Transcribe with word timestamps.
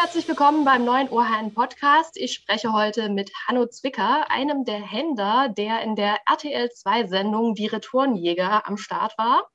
herzlich 0.00 0.28
willkommen 0.28 0.64
beim 0.64 0.84
neuen 0.84 1.08
OHN 1.08 1.52
Podcast. 1.54 2.16
Ich 2.16 2.32
spreche 2.32 2.72
heute 2.72 3.08
mit 3.08 3.32
Hanno 3.48 3.66
Zwicker, 3.66 4.30
einem 4.30 4.64
der 4.64 4.80
Händler, 4.80 5.48
der 5.48 5.82
in 5.82 5.96
der 5.96 6.18
RTL 6.24 6.70
2 6.70 7.08
Sendung 7.08 7.56
Die 7.56 7.66
Retourenjäger 7.66 8.64
am 8.68 8.76
Start 8.76 9.18
war. 9.18 9.48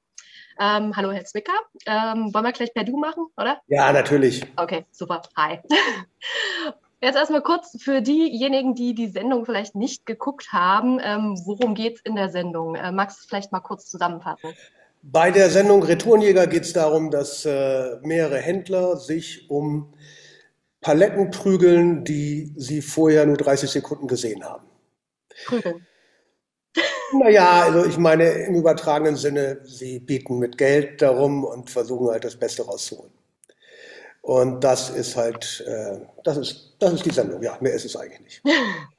Ähm, 0.60 0.98
hallo, 0.98 1.14
Herr 1.14 1.24
Zwicker. 1.24 1.54
Ähm, 1.86 2.34
wollen 2.34 2.44
wir 2.44 2.52
gleich 2.52 2.74
per 2.74 2.84
Du 2.84 2.98
machen, 2.98 3.28
oder? 3.38 3.62
Ja, 3.68 3.94
natürlich. 3.94 4.46
Okay, 4.58 4.86
super. 4.92 5.22
Hi. 5.38 5.60
Jetzt 7.02 7.16
erstmal 7.16 7.42
kurz 7.42 7.82
für 7.82 8.02
diejenigen, 8.02 8.76
die 8.76 8.94
die 8.94 9.08
Sendung 9.08 9.46
vielleicht 9.46 9.76
nicht 9.76 10.06
geguckt 10.06 10.52
haben. 10.52 11.00
Ähm, 11.02 11.40
worum 11.46 11.74
geht 11.74 11.96
es 11.96 12.02
in 12.02 12.18
der 12.18 12.28
Sendung? 12.28 12.76
Äh, 12.76 12.92
magst 12.92 13.18
du 13.18 13.22
es 13.22 13.28
vielleicht 13.28 13.54
mal 13.54 13.62
kurz 13.62 13.86
zusammenfassen? 13.86 14.54
Bei 15.04 15.32
der 15.32 15.50
Sendung 15.50 15.84
Retourenjäger 15.84 16.48
geht 16.48 16.64
es 16.64 16.74
darum, 16.74 17.12
dass 17.12 17.46
äh, 17.46 17.98
mehrere 18.02 18.40
Händler 18.40 18.98
sich 18.98 19.50
um 19.50 19.94
Paletten 20.84 21.32
prügeln, 21.32 22.04
die 22.04 22.54
sie 22.56 22.82
vorher 22.82 23.26
nur 23.26 23.38
30 23.38 23.72
Sekunden 23.72 24.08
gesehen 24.08 24.44
haben. 24.44 24.68
Prügeln. 25.48 25.88
Naja, 27.14 27.64
also 27.64 27.86
ich 27.86 27.98
meine 27.98 28.28
im 28.30 28.56
übertragenen 28.56 29.16
Sinne, 29.16 29.60
sie 29.64 30.00
bieten 30.00 30.40
mit 30.40 30.58
Geld 30.58 31.02
darum 31.02 31.44
und 31.44 31.70
versuchen 31.70 32.10
halt 32.10 32.24
das 32.24 32.36
Beste 32.36 32.66
rauszuholen. 32.66 33.12
Und 34.22 34.64
das 34.64 34.90
ist 34.90 35.16
halt, 35.16 35.64
äh, 35.68 36.00
das, 36.24 36.38
ist, 36.38 36.76
das 36.80 36.94
ist 36.94 37.06
die 37.06 37.12
Sendung. 37.12 37.42
Ja, 37.44 37.58
mehr 37.60 37.74
ist 37.74 37.86
es 37.86 37.96
eigentlich 37.96 38.22
nicht. 38.22 38.42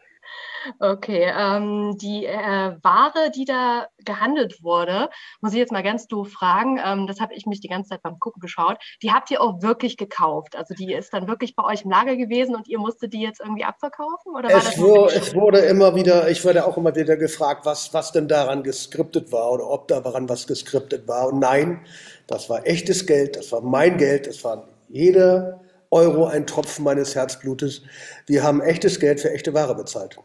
Okay, 0.80 1.32
ähm, 1.36 1.96
die 1.98 2.26
äh, 2.26 2.76
Ware, 2.82 3.30
die 3.34 3.44
da 3.44 3.86
gehandelt 4.04 4.62
wurde, 4.62 5.10
muss 5.40 5.52
ich 5.52 5.58
jetzt 5.58 5.72
mal 5.72 5.82
ganz 5.82 6.06
doof 6.06 6.30
fragen, 6.30 6.80
ähm, 6.84 7.06
das 7.06 7.20
habe 7.20 7.34
ich 7.34 7.46
mich 7.46 7.60
die 7.60 7.68
ganze 7.68 7.90
Zeit 7.90 8.02
beim 8.02 8.18
Gucken 8.18 8.40
geschaut, 8.40 8.78
die 9.02 9.12
habt 9.12 9.30
ihr 9.30 9.40
auch 9.40 9.62
wirklich 9.62 9.96
gekauft? 9.96 10.56
Also 10.56 10.74
die 10.74 10.92
ist 10.92 11.12
dann 11.12 11.28
wirklich 11.28 11.54
bei 11.54 11.64
euch 11.64 11.82
im 11.82 11.90
Lager 11.90 12.16
gewesen 12.16 12.54
und 12.54 12.68
ihr 12.68 12.78
musstet 12.78 13.12
die 13.12 13.20
jetzt 13.20 13.40
irgendwie 13.40 13.64
abverkaufen? 13.64 14.34
Oder 14.34 14.50
es, 14.50 14.78
wo, 14.78 15.06
es 15.06 15.34
wurde 15.34 15.58
immer 15.60 15.94
wieder, 15.94 16.28
ich 16.30 16.44
wurde 16.44 16.66
auch 16.66 16.76
immer 16.76 16.94
wieder 16.94 17.16
gefragt, 17.16 17.66
was, 17.66 17.92
was 17.92 18.12
denn 18.12 18.28
daran 18.28 18.62
geskriptet 18.62 19.32
war 19.32 19.50
oder 19.52 19.68
ob 19.68 19.88
daran 19.88 20.28
was 20.28 20.46
geskriptet 20.46 21.06
war. 21.08 21.28
Und 21.28 21.40
nein, 21.40 21.80
das 22.26 22.48
war 22.48 22.66
echtes 22.66 23.06
Geld, 23.06 23.36
das 23.36 23.52
war 23.52 23.60
mein 23.60 23.98
Geld, 23.98 24.26
das 24.26 24.42
war 24.44 24.68
jeder 24.88 25.60
Euro 25.90 26.26
ein 26.26 26.46
Tropfen 26.46 26.84
meines 26.84 27.14
Herzblutes. 27.14 27.82
Wir 28.26 28.42
haben 28.42 28.60
echtes 28.60 28.98
Geld 28.98 29.20
für 29.20 29.30
echte 29.30 29.54
Ware 29.54 29.74
bezahlt. 29.74 30.18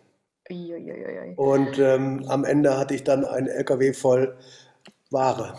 Uiuiui. 0.52 1.36
Und 1.36 1.78
ähm, 1.80 2.26
am 2.28 2.44
Ende 2.44 2.78
hatte 2.78 2.96
ich 2.96 3.04
dann 3.04 3.26
einen 3.26 3.48
LKW 3.48 3.94
voll 3.94 4.38
Ware. 5.12 5.56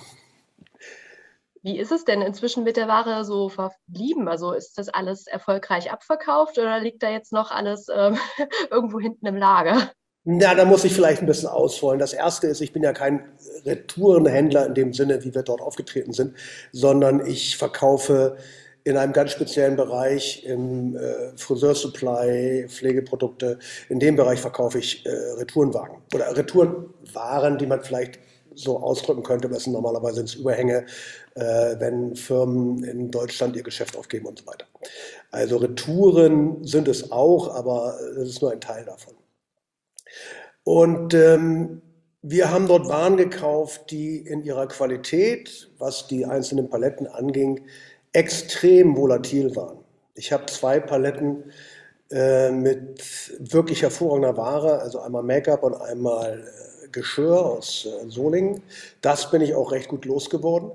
Wie 1.63 1.79
ist 1.79 1.93
es 1.93 2.05
denn 2.05 2.23
inzwischen 2.23 2.65
mit 2.65 2.77
der 2.77 2.89
Ware 2.89 3.25
so 3.25 3.51
verblieben? 3.51 4.29
Also 4.29 4.53
ist 4.53 4.79
das 4.79 4.89
alles 4.89 5.27
erfolgreich 5.27 5.93
abverkauft 5.93 6.59
oder 6.59 6.81
liegt 6.81 7.03
da 7.03 7.11
jetzt 7.11 7.33
noch 7.33 7.51
alles 7.51 7.89
ähm, 7.95 8.17
irgendwo 8.71 8.99
hinten 8.99 9.27
im 9.27 9.37
Lager? 9.37 9.91
Ja, 10.25 10.55
da 10.55 10.65
muss 10.65 10.85
ich 10.85 10.93
vielleicht 10.93 11.23
ein 11.23 11.27
bisschen 11.27 11.49
ausholen. 11.49 11.99
Das 11.99 12.13
erste 12.13 12.47
ist, 12.47 12.61
ich 12.61 12.73
bin 12.73 12.83
ja 12.83 12.93
kein 12.93 13.25
Retourenhändler 13.65 14.67
in 14.67 14.75
dem 14.75 14.93
Sinne, 14.93 15.25
wie 15.25 15.35
wir 15.35 15.43
dort 15.43 15.61
aufgetreten 15.61 16.13
sind, 16.13 16.37
sondern 16.73 17.25
ich 17.25 17.57
verkaufe 17.57 18.37
in 18.85 18.97
einem 18.97 19.13
ganz 19.13 19.33
speziellen 19.33 19.77
Bereich 19.77 20.45
im 20.45 20.97
äh, 20.97 21.37
Friseursupply, 21.37 22.67
Pflegeprodukte. 22.69 23.59
In 23.89 24.01
dem 24.01 24.17
Bereich 24.17 24.41
verkaufe 24.41 24.79
ich 24.79 25.05
äh, 25.05 25.11
Retourenwagen 25.11 25.99
oder 26.15 26.37
Retourenwaren, 26.37 27.59
die 27.59 27.67
man 27.67 27.83
vielleicht 27.83 28.19
so 28.55 28.79
ausdrücken 28.79 29.23
könnte. 29.23 29.49
Das 29.49 29.65
sind 29.65 29.73
normalerweise 29.73 30.17
sind 30.17 30.29
es 30.31 30.35
Überhänge, 30.35 30.87
äh, 31.35 31.77
wenn 31.79 32.17
Firmen 32.17 32.85
in 32.85 33.11
Deutschland 33.11 33.57
ihr 33.57 33.63
Geschäft 33.63 33.97
aufgeben 33.97 34.27
und 34.27 34.39
so 34.41 34.47
weiter. 34.47 34.67
Also 35.31 35.59
Retouren 35.59 36.65
sind 36.65 36.89
es 36.89 37.13
auch, 37.13 37.55
aber 37.55 37.99
das 38.17 38.29
ist 38.29 38.43
nur 38.43 38.53
ein 38.53 38.61
Teil 38.61 38.85
davon. 38.85 39.15
Und 40.65 41.15
ähm, 41.15 41.83
wir 42.23 42.51
haben 42.51 42.69
dort 42.69 42.87
Waren 42.89 43.17
gekauft, 43.17 43.91
die 43.91 44.19
in 44.19 44.43
ihrer 44.43 44.67
Qualität, 44.69 45.71
was 45.79 46.07
die 46.07 46.27
einzelnen 46.27 46.69
Paletten 46.69 47.07
anging, 47.07 47.65
extrem 48.13 48.97
volatil 48.97 49.55
waren. 49.57 49.79
Ich 50.15 50.33
habe 50.33 50.47
zwei 50.47 50.81
Paletten 50.81 51.53
äh, 52.11 52.51
mit 52.51 53.33
wirklich 53.39 53.83
hervorragender 53.83 54.37
Ware, 54.37 54.81
also 54.81 55.01
einmal 55.01 55.23
Make-up 55.23 55.63
und 55.63 55.75
einmal 55.75 56.41
äh, 56.41 56.89
Geschirr 56.89 57.39
aus 57.39 57.87
äh, 57.87 58.09
Solingen. 58.09 58.63
Das 59.01 59.31
bin 59.31 59.43
ich 59.43 59.55
auch 59.55 59.71
recht 59.73 59.89
gut 59.89 60.05
losgeworden. 60.05 60.73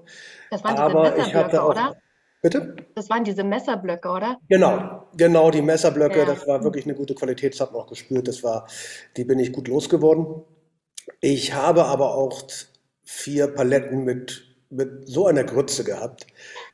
Das 0.49 0.63
waren 0.63 0.75
diese 0.75 0.83
Aber 0.83 1.17
ich 1.17 1.35
hatte 1.35 1.61
auch, 1.61 1.71
oder? 1.71 1.95
Bitte? 2.41 2.75
Das 2.93 3.09
waren 3.09 3.23
diese 3.23 3.43
Messerblöcke, 3.43 4.07
oder? 4.07 4.37
Genau, 4.47 5.07
genau, 5.17 5.49
die 5.49 5.63
Messerblöcke, 5.63 6.19
ja. 6.19 6.25
das 6.25 6.47
war 6.47 6.63
wirklich 6.63 6.85
eine 6.85 6.93
gute 6.93 7.15
Qualität, 7.15 7.53
das 7.53 7.61
hat 7.61 7.73
man 7.73 7.81
auch 7.81 7.87
gespürt, 7.87 8.27
das 8.27 8.43
war, 8.43 8.67
die 9.17 9.23
bin 9.23 9.39
ich 9.39 9.51
gut 9.51 9.67
losgeworden. 9.67 10.43
Ich 11.21 11.53
habe 11.53 11.85
aber 11.85 12.13
auch 12.13 12.43
vier 13.03 13.47
Paletten 13.47 14.03
mit 14.03 14.44
mit 14.69 15.07
so 15.07 15.27
einer 15.27 15.43
Grütze 15.43 15.83
gehabt, 15.83 16.27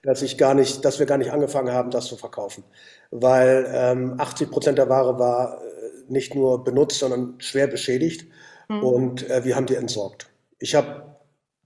dass 0.04 0.22
ich 0.22 0.38
gar 0.38 0.54
nicht, 0.54 0.86
dass 0.86 1.00
wir 1.00 1.06
gar 1.06 1.18
nicht 1.18 1.32
angefangen 1.32 1.72
haben, 1.72 1.92
das 1.92 2.06
zu 2.06 2.18
verkaufen. 2.18 2.64
Weil 3.12 3.70
ähm, 3.74 4.16
80 4.18 4.50
Prozent 4.50 4.78
der 4.78 4.90
Ware 4.90 5.20
war 5.20 5.62
äh, 5.62 6.12
nicht 6.12 6.36
nur 6.36 6.64
benutzt, 6.64 7.00
sondern 7.00 7.36
schwer 7.40 7.68
beschädigt. 7.68 8.28
Mhm. 8.70 8.84
Und 8.84 9.30
äh, 9.30 9.44
wir 9.44 9.56
haben 9.56 9.66
die 9.66 9.76
entsorgt. 9.76 10.30
Ich 10.60 10.76
habe 10.76 11.16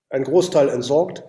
einen 0.09 0.25
Großteil 0.25 0.69
entsorgt 0.69 1.23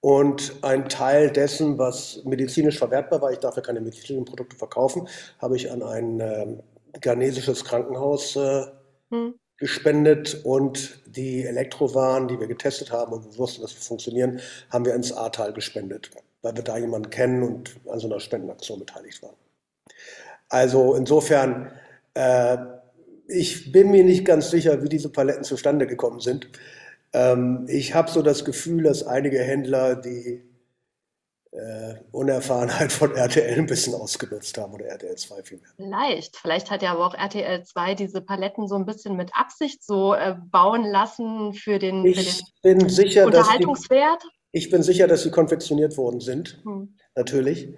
und 0.00 0.54
ein 0.62 0.88
Teil 0.88 1.30
dessen, 1.30 1.78
was 1.78 2.22
medizinisch 2.24 2.78
verwertbar 2.78 3.22
war, 3.22 3.32
ich 3.32 3.38
darf 3.38 3.56
ja 3.56 3.62
keine 3.62 3.80
medizinischen 3.80 4.26
Produkte 4.26 4.56
verkaufen, 4.56 5.08
habe 5.38 5.56
ich 5.56 5.70
an 5.70 5.82
ein 5.82 6.20
äh, 6.20 6.56
ghanesisches 7.00 7.64
Krankenhaus 7.64 8.36
äh, 8.36 8.66
mhm 9.10 9.34
gespendet 9.64 10.42
und 10.44 11.00
die 11.06 11.42
Elektrowaren, 11.46 12.28
die 12.28 12.38
wir 12.38 12.46
getestet 12.46 12.92
haben 12.92 13.14
und 13.14 13.24
wir 13.24 13.38
wussten, 13.38 13.62
dass 13.62 13.70
sie 13.70 13.78
funktionieren, 13.78 14.40
haben 14.68 14.84
wir 14.84 14.94
ins 14.94 15.10
Ahrtal 15.10 15.54
gespendet, 15.54 16.10
weil 16.42 16.54
wir 16.54 16.62
da 16.62 16.76
jemanden 16.76 17.08
kennen 17.08 17.42
und 17.42 17.74
an 17.90 17.98
so 17.98 18.06
einer 18.06 18.20
Spendenaktion 18.20 18.78
beteiligt 18.78 19.22
waren. 19.22 19.36
Also 20.50 20.94
insofern, 20.94 21.72
äh, 22.12 22.58
ich 23.26 23.72
bin 23.72 23.90
mir 23.90 24.04
nicht 24.04 24.26
ganz 24.26 24.50
sicher, 24.50 24.82
wie 24.82 24.90
diese 24.90 25.08
Paletten 25.08 25.44
zustande 25.44 25.86
gekommen 25.86 26.20
sind. 26.20 26.50
Ähm, 27.14 27.64
ich 27.66 27.94
habe 27.94 28.10
so 28.10 28.20
das 28.20 28.44
Gefühl, 28.44 28.82
dass 28.82 29.02
einige 29.02 29.38
Händler 29.38 29.96
die 29.96 30.42
äh, 31.54 31.94
Unerfahrenheit 32.10 32.92
von 32.92 33.14
RTL 33.14 33.58
ein 33.58 33.66
bisschen 33.66 33.94
ausgenutzt 33.94 34.58
haben 34.58 34.74
oder 34.74 34.86
RTL 34.86 35.14
2 35.14 35.42
vielmehr. 35.44 35.70
Vielleicht. 35.76 36.36
Vielleicht 36.36 36.70
hat 36.70 36.82
ja 36.82 36.92
aber 36.92 37.06
auch 37.06 37.14
RTL 37.14 37.62
2 37.62 37.94
diese 37.94 38.20
Paletten 38.20 38.66
so 38.66 38.74
ein 38.74 38.84
bisschen 38.84 39.16
mit 39.16 39.30
Absicht 39.34 39.84
so 39.84 40.14
äh, 40.14 40.34
bauen 40.50 40.84
lassen 40.84 41.54
für 41.54 41.78
den, 41.78 42.04
ich 42.04 42.42
für 42.60 42.68
den 42.68 42.78
bin 42.78 42.88
sicher, 42.88 43.26
Unterhaltungswert. 43.26 44.22
Dass 44.22 44.30
die, 44.52 44.58
ich 44.58 44.70
bin 44.70 44.82
sicher, 44.82 45.06
dass 45.06 45.22
sie 45.22 45.30
konfektioniert 45.30 45.96
worden 45.96 46.20
sind. 46.20 46.60
Hm. 46.64 46.96
Natürlich. 47.14 47.68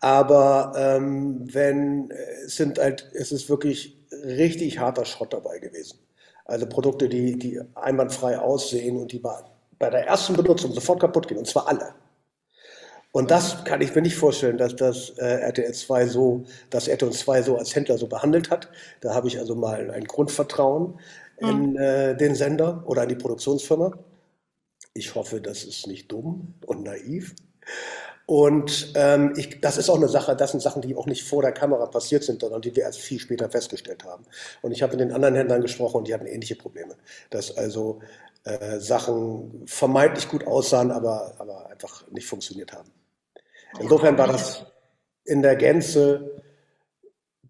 Aber 0.00 0.72
ähm, 0.76 1.46
wenn 1.52 2.10
es 2.44 2.56
sind 2.56 2.78
halt, 2.78 3.10
es 3.14 3.30
ist 3.30 3.48
wirklich 3.48 3.96
richtig 4.10 4.80
harter 4.80 5.04
Schrott 5.04 5.32
dabei 5.32 5.58
gewesen. 5.60 6.00
Also 6.46 6.66
Produkte, 6.66 7.08
die, 7.08 7.38
die 7.38 7.60
einwandfrei 7.76 8.38
aussehen 8.40 8.96
und 8.96 9.12
die 9.12 9.20
bei 9.20 9.90
der 9.90 10.06
ersten 10.08 10.34
Benutzung 10.34 10.72
sofort 10.72 10.98
kaputt 10.98 11.28
gehen. 11.28 11.38
Und 11.38 11.46
zwar 11.46 11.68
alle. 11.68 11.94
Und 13.12 13.30
das 13.30 13.64
kann 13.64 13.80
ich 13.80 13.94
mir 13.94 14.02
nicht 14.02 14.16
vorstellen, 14.16 14.56
dass 14.56 14.76
das 14.76 15.10
äh, 15.18 15.24
RTL 15.24 15.72
2 15.72 16.06
so, 16.06 16.44
dass 16.70 16.86
RTL 16.86 17.10
2 17.10 17.42
so 17.42 17.56
als 17.56 17.74
Händler 17.74 17.98
so 17.98 18.06
behandelt 18.06 18.50
hat. 18.50 18.70
Da 19.00 19.14
habe 19.14 19.26
ich 19.26 19.38
also 19.38 19.56
mal 19.56 19.90
ein 19.90 20.04
Grundvertrauen 20.04 20.98
in 21.38 21.70
mhm. 21.70 21.76
äh, 21.76 22.14
den 22.14 22.34
Sender 22.34 22.84
oder 22.86 23.02
in 23.02 23.08
die 23.08 23.16
Produktionsfirma. 23.16 23.98
Ich 24.94 25.14
hoffe, 25.14 25.40
das 25.40 25.64
ist 25.64 25.86
nicht 25.86 26.10
dumm 26.12 26.54
und 26.66 26.84
naiv. 26.84 27.34
Und 28.26 28.92
ähm, 28.94 29.34
ich, 29.36 29.60
das 29.60 29.76
ist 29.76 29.90
auch 29.90 29.96
eine 29.96 30.08
Sache, 30.08 30.36
das 30.36 30.52
sind 30.52 30.60
Sachen, 30.60 30.82
die 30.82 30.94
auch 30.94 31.06
nicht 31.06 31.24
vor 31.24 31.42
der 31.42 31.50
Kamera 31.50 31.86
passiert 31.86 32.22
sind, 32.22 32.40
sondern 32.40 32.62
die 32.62 32.76
wir 32.76 32.84
erst 32.84 33.00
viel 33.00 33.18
später 33.18 33.50
festgestellt 33.50 34.04
haben. 34.04 34.24
Und 34.62 34.70
ich 34.70 34.82
habe 34.82 34.92
mit 34.92 35.00
den 35.00 35.10
anderen 35.10 35.34
Händlern 35.34 35.62
gesprochen 35.62 35.96
und 35.98 36.08
die 36.08 36.14
hatten 36.14 36.26
ähnliche 36.26 36.54
Probleme. 36.54 36.94
Dass 37.30 37.56
also 37.56 37.98
äh, 38.44 38.78
Sachen 38.78 39.64
vermeintlich 39.66 40.28
gut 40.28 40.46
aussahen, 40.46 40.92
aber, 40.92 41.34
aber 41.38 41.70
einfach 41.70 42.08
nicht 42.12 42.28
funktioniert 42.28 42.72
haben. 42.72 42.92
Insofern 43.78 44.18
war 44.18 44.26
das 44.26 44.66
in 45.24 45.42
der 45.42 45.56
Gänze, 45.56 46.42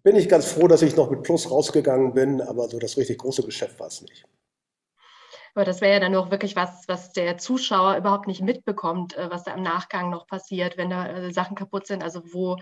bin 0.03 0.15
ich 0.15 0.29
ganz 0.29 0.45
froh, 0.45 0.67
dass 0.67 0.81
ich 0.81 0.95
noch 0.95 1.09
mit 1.09 1.23
Plus 1.23 1.49
rausgegangen 1.49 2.13
bin, 2.13 2.41
aber 2.41 2.67
so 2.67 2.79
das 2.79 2.97
richtig 2.97 3.19
große 3.19 3.43
Geschäft 3.43 3.79
war 3.79 3.87
es 3.87 4.01
nicht. 4.01 4.25
Aber 5.53 5.65
das 5.65 5.81
wäre 5.81 5.93
ja 5.93 5.99
dann 5.99 6.15
auch 6.15 6.31
wirklich 6.31 6.55
was, 6.55 6.87
was 6.87 7.11
der 7.11 7.37
Zuschauer 7.37 7.97
überhaupt 7.97 8.27
nicht 8.27 8.41
mitbekommt, 8.41 9.17
äh, 9.17 9.29
was 9.29 9.43
da 9.43 9.53
im 9.53 9.63
Nachgang 9.63 10.09
noch 10.09 10.25
passiert, 10.25 10.77
wenn 10.77 10.89
da 10.89 11.07
äh, 11.07 11.31
Sachen 11.33 11.55
kaputt 11.55 11.87
sind. 11.87 12.03
Also 12.03 12.21
wo 12.33 12.57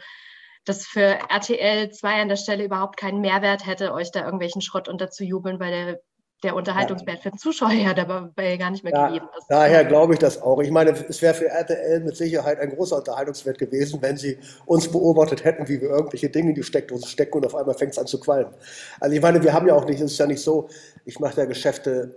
das 0.66 0.86
für 0.86 1.20
RTL 1.30 1.92
2 1.92 2.22
an 2.22 2.30
der 2.30 2.36
Stelle 2.36 2.66
überhaupt 2.66 2.98
keinen 2.98 3.22
Mehrwert 3.22 3.66
hätte, 3.66 3.94
euch 3.94 4.12
da 4.12 4.24
irgendwelchen 4.26 4.62
Schrott 4.62 4.90
unterzujubeln, 4.90 5.60
weil 5.60 5.72
der 5.72 6.02
der 6.44 6.56
Unterhaltungswert 6.56 7.18
ja. 7.18 7.22
für 7.22 7.30
den 7.32 7.38
Zuschauer 7.38 7.72
ja 7.72 7.94
dabei 7.94 8.58
gar 8.58 8.72
nicht 8.72 8.84
mehr 8.84 8.94
ja, 8.94 9.08
gegeben 9.08 9.28
ist. 9.38 9.48
Daher 9.50 9.84
glaube 9.84 10.14
ich 10.14 10.20
das 10.20 10.42
auch. 10.42 10.62
Ich 10.62 10.72
meine, 10.72 10.92
es 10.92 11.22
wäre 11.22 11.34
für 11.34 11.48
RTL 11.48 12.00
mit 12.02 12.16
Sicherheit 12.16 12.60
ein 12.60 12.70
großer 12.70 12.98
Unterhaltungswert 12.98 13.58
gewesen, 13.58 14.02
wenn 14.02 14.18
sie 14.18 14.38
uns 14.66 14.88
beobachtet 14.90 15.44
hätten, 15.44 15.68
wie 15.68 15.82
wir 15.82 15.90
irgendwelche 15.90 16.30
Dinge 16.30 16.50
in 16.50 16.56
die 16.56 16.64
Steckdose 16.64 17.08
stecken 17.08 17.38
und 17.38 17.46
auf 17.46 17.56
einmal 17.56 17.76
fängt 17.76 17.92
es 17.92 17.98
an 17.98 18.08
zu 18.08 18.20
qualmen. 18.20 18.54
Also 19.00 19.16
ich 19.16 19.22
meine, 19.22 19.44
wir 19.44 19.54
haben 19.54 19.68
ja 19.68 19.74
auch 19.76 19.86
nicht, 19.86 20.00
es 20.00 20.14
ist 20.14 20.18
ja 20.18 20.28
nicht 20.28 20.42
so, 20.42 20.70
ich 21.06 21.20
mache 21.20 21.36
da 21.36 21.46
Geschäfte 21.46 22.16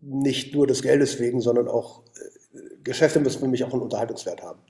nicht 0.00 0.54
nur 0.54 0.66
des 0.66 0.82
Geldes 0.82 1.18
wegen, 1.18 1.40
sondern 1.40 1.68
auch 1.68 2.02
äh, 2.54 2.58
Geschäfte 2.84 3.20
müssen 3.20 3.40
für 3.40 3.48
mich 3.48 3.64
auch 3.64 3.72
einen 3.72 3.82
Unterhaltungswert 3.82 4.42
haben. 4.42 4.60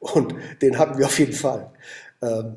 Und 0.00 0.34
den 0.62 0.78
hatten 0.78 0.98
wir 0.98 1.06
auf 1.06 1.18
jeden 1.18 1.32
Fall. 1.32 1.72
Ähm, 2.22 2.56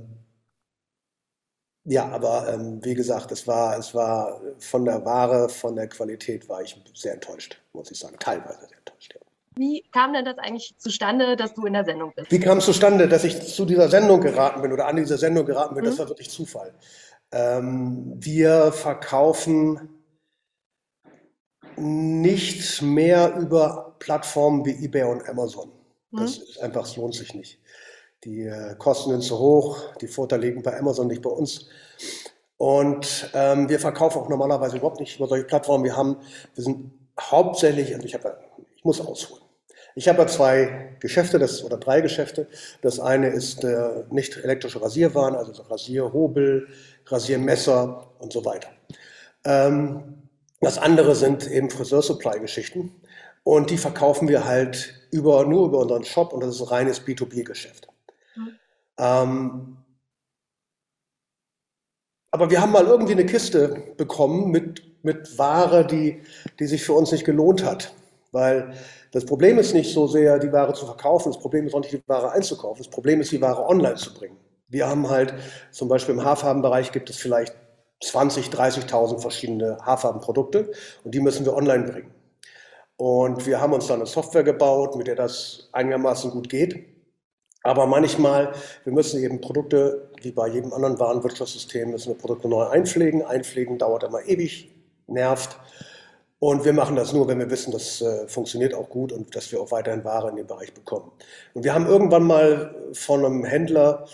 ja, 1.83 2.07
aber 2.09 2.53
ähm, 2.53 2.79
wie 2.83 2.93
gesagt, 2.93 3.31
es 3.31 3.47
war, 3.47 3.77
es 3.77 3.95
war 3.95 4.39
von 4.59 4.85
der 4.85 5.03
Ware, 5.03 5.49
von 5.49 5.75
der 5.75 5.87
Qualität 5.87 6.47
war 6.47 6.61
ich 6.61 6.79
sehr 6.93 7.13
enttäuscht, 7.13 7.59
muss 7.73 7.89
ich 7.89 7.97
sagen. 7.97 8.17
Teilweise 8.19 8.67
sehr 8.67 8.77
enttäuscht. 8.77 9.13
Ja. 9.15 9.21
Wie 9.55 9.83
kam 9.91 10.13
denn 10.13 10.25
das 10.25 10.37
eigentlich 10.37 10.75
zustande, 10.77 11.35
dass 11.35 11.53
du 11.55 11.65
in 11.65 11.73
der 11.73 11.83
Sendung 11.83 12.13
bist? 12.15 12.31
Wie 12.31 12.39
kam 12.39 12.59
es 12.59 12.65
zustande, 12.65 13.07
dass 13.07 13.23
ich 13.23 13.41
zu 13.41 13.65
dieser 13.65 13.89
Sendung 13.89 14.21
geraten 14.21 14.61
bin 14.61 14.71
oder 14.71 14.87
an 14.87 14.95
dieser 14.95 15.17
Sendung 15.17 15.45
geraten 15.45 15.73
bin? 15.73 15.83
Mhm. 15.83 15.89
Das 15.89 15.99
war 15.99 16.07
wirklich 16.07 16.29
Zufall. 16.29 16.73
Ähm, 17.31 18.13
wir 18.17 18.71
verkaufen 18.71 19.89
nicht 21.77 22.81
mehr 22.81 23.35
über 23.37 23.95
Plattformen 23.99 24.65
wie 24.65 24.85
eBay 24.85 25.03
und 25.03 25.27
Amazon. 25.27 25.71
Das 26.11 26.37
mhm. 26.37 26.43
ist 26.43 26.59
einfach, 26.59 26.85
es 26.85 26.95
lohnt 26.95 27.15
sich 27.15 27.33
nicht. 27.33 27.60
Die 28.23 28.45
äh, 28.45 28.75
Kosten 28.77 29.11
sind 29.11 29.23
zu 29.23 29.39
hoch, 29.39 29.95
die 29.95 30.07
Vorteile 30.07 30.47
liegen 30.47 30.61
bei 30.61 30.77
Amazon, 30.77 31.07
nicht 31.07 31.21
bei 31.21 31.29
uns. 31.29 31.67
Und 32.57 33.31
ähm, 33.33 33.67
wir 33.69 33.79
verkaufen 33.79 34.19
auch 34.19 34.29
normalerweise 34.29 34.77
überhaupt 34.77 34.99
nicht 34.99 35.17
über 35.17 35.27
solche 35.27 35.45
Plattformen. 35.45 35.83
Wir 35.83 35.97
haben, 35.97 36.17
wir 36.53 36.63
sind 36.63 36.91
hauptsächlich, 37.19 37.93
also 37.95 38.05
ich, 38.05 38.13
habe, 38.13 38.37
ich 38.75 38.83
muss 38.83 39.01
ausholen. 39.01 39.41
Ich 39.95 40.07
habe 40.07 40.25
zwei 40.27 40.95
Geschäfte, 40.99 41.39
das, 41.39 41.63
oder 41.63 41.77
drei 41.77 42.01
Geschäfte. 42.01 42.47
Das 42.81 42.99
eine 42.99 43.29
ist 43.29 43.63
äh, 43.63 44.03
nicht 44.11 44.37
elektrische 44.37 44.81
Rasierwaren, 44.81 45.35
also 45.35 45.53
so 45.53 45.63
Rasierhobel, 45.63 46.67
Rasiermesser 47.07 48.07
und 48.19 48.31
so 48.31 48.45
weiter. 48.45 48.69
Ähm, 49.43 50.29
das 50.59 50.77
andere 50.77 51.15
sind 51.15 51.49
eben 51.49 51.71
Friseur-Supply-Geschichten. 51.71 52.93
Und 53.43 53.71
die 53.71 53.77
verkaufen 53.77 54.27
wir 54.27 54.45
halt 54.45 54.93
über, 55.09 55.45
nur 55.45 55.67
über 55.67 55.79
unseren 55.79 56.03
Shop 56.03 56.31
und 56.31 56.41
das 56.41 56.55
ist 56.55 56.61
ein 56.61 56.67
reines 56.67 57.01
B2B-Geschäft. 57.01 57.90
Ähm, 58.97 59.77
aber 62.31 62.49
wir 62.49 62.61
haben 62.61 62.71
mal 62.71 62.85
irgendwie 62.85 63.13
eine 63.13 63.25
Kiste 63.25 63.93
bekommen 63.97 64.51
mit, 64.51 65.03
mit 65.03 65.37
Ware, 65.37 65.85
die, 65.85 66.21
die 66.59 66.65
sich 66.65 66.83
für 66.83 66.93
uns 66.93 67.11
nicht 67.11 67.25
gelohnt 67.25 67.65
hat. 67.65 67.93
Weil 68.31 68.73
das 69.11 69.25
Problem 69.25 69.59
ist 69.59 69.73
nicht 69.73 69.93
so 69.93 70.07
sehr, 70.07 70.39
die 70.39 70.51
Ware 70.53 70.73
zu 70.73 70.85
verkaufen, 70.85 71.31
das 71.33 71.41
Problem 71.41 71.67
ist 71.67 71.73
auch 71.73 71.81
nicht, 71.81 71.91
die 71.91 72.01
Ware 72.07 72.31
einzukaufen. 72.31 72.81
Das 72.81 72.89
Problem 72.89 73.19
ist, 73.19 73.31
die 73.31 73.41
Ware 73.41 73.67
online 73.67 73.95
zu 73.95 74.13
bringen. 74.13 74.37
Wir 74.69 74.87
haben 74.87 75.09
halt, 75.09 75.33
zum 75.71 75.89
Beispiel 75.89 76.15
im 76.15 76.23
Haarfarbenbereich 76.23 76.93
gibt 76.93 77.09
es 77.09 77.17
vielleicht 77.17 77.53
20, 78.03 78.47
30.000 78.47 79.19
verschiedene 79.19 79.77
Haarfarbenprodukte 79.81 80.71
und 81.03 81.13
die 81.13 81.19
müssen 81.19 81.45
wir 81.45 81.53
online 81.53 81.83
bringen. 81.83 82.11
Und 82.95 83.45
wir 83.45 83.59
haben 83.59 83.73
uns 83.73 83.87
dann 83.87 83.97
eine 83.99 84.05
Software 84.05 84.43
gebaut, 84.43 84.95
mit 84.95 85.07
der 85.07 85.15
das 85.15 85.69
einigermaßen 85.73 86.31
gut 86.31 86.47
geht. 86.49 86.85
Aber 87.63 87.85
manchmal, 87.85 88.53
wir 88.83 88.93
müssen 88.93 89.21
eben 89.23 89.39
Produkte, 89.39 90.09
wie 90.21 90.31
bei 90.31 90.47
jedem 90.47 90.73
anderen 90.73 90.99
Warenwirtschaftssystem, 90.99 91.91
müssen 91.91 92.09
wir 92.09 92.17
Produkte 92.17 92.47
neu 92.47 92.65
einpflegen. 92.67 93.23
Einpflegen 93.23 93.77
dauert 93.77 94.03
immer 94.03 94.23
ewig, 94.25 94.73
nervt. 95.07 95.57
Und 96.39 96.65
wir 96.65 96.73
machen 96.73 96.95
das 96.95 97.13
nur, 97.13 97.27
wenn 97.27 97.37
wir 97.37 97.51
wissen, 97.51 97.71
das 97.71 98.01
äh, 98.01 98.27
funktioniert 98.27 98.73
auch 98.73 98.89
gut 98.89 99.11
und 99.11 99.35
dass 99.35 99.51
wir 99.51 99.61
auch 99.61 99.69
weiterhin 99.71 100.03
Ware 100.03 100.29
in 100.29 100.37
dem 100.37 100.47
Bereich 100.47 100.73
bekommen. 100.73 101.11
Und 101.53 101.63
wir 101.63 101.75
haben 101.75 101.85
irgendwann 101.85 102.23
mal 102.23 102.73
von 102.93 103.23
einem 103.23 103.45
Händler 103.45 104.07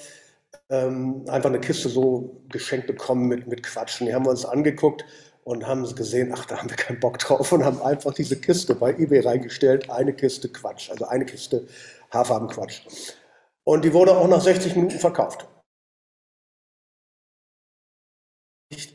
ähm, 0.69 1.23
einfach 1.27 1.49
eine 1.49 1.61
Kiste 1.61 1.87
so 1.87 2.41
geschenkt 2.49 2.87
bekommen 2.87 3.29
mit, 3.29 3.47
mit 3.47 3.63
Quatschen. 3.63 4.07
Die 4.07 4.13
haben 4.13 4.25
wir 4.25 4.31
uns 4.31 4.43
angeguckt 4.43 5.05
und 5.45 5.65
haben 5.65 5.83
gesehen, 5.95 6.33
ach, 6.35 6.45
da 6.45 6.57
haben 6.57 6.69
wir 6.69 6.75
keinen 6.75 6.99
Bock 6.99 7.17
drauf 7.19 7.53
und 7.53 7.63
haben 7.63 7.81
einfach 7.81 8.13
diese 8.13 8.35
Kiste 8.35 8.75
bei 8.75 8.91
eBay 8.91 9.21
reingestellt. 9.21 9.89
Eine 9.89 10.11
Kiste 10.11 10.49
Quatsch, 10.49 10.89
also 10.89 11.05
eine 11.05 11.23
Kiste 11.23 11.65
Haarfarbenquatsch. 12.11 12.81
Und 13.67 13.83
die 13.83 13.93
wurde 13.93 14.15
auch 14.15 14.29
nach 14.29 14.39
60 14.39 14.77
Minuten 14.77 14.97
verkauft. 14.97 15.45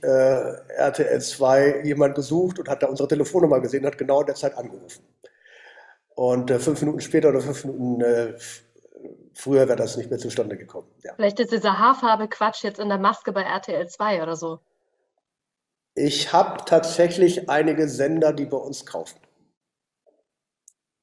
Äh, 0.03 0.07
RTL 0.07 1.21
2 1.21 1.83
jemand 1.85 2.15
gesucht 2.15 2.59
und 2.59 2.71
hat 2.71 2.83
da 2.83 2.87
unsere 2.87 3.07
Telefonnummer 3.07 3.61
gesehen 3.61 3.85
und 3.85 3.89
hat 3.89 3.99
genau 3.99 4.21
in 4.21 4.29
der 4.29 4.35
Zeit 4.35 4.57
angerufen. 4.57 5.05
Und 6.15 6.51
äh, 6.51 6.59
fünf 6.59 6.81
Minuten 6.81 7.03
später 7.03 7.29
oder 7.29 7.43
fünf 7.43 7.67
Minuten 7.67 8.01
äh, 8.01 8.39
früher 9.35 9.69
wäre 9.69 9.77
das 9.77 9.99
nicht 9.99 10.09
mehr 10.09 10.19
zustande 10.19 10.57
gekommen. 10.57 10.89
Ja. 11.03 11.13
Vielleicht 11.17 11.41
ist 11.41 11.53
dieser 11.53 11.79
Haarfarbe 11.79 12.29
Quatsch 12.29 12.65
jetzt 12.65 12.81
in 12.81 12.89
der 12.89 12.97
Maske 12.97 13.33
bei 13.33 13.43
RTL 13.43 13.87
2 13.87 14.23
oder 14.23 14.37
so. 14.37 14.59
Ich 15.95 16.33
habe 16.33 16.65
tatsächlich 16.65 17.51
einige 17.51 17.91
Sender, 17.91 18.33
die 18.33 18.47
bei 18.47 18.57
uns 18.57 18.87
kaufen 18.87 19.21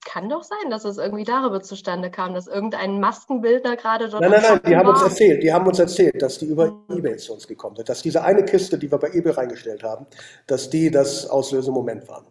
kann 0.10 0.28
doch 0.28 0.44
sein, 0.44 0.72
dass 0.72 0.86
es 0.86 0.98
irgendwie 0.98 1.24
darüber 1.24 1.62
zustande 1.62 2.10
kam, 2.10 2.34
dass 2.34 2.48
irgendein 2.48 3.00
Maskenbildner 3.00 3.76
gerade 3.76 4.10
dort. 4.10 4.22
Nein, 4.22 4.32
nein, 4.32 4.42
nein, 4.42 4.62
die 4.66 4.76
haben 4.76 4.90
uns 4.90 5.02
erzählt, 5.04 5.44
die 5.44 5.54
haben 5.54 5.68
uns 5.68 5.78
erzählt, 5.78 6.20
dass 6.20 6.40
die 6.40 6.48
über 6.48 6.82
eBay 6.90 7.18
zu 7.18 7.34
uns 7.34 7.48
gekommen 7.48 7.76
sind, 7.76 7.90
dass 7.90 8.02
diese 8.02 8.24
eine 8.24 8.44
Kiste, 8.44 8.80
die 8.80 8.92
wir 8.92 8.98
bei 8.98 9.10
eBay 9.10 9.34
reingestellt 9.34 9.84
haben, 9.84 10.08
dass 10.48 10.70
die 10.72 10.90
das 10.90 11.28
Auslösemoment 11.30 12.08
waren. 12.08 12.26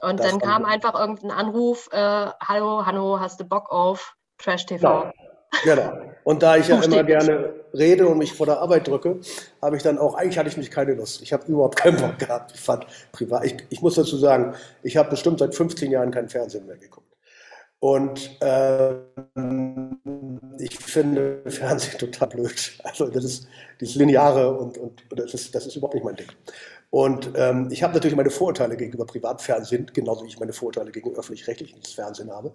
Und 0.00 0.20
das 0.20 0.30
dann 0.30 0.40
kam 0.40 0.64
einfach 0.66 0.98
irgendein 0.98 1.30
Anruf, 1.30 1.88
äh, 1.92 1.96
hallo, 1.96 2.84
Hanno, 2.84 3.18
hast 3.18 3.40
du 3.40 3.44
Bock 3.44 3.70
auf 3.70 4.16
Trash 4.36 4.66
TV? 4.66 4.86
Ja. 5.04 5.12
Genau. 5.64 5.92
Und 6.24 6.42
da 6.42 6.56
ich 6.56 6.68
ja 6.68 6.80
immer 6.80 7.02
gerne 7.02 7.52
rede 7.74 8.06
und 8.06 8.18
mich 8.18 8.32
vor 8.32 8.46
der 8.46 8.60
Arbeit 8.60 8.86
drücke, 8.86 9.18
habe 9.60 9.76
ich 9.76 9.82
dann 9.82 9.98
auch, 9.98 10.14
eigentlich 10.14 10.38
hatte 10.38 10.48
ich 10.48 10.56
mich 10.56 10.70
keine 10.70 10.94
Lust. 10.94 11.20
Ich 11.22 11.32
habe 11.32 11.44
überhaupt 11.50 11.76
keinen 11.76 11.96
Bock 11.96 12.18
gehabt. 12.18 12.52
Ich 12.54 12.60
fand 12.60 12.86
privat, 13.10 13.44
ich, 13.44 13.56
ich 13.70 13.82
muss 13.82 13.96
dazu 13.96 14.16
sagen, 14.16 14.54
ich 14.82 14.96
habe 14.96 15.10
bestimmt 15.10 15.40
seit 15.40 15.54
15 15.54 15.90
Jahren 15.90 16.10
kein 16.10 16.28
Fernsehen 16.28 16.66
mehr 16.66 16.76
geguckt. 16.76 17.11
Und 17.82 18.40
äh, 18.40 18.94
ich 20.58 20.78
finde 20.78 21.42
Fernsehen 21.46 21.98
total 21.98 22.28
blöd. 22.28 22.78
Also 22.84 23.08
das 23.08 23.24
ist 23.24 23.48
dieses 23.80 23.96
Lineare 23.96 24.56
und, 24.56 24.78
und 24.78 25.04
das, 25.10 25.34
ist, 25.34 25.52
das 25.52 25.66
ist 25.66 25.74
überhaupt 25.74 25.94
nicht 25.94 26.04
mein 26.04 26.14
Ding. 26.14 26.28
Und 26.90 27.32
ähm, 27.34 27.70
ich 27.72 27.82
habe 27.82 27.92
natürlich 27.92 28.14
meine 28.14 28.30
Vorurteile 28.30 28.76
gegenüber 28.76 29.04
Privatfernsehen, 29.04 29.90
genauso 29.92 30.22
wie 30.22 30.28
ich 30.28 30.38
meine 30.38 30.52
Vorurteile 30.52 30.92
gegen 30.92 31.10
öffentlich-rechtliches 31.16 31.94
Fernsehen 31.94 32.30
habe. 32.30 32.54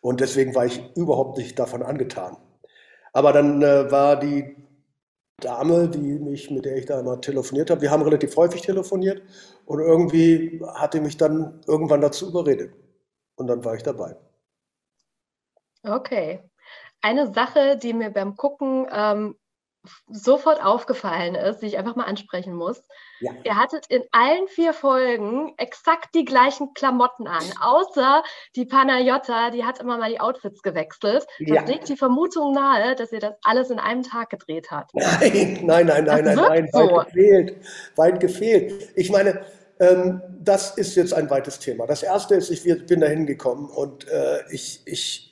Und 0.00 0.20
deswegen 0.20 0.54
war 0.54 0.64
ich 0.64 0.80
überhaupt 0.96 1.36
nicht 1.36 1.58
davon 1.58 1.82
angetan. 1.82 2.38
Aber 3.12 3.34
dann 3.34 3.60
äh, 3.60 3.90
war 3.90 4.18
die 4.18 4.56
Dame, 5.36 5.90
die 5.90 5.98
mich, 5.98 6.50
mit 6.50 6.64
der 6.64 6.78
ich 6.78 6.86
da 6.86 6.98
immer 6.98 7.20
telefoniert 7.20 7.68
habe, 7.68 7.82
wir 7.82 7.90
haben 7.90 8.04
relativ 8.04 8.34
häufig 8.38 8.62
telefoniert 8.62 9.20
und 9.66 9.80
irgendwie 9.80 10.62
hatte 10.76 11.02
mich 11.02 11.18
dann 11.18 11.60
irgendwann 11.66 12.00
dazu 12.00 12.28
überredet. 12.28 12.72
Und 13.36 13.48
dann 13.48 13.62
war 13.66 13.74
ich 13.74 13.82
dabei. 13.82 14.16
Okay. 15.82 16.42
Eine 17.00 17.32
Sache, 17.32 17.76
die 17.76 17.92
mir 17.92 18.10
beim 18.10 18.36
Gucken 18.36 18.86
ähm, 18.92 19.36
sofort 20.08 20.64
aufgefallen 20.64 21.34
ist, 21.34 21.58
die 21.58 21.66
ich 21.66 21.78
einfach 21.78 21.96
mal 21.96 22.04
ansprechen 22.04 22.54
muss. 22.54 22.82
Ja. 23.20 23.32
Ihr 23.42 23.56
hattet 23.56 23.86
in 23.88 24.02
allen 24.12 24.46
vier 24.46 24.72
Folgen 24.72 25.54
exakt 25.56 26.14
die 26.14 26.24
gleichen 26.24 26.72
Klamotten 26.74 27.26
an, 27.26 27.42
außer 27.60 28.22
die 28.54 28.64
Panayotta, 28.64 29.50
die 29.50 29.64
hat 29.64 29.80
immer 29.80 29.98
mal 29.98 30.10
die 30.10 30.20
Outfits 30.20 30.62
gewechselt. 30.62 31.26
Ja. 31.40 31.56
Das 31.56 31.68
legt 31.68 31.88
die 31.88 31.96
Vermutung 31.96 32.52
nahe, 32.52 32.94
dass 32.94 33.12
ihr 33.12 33.18
das 33.18 33.34
alles 33.42 33.70
in 33.70 33.80
einem 33.80 34.04
Tag 34.04 34.30
gedreht 34.30 34.70
habt. 34.70 34.94
Nein, 34.94 35.58
nein, 35.62 35.86
nein, 35.86 36.04
nein, 36.04 36.24
nein, 36.24 36.36
nein, 36.36 36.68
so. 36.72 36.78
weit 36.78 37.06
gefehlt. 37.06 37.56
Weit 37.96 38.20
gefehlt. 38.20 38.92
Ich 38.94 39.10
meine, 39.10 39.44
ähm, 39.80 40.22
das 40.38 40.76
ist 40.76 40.94
jetzt 40.94 41.12
ein 41.12 41.28
weites 41.28 41.58
Thema. 41.58 41.86
Das 41.86 42.02
erste 42.02 42.36
ist, 42.36 42.50
ich 42.50 42.62
bin 42.86 43.00
da 43.00 43.08
hingekommen 43.08 43.68
und 43.68 44.06
äh, 44.08 44.42
ich, 44.50 44.82
ich 44.84 45.31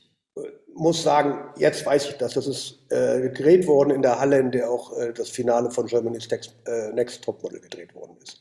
muss 0.75 1.03
sagen, 1.03 1.53
jetzt 1.57 1.85
weiß 1.85 2.07
ich 2.07 2.17
das. 2.17 2.35
Das 2.35 2.47
ist 2.47 2.79
äh, 2.91 3.21
gedreht 3.21 3.67
worden 3.67 3.91
in 3.91 4.03
der 4.03 4.19
Halle, 4.19 4.39
in 4.39 4.51
der 4.51 4.71
auch 4.71 4.97
äh, 4.97 5.13
das 5.13 5.29
Finale 5.29 5.71
von 5.71 5.87
Germany's 5.87 6.31
Next, 6.31 6.55
äh, 6.67 6.93
Next 6.93 7.23
Topmodel 7.23 7.61
gedreht 7.61 7.95
worden 7.95 8.17
ist. 8.23 8.41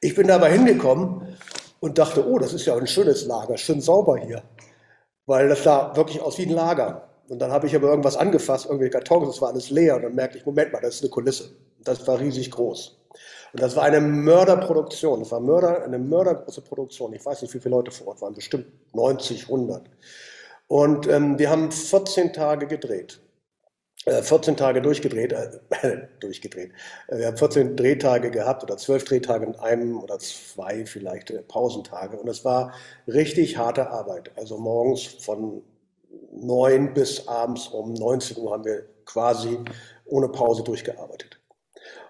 Ich 0.00 0.14
bin 0.14 0.26
dabei 0.26 0.52
hingekommen 0.52 1.36
und 1.80 1.98
dachte, 1.98 2.26
oh, 2.26 2.38
das 2.38 2.52
ist 2.52 2.66
ja 2.66 2.76
ein 2.76 2.86
schönes 2.86 3.26
Lager, 3.26 3.56
schön 3.56 3.80
sauber 3.80 4.16
hier. 4.16 4.42
Weil 5.26 5.48
das 5.48 5.62
sah 5.62 5.94
wirklich 5.94 6.20
aus 6.20 6.38
wie 6.38 6.46
ein 6.46 6.50
Lager. 6.50 7.08
Und 7.28 7.38
dann 7.38 7.52
habe 7.52 7.66
ich 7.66 7.76
aber 7.76 7.88
irgendwas 7.88 8.16
angefasst, 8.16 8.66
irgendwelche 8.66 8.92
Kartons, 8.92 9.28
das 9.28 9.40
war 9.40 9.50
alles 9.50 9.70
leer. 9.70 9.96
Und 9.96 10.02
dann 10.02 10.14
merkte 10.14 10.38
ich, 10.38 10.46
Moment 10.46 10.72
mal, 10.72 10.80
das 10.80 10.96
ist 10.96 11.02
eine 11.02 11.10
Kulisse. 11.10 11.50
Das 11.84 12.06
war 12.06 12.18
riesig 12.18 12.50
groß. 12.50 12.98
Und 13.52 13.62
das 13.62 13.76
war 13.76 13.84
eine 13.84 14.00
Mörderproduktion. 14.00 15.20
Das 15.20 15.30
war 15.30 15.40
Mörder, 15.40 15.84
eine 15.84 15.98
mördergroße 15.98 16.62
Produktion. 16.62 17.12
Ich 17.12 17.24
weiß 17.24 17.42
nicht, 17.42 17.54
wie 17.54 17.60
viele 17.60 17.76
Leute 17.76 17.90
vor 17.90 18.08
Ort 18.08 18.20
waren, 18.22 18.34
bestimmt 18.34 18.66
90, 18.94 19.44
100. 19.44 19.88
Und 20.72 21.06
ähm, 21.06 21.38
wir 21.38 21.50
haben 21.50 21.70
14 21.70 22.32
Tage 22.32 22.66
gedreht. 22.66 23.20
14 24.06 24.56
Tage 24.56 24.80
durchgedreht, 24.80 25.32
äh, 25.34 25.98
durchgedreht. 26.20 26.72
Wir 27.08 27.26
haben 27.26 27.36
14 27.36 27.76
Drehtage 27.76 28.30
gehabt 28.30 28.62
oder 28.62 28.78
12 28.78 29.04
Drehtage 29.04 29.48
mit 29.48 29.60
einem 29.60 30.02
oder 30.02 30.18
zwei 30.18 30.86
vielleicht 30.86 31.30
äh, 31.30 31.42
Pausentage. 31.42 32.16
Und 32.16 32.26
es 32.26 32.42
war 32.46 32.72
richtig 33.06 33.58
harte 33.58 33.90
Arbeit. 33.90 34.30
Also 34.34 34.56
morgens 34.56 35.02
von 35.02 35.62
9 36.32 36.94
bis 36.94 37.28
abends 37.28 37.68
um 37.68 37.92
19 37.92 38.38
Uhr 38.38 38.52
haben 38.52 38.64
wir 38.64 38.86
quasi 39.04 39.58
ohne 40.06 40.30
Pause 40.30 40.62
durchgearbeitet. 40.62 41.38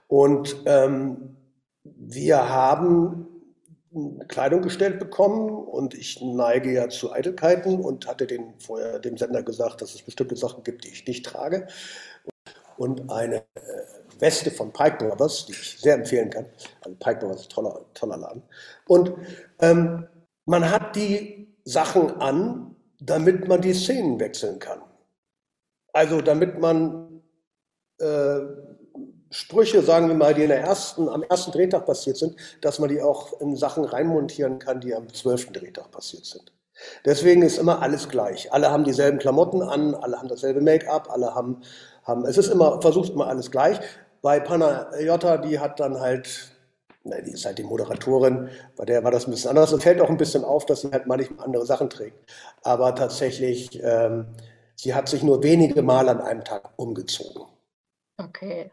Und 0.07 0.63
ähm, 0.67 1.37
wir 1.83 2.49
haben 2.49 3.32
Kleidung 4.29 4.63
gestellt 4.63 4.99
bekommen 4.99 5.51
und 5.51 5.95
ich 5.95 6.21
neige 6.23 6.73
ja 6.73 6.89
zu 6.89 7.13
Eitelkeiten 7.13 7.81
und 7.81 8.07
hatte 8.07 8.27
den 8.27 8.55
vorher 8.59 8.99
dem 8.99 9.17
Sender 9.17 9.43
gesagt, 9.43 9.83
dass 9.83 9.95
es 9.95 10.03
bestimmte 10.03 10.37
Sachen 10.37 10.63
gibt, 10.63 10.85
die 10.85 10.89
ich 10.89 11.07
nicht 11.07 11.27
trage. 11.27 11.67
Und 12.77 13.11
eine 13.11 13.37
äh, 13.37 13.43
Weste 14.19 14.51
von 14.51 14.73
Pike 14.73 14.97
Brothers, 14.99 15.47
die 15.47 15.53
ich 15.53 15.79
sehr 15.79 15.95
empfehlen 15.95 16.31
kann. 16.31 16.47
Also 16.81 16.97
Pike 16.99 17.21
Brothers 17.21 17.43
ist 17.43 17.53
toller, 17.53 17.85
toller 17.95 18.17
Laden. 18.17 18.43
Und 18.87 19.13
ähm, 19.61 20.07
man 20.47 20.71
hat 20.71 20.97
die 20.97 21.55
Sachen 21.65 22.21
an, 22.21 22.75
damit 23.01 23.47
man 23.49 23.61
die 23.61 23.75
Szenen 23.75 24.19
wechseln 24.19 24.59
kann. 24.59 24.81
Also 25.93 26.21
damit 26.23 26.59
man 26.59 27.23
äh, 27.99 28.41
Sprüche, 29.33 29.83
sagen 29.83 30.09
wir 30.09 30.15
mal, 30.15 30.35
die 30.35 30.43
in 30.43 30.51
der 30.51 30.61
ersten, 30.61 31.09
am 31.09 31.23
ersten 31.23 31.53
Drehtag 31.53 31.87
passiert 31.87 32.19
sind, 32.19 32.37
dass 32.61 32.79
man 32.79 32.91
die 32.91 33.01
auch 33.01 33.41
in 33.41 33.57
Sachen 33.57 33.85
reinmontieren 33.85 34.59
kann, 34.59 34.81
die 34.81 34.95
am 34.95 35.13
zwölften 35.13 35.55
Drehtag 35.55 35.91
passiert 35.91 36.27
sind. 36.27 36.53
Deswegen 37.07 37.43
ist 37.43 37.59
immer 37.59 37.81
alles 37.81 38.09
gleich. 38.09 38.53
Alle 38.53 38.71
haben 38.71 38.85
dieselben 38.85 39.19
Klamotten 39.19 39.63
an, 39.63 39.95
alle 39.95 40.19
haben 40.19 40.29
dasselbe 40.29 40.61
Make-up, 40.61 41.11
alle 41.11 41.35
haben, 41.35 41.63
haben, 42.05 42.27
es 42.27 42.37
ist 42.37 42.49
immer, 42.49 42.81
versucht 42.83 43.11
immer 43.11 43.27
alles 43.29 43.51
gleich. 43.51 43.81
Bei 44.21 44.39
Panayota, 44.39 45.39
die 45.39 45.59
hat 45.59 45.81
dann 45.81 45.99
halt, 45.99 46.51
na, 47.05 47.21
die 47.21 47.33
ist 47.33 47.47
halt 47.47 47.57
die 47.57 47.63
Moderatorin, 47.63 48.51
bei 48.77 48.85
der 48.85 49.03
war 49.03 49.11
das 49.11 49.27
ein 49.27 49.31
bisschen 49.31 49.51
anders 49.51 49.73
und 49.73 49.83
fällt 49.83 50.01
auch 50.01 50.11
ein 50.11 50.19
bisschen 50.19 50.45
auf, 50.45 50.67
dass 50.67 50.83
sie 50.83 50.91
halt 50.91 51.07
manchmal 51.07 51.47
andere 51.47 51.65
Sachen 51.65 51.89
trägt. 51.89 52.31
Aber 52.63 52.95
tatsächlich, 52.95 53.83
ähm, 53.83 54.27
sie 54.77 54.95
hat 54.95 55.09
sich 55.09 55.23
nur 55.23 55.43
wenige 55.43 55.81
Mal 55.81 56.11
an 56.11 56.21
einem 56.21 56.45
Tag 56.45 56.71
umgezogen. 56.77 57.45
Okay. 58.19 58.71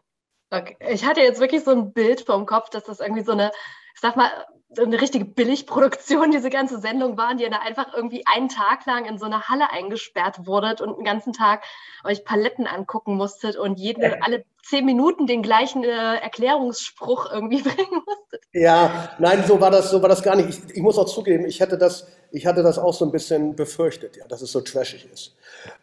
Okay. 0.51 0.77
Ich 0.89 1.05
hatte 1.05 1.21
jetzt 1.21 1.39
wirklich 1.39 1.63
so 1.63 1.71
ein 1.71 1.93
Bild 1.93 2.21
vom 2.21 2.45
Kopf, 2.45 2.69
dass 2.69 2.83
das 2.83 2.99
irgendwie 2.99 3.23
so 3.23 3.33
eine, 3.33 3.51
ich 3.93 4.01
sag 4.01 4.15
mal, 4.15 4.31
so 4.71 4.83
eine 4.83 5.01
richtige 5.01 5.25
Billigproduktion, 5.25 6.31
diese 6.31 6.49
ganze 6.49 6.79
Sendung 6.79 7.17
war, 7.17 7.35
die 7.35 7.43
ihr 7.43 7.49
da 7.49 7.59
einfach 7.59 7.93
irgendwie 7.95 8.23
einen 8.25 8.49
Tag 8.49 8.85
lang 8.85 9.05
in 9.05 9.17
so 9.17 9.25
eine 9.25 9.49
Halle 9.49 9.69
eingesperrt 9.71 10.45
wurdet 10.45 10.81
und 10.81 10.95
einen 10.95 11.03
ganzen 11.03 11.33
Tag 11.33 11.63
euch 12.03 12.23
Paletten 12.23 12.67
angucken 12.67 13.15
musstet 13.15 13.57
und 13.57 13.79
jede, 13.79 14.21
alle 14.23 14.43
zehn 14.63 14.85
Minuten 14.85 15.25
den 15.25 15.41
gleichen 15.41 15.83
äh, 15.83 16.15
Erklärungsspruch 16.17 17.31
irgendwie 17.31 17.61
bringen 17.63 18.01
musstet. 18.05 18.43
Ja, 18.53 19.11
nein, 19.19 19.43
so 19.47 19.59
war 19.59 19.71
das, 19.71 19.89
so 19.89 20.01
war 20.01 20.09
das 20.09 20.23
gar 20.23 20.35
nicht. 20.35 20.49
Ich, 20.49 20.77
ich 20.77 20.81
muss 20.81 20.97
auch 20.97 21.05
zugeben, 21.05 21.45
ich 21.45 21.61
hatte 21.61 21.77
das, 21.77 22.07
ich 22.31 22.45
hatte 22.45 22.63
das 22.63 22.77
auch 22.77 22.93
so 22.93 23.05
ein 23.05 23.11
bisschen 23.11 23.55
befürchtet, 23.55 24.17
ja, 24.17 24.27
dass 24.27 24.41
es 24.41 24.51
so 24.51 24.61
trashig 24.61 25.07
ist. 25.11 25.35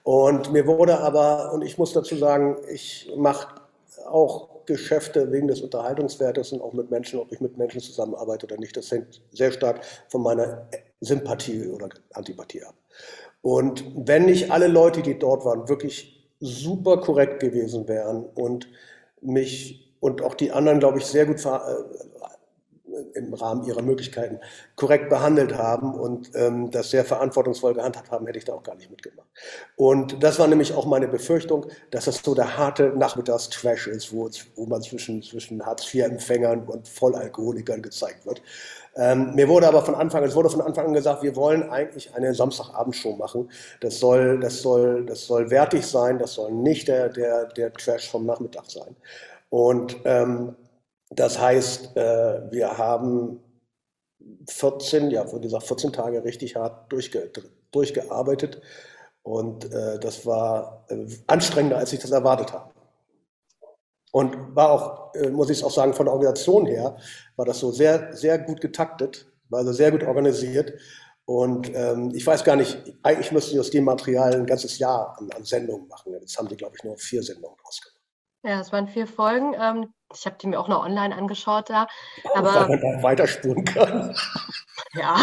Und 0.02 0.52
mir 0.52 0.66
wurde 0.66 1.00
aber, 1.00 1.52
und 1.52 1.62
ich 1.62 1.78
muss 1.78 1.92
dazu 1.92 2.16
sagen, 2.16 2.56
ich 2.68 3.10
mache 3.16 3.48
auch 4.08 4.55
Geschäfte 4.66 5.32
wegen 5.32 5.48
des 5.48 5.60
Unterhaltungswertes 5.60 6.52
und 6.52 6.60
auch 6.60 6.72
mit 6.72 6.90
Menschen, 6.90 7.18
ob 7.18 7.32
ich 7.32 7.40
mit 7.40 7.56
Menschen 7.56 7.80
zusammenarbeite 7.80 8.46
oder 8.46 8.58
nicht. 8.58 8.76
Das 8.76 8.90
hängt 8.90 9.22
sehr 9.32 9.52
stark 9.52 9.84
von 10.08 10.22
meiner 10.22 10.68
Sympathie 11.00 11.68
oder 11.68 11.88
Antipathie 12.12 12.62
ab. 12.64 12.74
Und 13.42 13.84
wenn 13.94 14.26
nicht 14.26 14.50
alle 14.50 14.66
Leute, 14.66 15.02
die 15.02 15.18
dort 15.18 15.44
waren, 15.44 15.68
wirklich 15.68 16.28
super 16.40 16.98
korrekt 16.98 17.40
gewesen 17.40 17.88
wären 17.88 18.24
und 18.24 18.68
mich 19.20 19.96
und 20.00 20.22
auch 20.22 20.34
die 20.34 20.52
anderen, 20.52 20.78
glaube 20.78 20.98
ich, 20.98 21.06
sehr 21.06 21.26
gut 21.26 21.40
im 23.14 23.34
Rahmen 23.34 23.64
ihrer 23.64 23.82
Möglichkeiten 23.82 24.40
korrekt 24.74 25.08
behandelt 25.08 25.56
haben 25.56 25.94
und 25.94 26.30
ähm, 26.34 26.70
das 26.70 26.90
sehr 26.90 27.04
verantwortungsvoll 27.04 27.74
gehandhabt 27.74 28.10
haben, 28.10 28.26
hätte 28.26 28.38
ich 28.38 28.44
da 28.44 28.54
auch 28.54 28.62
gar 28.62 28.74
nicht 28.74 28.90
mitgemacht. 28.90 29.28
Und 29.76 30.22
das 30.22 30.38
war 30.38 30.46
nämlich 30.46 30.74
auch 30.74 30.86
meine 30.86 31.08
Befürchtung, 31.08 31.66
dass 31.90 32.06
das 32.06 32.18
so 32.18 32.34
der 32.34 32.56
harte 32.56 32.92
Nachmittagstrash 32.96 33.86
ist, 33.88 34.12
wo, 34.12 34.30
wo 34.54 34.66
man 34.66 34.82
zwischen, 34.82 35.22
zwischen 35.22 35.64
Hartz-IV-Empfängern 35.64 36.64
und 36.66 36.88
Vollalkoholikern 36.88 37.82
gezeigt 37.82 38.26
wird. 38.26 38.42
Ähm, 38.96 39.34
mir 39.34 39.46
wurde 39.48 39.68
aber 39.68 39.82
von 39.82 39.94
Anfang, 39.94 40.24
es 40.24 40.34
wurde 40.34 40.48
von 40.48 40.62
Anfang 40.62 40.86
an 40.86 40.94
gesagt, 40.94 41.22
wir 41.22 41.36
wollen 41.36 41.68
eigentlich 41.68 42.14
eine 42.14 42.34
Samstagabendshow 42.34 43.14
machen. 43.16 43.50
Das 43.80 43.98
soll, 43.98 44.40
das 44.40 44.62
soll, 44.62 45.04
das 45.04 45.26
soll 45.26 45.50
wertig 45.50 45.86
sein, 45.86 46.18
das 46.18 46.32
soll 46.32 46.50
nicht 46.50 46.88
der, 46.88 47.10
der, 47.10 47.46
der 47.46 47.72
Trash 47.74 48.10
vom 48.10 48.24
Nachmittag 48.24 48.70
sein. 48.70 48.96
Und 49.50 49.96
ähm, 50.04 50.56
das 51.10 51.38
heißt, 51.38 51.96
äh, 51.96 52.50
wir 52.50 52.78
haben 52.78 53.40
14, 54.48 55.10
ja, 55.10 55.32
wie 55.32 55.40
gesagt, 55.40 55.66
14 55.66 55.92
Tage 55.92 56.24
richtig 56.24 56.56
hart 56.56 56.90
durchge 56.92 57.30
durchgearbeitet. 57.70 58.60
Und 59.22 59.72
äh, 59.72 59.98
das 59.98 60.24
war 60.24 60.86
äh, 60.88 61.06
anstrengender, 61.26 61.78
als 61.78 61.92
ich 61.92 61.98
das 62.00 62.12
erwartet 62.12 62.52
habe. 62.52 62.72
Und 64.12 64.54
war 64.54 64.70
auch, 64.70 65.14
äh, 65.14 65.30
muss 65.30 65.50
ich 65.50 65.62
auch 65.64 65.70
sagen, 65.70 65.94
von 65.94 66.06
der 66.06 66.14
Organisation 66.14 66.66
her, 66.66 66.96
war 67.34 67.44
das 67.44 67.58
so 67.58 67.72
sehr, 67.72 68.12
sehr 68.16 68.38
gut 68.38 68.60
getaktet, 68.60 69.26
war 69.48 69.60
also 69.60 69.72
sehr 69.72 69.90
gut 69.90 70.04
organisiert. 70.04 70.74
Und 71.24 71.70
ähm, 71.74 72.12
ich 72.14 72.24
weiß 72.24 72.44
gar 72.44 72.54
nicht, 72.54 72.78
eigentlich 73.02 73.32
müssten 73.32 73.54
die 73.54 73.60
aus 73.60 73.70
dem 73.70 73.84
Material 73.84 74.32
ein 74.32 74.46
ganzes 74.46 74.78
Jahr 74.78 75.16
an, 75.18 75.28
an 75.32 75.44
Sendungen 75.44 75.88
machen. 75.88 76.12
Jetzt 76.12 76.38
haben 76.38 76.48
die, 76.48 76.56
glaube 76.56 76.76
ich, 76.76 76.84
nur 76.84 76.96
vier 76.96 77.22
Sendungen 77.22 77.58
rausgemacht. 77.66 77.95
Ja, 78.46 78.60
es 78.60 78.72
waren 78.72 78.86
vier 78.86 79.08
Folgen. 79.08 79.54
Ähm, 79.60 79.92
ich 80.14 80.24
habe 80.24 80.36
die 80.40 80.46
mir 80.46 80.60
auch 80.60 80.68
noch 80.68 80.84
online 80.84 81.14
angeschaut 81.14 81.68
da. 81.68 81.88
Aber 82.32 82.54
Weil 82.54 82.68
man 82.68 82.80
da 82.80 83.02
weiterspulen 83.02 83.64
kann. 83.64 84.16
Ja. 84.94 85.16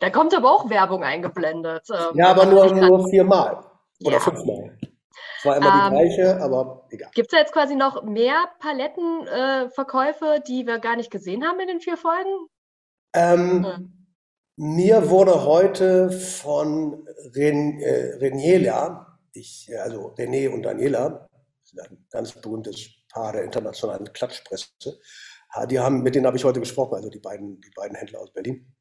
da 0.00 0.10
kommt 0.10 0.34
aber 0.34 0.50
auch 0.50 0.68
Werbung 0.70 1.04
eingeblendet. 1.04 1.86
Ähm, 1.90 2.16
ja, 2.16 2.28
aber 2.28 2.46
nur, 2.46 2.72
nur 2.72 3.08
viermal 3.08 3.64
oder 4.02 4.14
ja. 4.14 4.20
fünfmal. 4.20 4.76
Es 5.38 5.44
war 5.44 5.56
immer 5.56 5.66
ähm, 5.66 5.80
die 5.84 6.02
gleiche, 6.02 6.42
aber 6.42 6.86
egal. 6.90 7.10
Gibt 7.14 7.28
es 7.28 7.30
da 7.32 7.38
jetzt 7.38 7.52
quasi 7.52 7.76
noch 7.76 8.02
mehr 8.02 8.48
Palettenverkäufe, 8.58 10.36
äh, 10.36 10.40
die 10.40 10.66
wir 10.66 10.78
gar 10.78 10.96
nicht 10.96 11.10
gesehen 11.10 11.46
haben 11.46 11.60
in 11.60 11.68
den 11.68 11.80
vier 11.80 11.96
Folgen? 11.96 12.48
Ähm, 13.14 13.66
hm. 13.66 14.06
Mir 14.56 15.10
wurde 15.10 15.44
heute 15.44 16.10
von 16.10 17.06
Ren, 17.36 17.78
äh, 17.80 18.16
Reniela, 18.16 19.18
ich, 19.32 19.70
also 19.80 20.14
René 20.16 20.48
und 20.48 20.62
Daniela, 20.62 21.28
ein 21.78 22.06
ganz 22.10 22.32
berühmtes 22.32 22.88
Paar 23.12 23.32
der 23.32 23.44
internationalen 23.44 24.12
Klatschpresse. 24.12 24.68
Die 25.70 25.78
haben, 25.78 26.02
mit 26.02 26.14
denen 26.14 26.26
habe 26.26 26.36
ich 26.36 26.44
heute 26.44 26.60
gesprochen, 26.60 26.94
also 26.94 27.10
die 27.10 27.20
beiden, 27.20 27.60
die 27.60 27.70
beiden 27.74 27.96
Händler 27.96 28.20
aus 28.20 28.32
Berlin. 28.32 28.74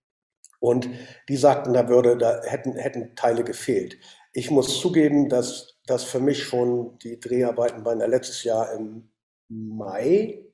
Und 0.60 0.90
die 1.28 1.36
sagten, 1.36 1.74
da 1.74 1.90
würde, 1.90 2.18
da 2.18 2.42
hätten, 2.44 2.78
hätten 2.78 3.16
Teile 3.16 3.44
gefehlt. 3.44 3.98
Ich 4.32 4.50
muss 4.50 4.80
zugeben, 4.80 5.28
dass 5.28 5.78
das 5.86 6.04
für 6.06 6.20
mich 6.20 6.44
schon 6.44 6.98
die 7.00 7.20
Dreharbeiten 7.20 7.84
waren 7.86 8.00
ja 8.00 8.06
letztes 8.06 8.44
Jahr 8.44 8.72
im 8.74 9.12
Mai. 9.50 10.46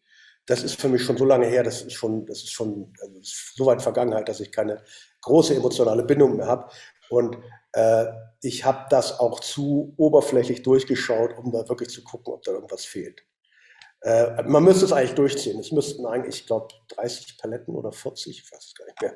Das 0.46 0.64
ist 0.64 0.82
für 0.82 0.90
mich 0.90 1.04
schon 1.04 1.18
so 1.18 1.26
lange 1.26 1.46
her, 1.46 1.62
das 1.62 1.84
ist 1.84 1.94
schon, 1.94 2.26
das 2.26 2.40
ist 2.40 2.52
schon 2.52 2.92
also 3.00 3.20
so 3.22 3.66
weit 3.68 3.84
Vergangenheit, 3.84 4.28
dass 4.28 4.40
ich 4.40 4.52
keine 4.52 4.84
große 5.22 5.56
emotionale 5.56 6.04
Bindung 6.04 6.38
mehr 6.38 6.48
habe. 6.48 6.72
Und 7.10 7.36
äh, 7.36 7.40
ich 8.42 8.66
habe 8.66 8.88
das 8.90 9.20
auch 9.20 9.40
zu 9.42 9.94
oberflächlich 9.98 10.64
durchgeschaut, 10.64 11.38
um 11.38 11.52
da 11.52 11.70
wirklich 11.70 11.90
zu 11.90 12.04
gucken, 12.04 12.34
ob 12.34 12.44
da 12.44 12.52
irgendwas 12.52 12.86
fehlt. 12.86 13.24
Äh, 14.02 14.44
man 14.44 14.64
müsste 14.64 14.86
es 14.86 14.94
eigentlich 14.94 15.16
durchziehen. 15.16 15.60
Es 15.60 15.72
müssten 15.72 16.06
eigentlich, 16.06 16.42
ich 16.42 16.48
glaube, 16.48 16.68
30 16.96 17.38
Paletten 17.38 17.76
oder 17.76 17.92
40, 17.92 18.40
ich 18.40 18.52
weiß 18.52 18.66
es 18.68 18.76
gar 18.76 18.86
nicht 18.86 19.02
mehr. 19.02 19.14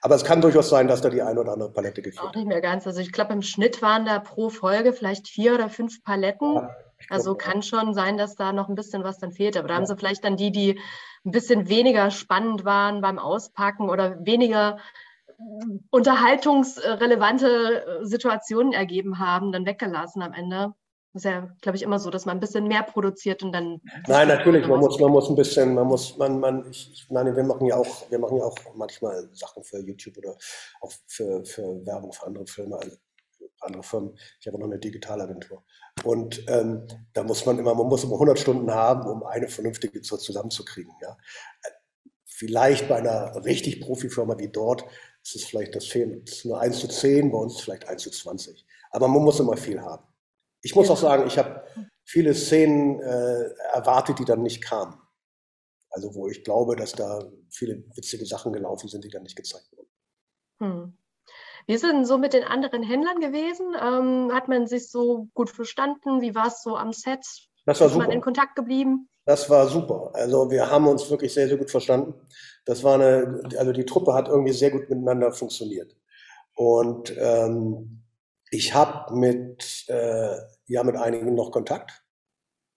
Aber 0.00 0.14
es 0.14 0.24
kann 0.24 0.40
durchaus 0.40 0.68
sein, 0.68 0.88
dass 0.88 1.00
da 1.00 1.10
die 1.10 1.22
eine 1.22 1.40
oder 1.40 1.52
andere 1.52 1.72
Palette 1.72 2.00
gefehlt 2.00 2.22
hat. 2.22 2.30
Auch 2.30 2.34
nicht 2.34 2.46
mehr 2.46 2.60
ganz. 2.60 2.86
Also 2.86 3.00
ich 3.00 3.12
glaube, 3.12 3.32
im 3.32 3.42
Schnitt 3.42 3.82
waren 3.82 4.06
da 4.06 4.18
pro 4.18 4.48
Folge 4.48 4.92
vielleicht 4.92 5.28
vier 5.28 5.54
oder 5.54 5.68
fünf 5.68 6.02
Paletten. 6.02 6.54
Ja, 6.54 6.70
also 7.10 7.34
kann 7.34 7.62
schon 7.62 7.92
sein, 7.92 8.16
dass 8.16 8.36
da 8.36 8.52
noch 8.52 8.68
ein 8.68 8.74
bisschen 8.74 9.04
was 9.04 9.18
dann 9.18 9.32
fehlt. 9.32 9.56
Aber 9.56 9.68
da 9.68 9.74
ja. 9.74 9.78
haben 9.78 9.86
sie 9.86 9.96
vielleicht 9.96 10.24
dann 10.24 10.36
die, 10.36 10.50
die 10.50 10.80
ein 11.24 11.32
bisschen 11.32 11.68
weniger 11.68 12.10
spannend 12.10 12.64
waren 12.64 13.00
beim 13.00 13.18
Auspacken 13.18 13.90
oder 13.90 14.24
weniger 14.24 14.78
unterhaltungsrelevante 15.90 18.00
äh, 18.02 18.04
Situationen 18.04 18.72
ergeben 18.72 19.18
haben, 19.18 19.52
dann 19.52 19.66
weggelassen 19.66 20.22
am 20.22 20.32
Ende. 20.32 20.74
Das 21.12 21.24
ist 21.24 21.30
ja, 21.30 21.48
glaube 21.62 21.76
ich, 21.76 21.82
immer 21.82 21.98
so, 21.98 22.10
dass 22.10 22.26
man 22.26 22.36
ein 22.36 22.40
bisschen 22.40 22.68
mehr 22.68 22.82
produziert 22.82 23.42
und 23.42 23.52
dann. 23.52 23.80
Nein, 24.06 24.28
natürlich, 24.28 24.66
man 24.66 24.80
muss, 24.80 25.00
man 25.00 25.10
muss 25.10 25.30
ein 25.30 25.36
bisschen, 25.36 25.74
man 25.74 25.86
muss, 25.86 26.18
man, 26.18 26.38
man, 26.40 26.70
ich, 26.70 26.90
ich 26.92 27.10
meine, 27.10 27.34
wir 27.34 27.42
machen 27.42 27.66
ja 27.66 27.76
auch, 27.76 28.10
wir 28.10 28.18
machen 28.18 28.36
ja 28.36 28.44
auch 28.44 28.56
manchmal 28.74 29.30
Sachen 29.32 29.64
für 29.64 29.80
YouTube 29.80 30.18
oder 30.18 30.36
auch 30.82 30.92
für, 31.06 31.42
für 31.46 31.86
Werbung 31.86 32.12
für 32.12 32.26
andere 32.26 32.46
Filme, 32.46 32.76
also 32.76 32.96
andere 33.60 33.82
Firmen. 33.82 34.18
Ich 34.40 34.46
habe 34.46 34.58
noch 34.58 34.66
eine 34.66 34.78
Digitalagentur. 34.78 35.64
Und 36.04 36.44
ähm, 36.48 36.86
da 37.12 37.22
muss 37.22 37.46
man 37.46 37.58
immer, 37.58 37.74
man 37.74 37.86
muss 37.86 38.04
immer 38.04 38.14
100 38.14 38.38
Stunden 38.38 38.70
haben, 38.70 39.08
um 39.08 39.24
eine 39.24 39.48
vernünftige 39.48 40.02
zusammenzukriegen. 40.02 40.92
Ja. 41.00 41.16
Vielleicht 42.24 42.88
bei 42.88 42.96
einer 42.96 43.44
richtig 43.44 43.80
Profifirma 43.80 44.38
wie 44.38 44.48
dort 44.48 44.84
ist 45.26 45.36
es 45.36 45.44
vielleicht 45.44 45.74
das 45.74 45.86
Fehlen, 45.86 46.22
ist 46.22 46.44
nur 46.44 46.60
1 46.60 46.78
zu 46.78 46.86
10, 46.86 47.32
bei 47.32 47.38
uns 47.38 47.60
vielleicht 47.60 47.88
1 47.88 48.02
zu 48.02 48.10
20. 48.10 48.64
Aber 48.90 49.08
man 49.08 49.22
muss 49.22 49.40
immer 49.40 49.56
viel 49.56 49.80
haben. 49.80 50.06
Ich 50.62 50.74
muss 50.76 50.88
auch 50.88 50.96
sagen, 50.96 51.26
ich 51.26 51.36
habe 51.36 51.64
viele 52.04 52.32
Szenen 52.32 53.00
äh, 53.00 53.50
erwartet, 53.72 54.20
die 54.20 54.24
dann 54.24 54.42
nicht 54.42 54.62
kamen. 54.62 55.00
Also 55.90 56.14
wo 56.14 56.28
ich 56.28 56.44
glaube, 56.44 56.76
dass 56.76 56.92
da 56.92 57.24
viele 57.50 57.84
witzige 57.96 58.24
Sachen 58.24 58.52
gelaufen 58.52 58.88
sind, 58.88 59.04
die 59.04 59.08
dann 59.08 59.24
nicht 59.24 59.36
gezeigt 59.36 59.66
wurden. 59.72 59.90
Hm. 60.60 60.98
Wie 61.66 61.74
ist 61.74 61.82
denn 61.82 62.04
so 62.04 62.18
mit 62.18 62.32
den 62.32 62.44
anderen 62.44 62.84
Händlern 62.84 63.18
gewesen? 63.18 63.74
Ähm, 63.80 64.32
hat 64.32 64.46
man 64.46 64.68
sich 64.68 64.90
so 64.90 65.28
gut 65.34 65.50
verstanden? 65.50 66.20
Wie 66.20 66.36
war 66.36 66.46
es 66.46 66.62
so 66.62 66.76
am 66.76 66.92
Set? 66.92 67.26
Das 67.64 67.80
war 67.80 67.88
ist 67.88 67.94
super. 67.94 68.06
man 68.06 68.12
in 68.12 68.20
Kontakt 68.20 68.54
geblieben? 68.54 69.08
Das 69.26 69.50
war 69.50 69.66
super. 69.68 70.12
Also 70.14 70.50
wir 70.50 70.70
haben 70.70 70.86
uns 70.86 71.10
wirklich 71.10 71.34
sehr, 71.34 71.48
sehr 71.48 71.56
gut 71.58 71.70
verstanden. 71.70 72.14
Das 72.64 72.84
war 72.84 72.94
eine, 72.94 73.42
also 73.58 73.72
die 73.72 73.84
Truppe 73.84 74.14
hat 74.14 74.28
irgendwie 74.28 74.52
sehr 74.52 74.70
gut 74.70 74.88
miteinander 74.88 75.32
funktioniert. 75.32 75.96
Und 76.54 77.12
ähm, 77.18 78.02
ich 78.50 78.72
habe 78.72 79.14
mit, 79.16 79.84
äh, 79.88 80.36
ja, 80.66 80.84
mit 80.84 80.96
einigen 80.96 81.34
noch 81.34 81.50
Kontakt. 81.50 82.04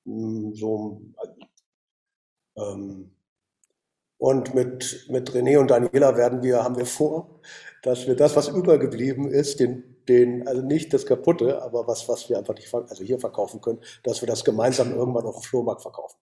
Hm, 0.06 0.56
so, 0.56 1.02
ähm, 2.58 3.12
und 4.18 4.54
mit, 4.56 5.06
mit 5.10 5.32
René 5.32 5.60
und 5.60 5.70
Daniela 5.72 6.18
werden 6.18 6.44
wir, 6.44 6.64
haben 6.64 6.78
wir 6.78 6.86
vor, 6.88 7.40
dass 7.84 8.08
wir 8.08 8.16
das, 8.16 8.36
was 8.36 8.50
übergeblieben 8.50 9.30
ist, 9.30 9.60
den, 9.60 10.04
den, 10.10 10.48
also 10.48 10.62
nicht 10.62 10.94
das 10.94 11.06
Kaputte, 11.06 11.62
aber 11.62 11.88
was, 11.88 12.10
was 12.10 12.28
wir 12.28 12.38
einfach 12.38 12.56
nicht, 12.56 12.74
also 12.74 13.04
hier 13.04 13.20
verkaufen 13.20 13.62
können, 13.62 13.80
dass 14.04 14.22
wir 14.22 14.28
das 14.28 14.44
gemeinsam 14.44 14.94
irgendwann 14.94 15.26
auf 15.26 15.36
dem 15.36 15.44
Flohmarkt 15.44 15.84
verkaufen. 15.84 16.18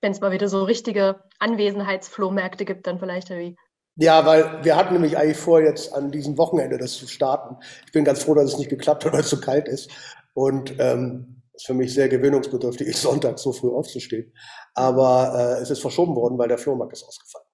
Wenn 0.00 0.12
es 0.12 0.20
mal 0.20 0.32
wieder 0.32 0.48
so 0.48 0.62
richtige 0.64 1.22
Anwesenheitsflohmärkte 1.38 2.64
gibt, 2.64 2.86
dann 2.86 2.98
vielleicht 2.98 3.30
wie. 3.30 3.56
Ja, 3.96 4.24
weil 4.24 4.64
wir 4.64 4.76
hatten 4.76 4.94
nämlich 4.94 5.18
eigentlich 5.18 5.36
vor, 5.36 5.60
jetzt 5.60 5.92
an 5.92 6.10
diesem 6.10 6.38
Wochenende 6.38 6.78
das 6.78 6.94
zu 6.94 7.06
starten. 7.06 7.56
Ich 7.86 7.92
bin 7.92 8.04
ganz 8.04 8.22
froh, 8.22 8.34
dass 8.34 8.52
es 8.52 8.58
nicht 8.58 8.70
geklappt 8.70 9.04
hat, 9.04 9.12
weil 9.12 9.20
es 9.20 9.28
zu 9.28 9.40
kalt 9.40 9.68
ist. 9.68 9.90
Und 10.32 10.78
ähm, 10.78 11.42
ist 11.60 11.66
für 11.66 11.74
mich 11.74 11.92
sehr 11.92 12.08
gewöhnungsbedürftig, 12.08 12.96
Sonntag 12.96 13.38
so 13.38 13.52
früh 13.52 13.68
aufzustehen. 13.68 14.32
Aber 14.74 15.34
äh, 15.58 15.62
es 15.62 15.70
ist 15.70 15.80
verschoben 15.80 16.16
worden, 16.16 16.38
weil 16.38 16.48
der 16.48 16.58
Flohmarkt 16.58 16.94
ist 16.94 17.04
ausgefallen. 17.04 17.46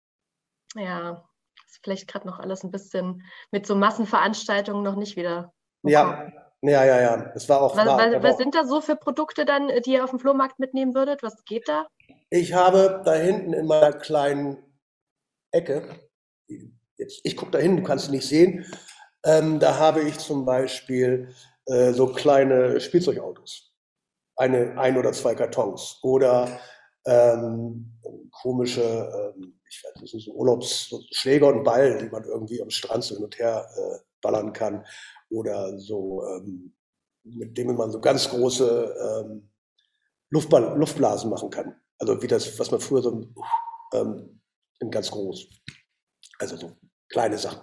Ja, 0.76 1.28
vielleicht 1.82 2.06
gerade 2.06 2.26
noch 2.26 2.38
alles 2.38 2.62
ein 2.62 2.70
bisschen 2.70 3.22
mit 3.50 3.66
so 3.66 3.74
Massenveranstaltungen 3.74 4.82
noch 4.82 4.96
nicht 4.96 5.16
wieder. 5.16 5.52
Ja, 5.82 6.28
ja, 6.62 6.84
ja, 6.84 7.00
ja. 7.00 7.32
Es 7.34 7.48
war 7.48 7.62
auch. 7.62 7.76
Was, 7.76 7.86
war, 7.86 8.12
was, 8.12 8.22
was 8.22 8.36
sind 8.38 8.54
da 8.54 8.64
so 8.64 8.80
für 8.80 8.96
Produkte 8.96 9.44
dann, 9.44 9.70
die 9.84 9.92
ihr 9.92 10.04
auf 10.04 10.10
dem 10.10 10.18
Flohmarkt 10.18 10.58
mitnehmen 10.58 10.94
würdet? 10.94 11.22
Was 11.22 11.44
geht 11.44 11.68
da? 11.68 11.86
Ich 12.30 12.52
habe 12.54 13.02
da 13.04 13.14
hinten 13.14 13.52
in 13.52 13.66
meiner 13.66 13.92
kleinen 13.92 14.58
Ecke, 15.52 16.00
jetzt, 16.96 17.20
ich 17.22 17.36
gucke 17.36 17.52
da 17.52 17.58
hin, 17.58 17.76
du 17.76 17.82
kannst 17.82 18.06
sie 18.06 18.10
nicht 18.10 18.26
sehen, 18.26 18.66
ähm, 19.24 19.60
da 19.60 19.78
habe 19.78 20.02
ich 20.02 20.18
zum 20.18 20.44
Beispiel 20.44 21.34
äh, 21.66 21.92
so 21.92 22.08
kleine 22.08 22.80
Spielzeugautos. 22.80 23.72
Eine, 24.36 24.78
ein 24.78 24.96
oder 24.96 25.12
zwei 25.12 25.34
Kartons. 25.34 25.98
Oder 26.02 26.60
ähm, 27.06 27.98
komische, 28.30 28.82
ähm, 28.82 29.60
ich 29.68 29.82
weiß 29.84 30.02
nicht, 30.02 30.26
so 30.26 30.32
Urlaubsschläger 30.32 31.48
und 31.48 31.64
Ball, 31.64 31.98
die 31.98 32.08
man 32.08 32.24
irgendwie 32.24 32.60
am 32.62 32.70
Strand 32.70 33.04
so 33.04 33.14
hin 33.16 33.24
und 33.24 33.38
her 33.38 33.66
äh, 33.76 33.98
ballern 34.20 34.52
kann. 34.52 34.84
Oder 35.30 35.78
so, 35.78 36.24
ähm, 36.24 36.74
mit 37.24 37.56
denen 37.56 37.76
man 37.76 37.90
so 37.90 38.00
ganz 38.00 38.28
große 38.28 39.24
ähm, 39.24 39.50
Luftball 40.30 40.76
Luftblasen 40.78 41.30
machen 41.30 41.50
kann. 41.50 41.80
Also 41.98 42.22
wie 42.22 42.26
das, 42.26 42.58
was 42.58 42.70
man 42.70 42.80
früher 42.80 43.02
so 43.02 43.28
ähm, 43.94 44.40
in 44.80 44.90
ganz 44.90 45.10
groß. 45.10 45.48
Also 46.38 46.56
so 46.56 46.72
kleine 47.08 47.38
Sachen. 47.38 47.62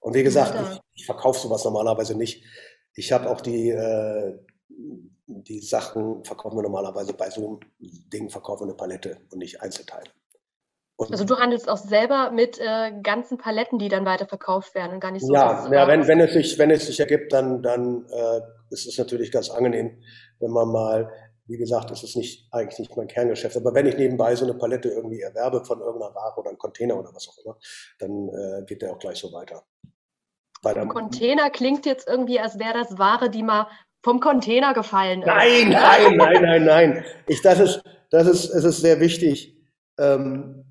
Und 0.00 0.14
wie 0.14 0.22
gesagt, 0.22 0.54
ich, 0.54 0.80
ich 1.00 1.06
verkaufe 1.06 1.40
sowas 1.40 1.64
normalerweise 1.64 2.16
nicht. 2.16 2.44
Ich 2.94 3.12
habe 3.12 3.30
auch 3.30 3.40
die, 3.40 3.70
äh, 3.70 4.38
die 5.26 5.60
Sachen 5.60 6.24
verkaufen 6.24 6.58
wir 6.58 6.62
normalerweise 6.62 7.14
bei 7.14 7.30
so 7.30 7.46
einem 7.46 7.60
Ding 8.12 8.28
verkaufen 8.28 8.62
wir 8.62 8.70
eine 8.70 8.76
Palette 8.76 9.20
und 9.30 9.38
nicht 9.38 9.62
Einzelteile. 9.62 10.10
Und 10.96 11.10
also 11.10 11.24
du 11.24 11.36
handelst 11.38 11.68
auch 11.68 11.78
selber 11.78 12.30
mit 12.30 12.58
äh, 12.58 12.92
ganzen 13.02 13.38
Paletten, 13.38 13.78
die 13.78 13.88
dann 13.88 14.04
weiterverkauft 14.04 14.74
werden 14.74 14.92
und 14.92 15.00
gar 15.00 15.10
nicht 15.10 15.24
so. 15.26 15.32
Ja, 15.32 15.68
ja 15.72 15.88
wenn, 15.88 16.06
wenn, 16.06 16.20
es 16.20 16.32
sich, 16.32 16.58
wenn 16.58 16.70
es 16.70 16.86
sich 16.86 17.00
ergibt, 17.00 17.32
dann, 17.32 17.62
dann 17.62 18.06
äh, 18.10 18.40
ist 18.70 18.86
es 18.86 18.98
natürlich 18.98 19.32
ganz 19.32 19.50
angenehm, 19.50 20.02
wenn 20.38 20.50
man 20.50 20.68
mal, 20.68 21.10
wie 21.52 21.58
gesagt, 21.58 21.90
das 21.90 22.02
ist 22.02 22.16
nicht 22.16 22.48
eigentlich 22.50 22.78
nicht 22.78 22.96
mein 22.96 23.06
Kerngeschäft, 23.06 23.56
aber 23.56 23.74
wenn 23.74 23.86
ich 23.86 23.96
nebenbei 23.96 24.34
so 24.34 24.44
eine 24.44 24.54
Palette 24.54 24.88
irgendwie 24.88 25.20
erwerbe 25.20 25.64
von 25.64 25.80
irgendeiner 25.80 26.14
Ware 26.14 26.40
oder 26.40 26.48
einem 26.48 26.58
Container 26.58 26.98
oder 26.98 27.14
was 27.14 27.28
auch 27.28 27.38
immer, 27.44 27.58
dann 27.98 28.28
äh, 28.28 28.64
geht 28.66 28.82
der 28.82 28.92
auch 28.92 28.98
gleich 28.98 29.18
so 29.18 29.32
weiter. 29.32 29.62
Ein 30.64 30.88
Container 30.88 31.50
klingt 31.50 31.86
jetzt 31.86 32.08
irgendwie, 32.08 32.38
als 32.40 32.58
wäre 32.58 32.74
das 32.74 32.96
Ware, 32.96 33.30
die 33.30 33.42
mal 33.42 33.66
vom 34.02 34.20
Container 34.20 34.74
gefallen 34.74 35.20
ist. 35.20 35.26
Nein, 35.26 35.70
nein, 35.70 36.16
nein, 36.16 36.42
nein, 36.42 36.64
nein. 36.64 37.04
Ich, 37.26 37.42
das 37.42 37.60
ist, 37.60 37.82
das 38.10 38.26
ist, 38.26 38.50
es 38.50 38.64
ist 38.64 38.80
sehr 38.80 39.00
wichtig. 39.00 39.56
Ähm, 39.98 40.64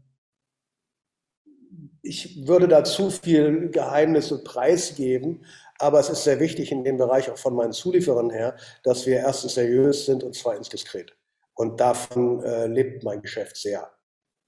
ich 2.02 2.48
würde 2.48 2.67
da 2.67 2.84
zu 2.84 3.10
viel 3.10 3.70
Geheimnisse 3.70 4.44
preisgeben, 4.44 5.46
aber 5.82 6.00
es 6.00 6.10
ist 6.10 6.24
sehr 6.24 6.39
wichtig 6.39 6.72
in 6.72 6.84
dem 6.84 6.98
Bereich 6.98 7.30
auch 7.30 7.38
von 7.38 7.56
meinen 7.56 7.74
Zulieferern 7.74 8.30
her, 8.30 8.56
dass 8.84 9.06
wir 9.06 9.17
erstens 9.17 9.56
seriös 9.56 10.06
sind 10.06 10.24
und 10.24 10.36
zweitens 10.36 10.70
diskret. 10.70 11.15
Und 11.56 11.80
davon 11.80 12.44
äh, 12.44 12.67
lebt 12.67 13.04
mein 13.04 13.22
Geschäft 13.22 13.58
sehr. 13.58 13.91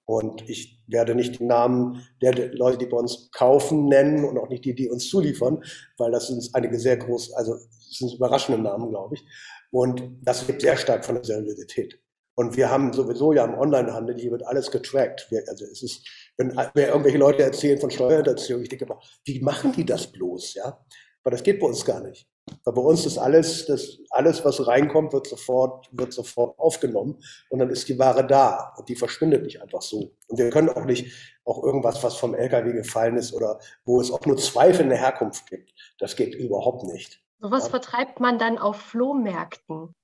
Und 0.06 0.48
ich 0.50 0.82
werde 0.88 1.16
nicht 1.16 1.40
die 1.40 1.46
Namen 1.46 2.06
der 2.22 2.54
Leute, 2.54 2.78
die 2.78 2.86
bei 2.86 2.98
uns 2.98 3.32
kaufen, 3.32 3.88
nennen 3.88 4.26
und 4.26 4.38
auch 4.38 4.50
nicht 4.50 4.66
die, 4.66 4.76
die 4.76 4.90
uns 4.90 5.10
zuliefern, 5.10 5.64
weil 5.98 6.12
das 6.12 6.28
sind 6.28 6.50
einige 6.54 6.78
sehr 6.78 6.98
groß, 6.98 7.34
also 7.34 7.58
sind 7.80 8.14
überraschende 8.14 8.62
Namen, 8.62 8.90
glaube 8.90 9.16
ich. 9.16 9.26
Und 9.72 10.04
das 10.22 10.48
lebt 10.48 10.62
sehr 10.62 10.78
stark 10.78 11.06
von 11.06 11.16
der 11.16 11.24
Seriosität. 11.24 12.00
Und 12.36 12.58
wir 12.58 12.70
haben 12.70 12.92
sowieso 12.94 13.32
ja 13.32 13.46
im 13.46 13.54
Onlinehandel, 13.54 14.18
hier 14.18 14.32
wird 14.32 14.46
alles 14.46 14.72
getrackt. 14.72 15.28
Wir, 15.30 15.44
also 15.48 15.66
es 15.66 15.84
ist, 15.84 16.08
wenn 16.38 16.48
mir 16.48 16.88
irgendwelche 16.88 17.18
Leute 17.18 17.44
erzählen 17.44 17.80
von 17.80 17.92
Steuerhinterziehung, 17.92 18.62
ich 18.64 18.70
denke 18.70 18.86
immer, 18.86 19.00
wie 19.26 19.40
machen 19.40 19.72
die 19.72 19.86
das 19.86 20.12
bloß, 20.12 20.56
ja? 20.56 20.84
Aber 21.24 21.32
das 21.32 21.44
geht 21.44 21.60
bei 21.60 21.68
uns 21.68 21.86
gar 21.86 22.02
nicht. 22.02 22.28
Weil 22.66 22.74
bei 22.74 22.82
uns 22.82 23.06
ist 23.06 23.18
alles, 23.18 23.66
das, 23.66 24.00
alles, 24.10 24.44
was 24.44 24.68
reinkommt, 24.68 25.14
wird 25.14 25.28
sofort, 25.28 25.88
wird 25.92 26.12
sofort 26.12 26.60
aufgenommen 26.60 27.18
und 27.50 27.60
dann 27.60 27.70
ist 27.70 27.88
die 27.88 27.98
Ware 27.98 28.28
da 28.28 28.74
und 28.78 28.90
die 28.90 28.96
verschwindet 28.96 29.44
nicht 29.44 29.62
einfach 29.62 29.82
so. 29.82 30.12
Und 30.28 30.38
wir 30.38 30.50
können 30.50 30.70
auch 30.70 30.84
nicht 30.84 31.40
auch 31.46 31.64
irgendwas, 31.64 32.04
was 32.04 32.18
vom 32.18 32.36
LKW 32.36 32.74
gefallen 32.74 33.16
ist 33.16 33.34
oder 33.34 33.60
wo 33.86 34.02
es 34.02 34.12
auch 34.12 34.26
nur 34.26 34.38
Zweifel 34.38 34.82
in 34.82 34.90
der 34.90 35.00
Herkunft 35.00 35.48
gibt. 35.48 35.74
Das 36.00 36.18
geht 36.18 36.36
überhaupt 36.36 36.84
nicht. 36.84 37.22
Sowas 37.40 37.66
ja. 37.66 37.70
vertreibt 37.70 38.20
man 38.20 38.38
dann 38.38 38.58
auf 38.58 38.78
Flohmärkten. 38.78 39.96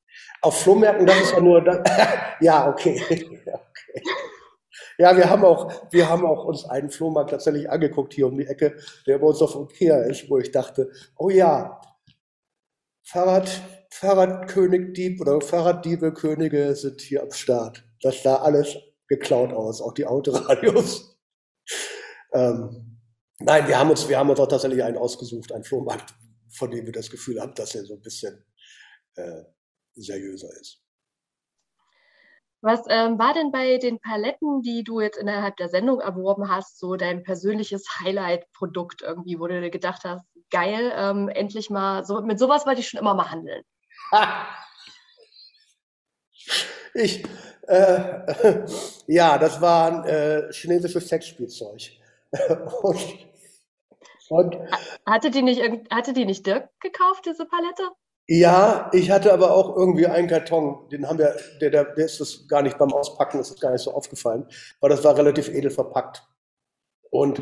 Auf 0.41 0.62
Flohmärkten, 0.62 1.05
das 1.05 1.21
ist 1.21 1.34
ja 1.34 1.41
nur, 1.41 1.84
ja, 2.39 2.69
okay. 2.69 3.01
okay. 3.10 4.03
Ja, 4.97 5.15
wir 5.15 5.29
haben 5.29 5.43
auch, 5.43 5.71
wir 5.91 6.09
haben 6.09 6.25
auch 6.25 6.45
uns 6.45 6.65
einen 6.65 6.89
Flohmarkt 6.89 7.31
tatsächlich 7.31 7.69
angeguckt 7.69 8.13
hier 8.13 8.27
um 8.27 8.37
die 8.37 8.47
Ecke, 8.47 8.77
der 9.07 9.19
bei 9.19 9.27
uns 9.27 9.41
auf 9.41 9.55
Ikea 9.55 10.03
ist, 10.03 10.29
wo 10.29 10.37
ich 10.37 10.51
dachte, 10.51 10.91
oh 11.17 11.29
ja, 11.29 11.81
Fahrrad, 13.03 13.49
Fahrradkönig 13.91 14.93
Dieb 14.93 15.21
oder 15.21 15.41
Fahrraddiebe 15.41 16.13
Könige 16.13 16.75
sind 16.75 17.01
hier 17.01 17.23
am 17.23 17.31
Start. 17.31 17.83
Das 18.01 18.21
sah 18.21 18.35
alles 18.35 18.77
geklaut 19.07 19.51
aus, 19.51 19.81
auch 19.81 19.93
die 19.93 20.05
Autoradios. 20.05 21.17
ähm, 22.33 22.99
nein, 23.39 23.67
wir 23.67 23.79
haben 23.79 23.89
uns, 23.89 24.07
wir 24.07 24.17
haben 24.17 24.29
uns 24.29 24.39
auch 24.39 24.47
tatsächlich 24.47 24.83
einen 24.83 24.97
ausgesucht, 24.97 25.51
einen 25.51 25.63
Flohmarkt, 25.63 26.13
von 26.49 26.71
dem 26.71 26.85
wir 26.85 26.93
das 26.93 27.09
Gefühl 27.09 27.41
haben, 27.41 27.53
dass 27.55 27.73
er 27.73 27.85
so 27.85 27.95
ein 27.95 28.01
bisschen 28.01 28.45
äh, 29.15 29.43
seriöser 29.95 30.49
ist. 30.59 30.83
Was 32.61 32.81
ähm, 32.89 33.17
war 33.17 33.33
denn 33.33 33.51
bei 33.51 33.77
den 33.77 33.99
Paletten, 33.99 34.61
die 34.61 34.83
du 34.83 34.99
jetzt 34.99 35.17
innerhalb 35.17 35.55
der 35.57 35.69
Sendung 35.69 36.01
erworben 36.01 36.49
hast, 36.49 36.77
so 36.77 36.95
dein 36.95 37.23
persönliches 37.23 37.85
Highlight-Produkt 38.01 39.01
irgendwie, 39.01 39.39
wo 39.39 39.47
du 39.47 39.61
dir 39.61 39.69
gedacht 39.69 40.03
hast, 40.03 40.25
geil, 40.51 40.91
ähm, 40.95 41.29
endlich 41.29 41.69
mal, 41.69 42.03
so, 42.03 42.21
mit 42.21 42.37
sowas 42.37 42.65
wollte 42.65 42.81
ich 42.81 42.89
schon 42.89 42.99
immer 42.99 43.13
mal 43.13 43.31
handeln? 43.31 43.63
Ich, 46.95 47.23
äh, 47.67 48.65
ja, 49.07 49.37
das 49.37 49.61
war 49.61 49.91
ein 49.91 50.03
äh, 50.05 50.51
chinesisches 50.51 51.07
Sexspielzeug. 51.07 51.91
und, 52.81 53.17
und, 54.29 54.57
hatte, 55.05 55.29
die 55.29 55.41
nicht, 55.41 55.61
hatte 55.91 56.13
die 56.13 56.25
nicht 56.25 56.45
Dirk 56.45 56.69
gekauft, 56.79 57.25
diese 57.25 57.45
Palette? 57.45 57.91
Ja, 58.31 58.91
ich 58.93 59.09
hatte 59.09 59.33
aber 59.33 59.55
auch 59.55 59.75
irgendwie 59.75 60.05
einen 60.05 60.27
Karton, 60.27 60.87
den 60.89 61.07
haben 61.09 61.17
wir, 61.17 61.35
der, 61.59 61.71
der, 61.71 61.85
der 61.95 62.05
ist 62.05 62.19
das 62.19 62.47
gar 62.47 62.61
nicht 62.61 62.77
beim 62.77 62.93
Auspacken, 62.93 63.39
ist 63.39 63.49
das 63.49 63.59
gar 63.59 63.71
nicht 63.71 63.81
so 63.81 63.91
aufgefallen, 63.91 64.45
weil 64.79 64.91
das 64.91 65.03
war 65.03 65.17
relativ 65.17 65.49
edel 65.49 65.71
verpackt. 65.71 66.23
Und 67.09 67.41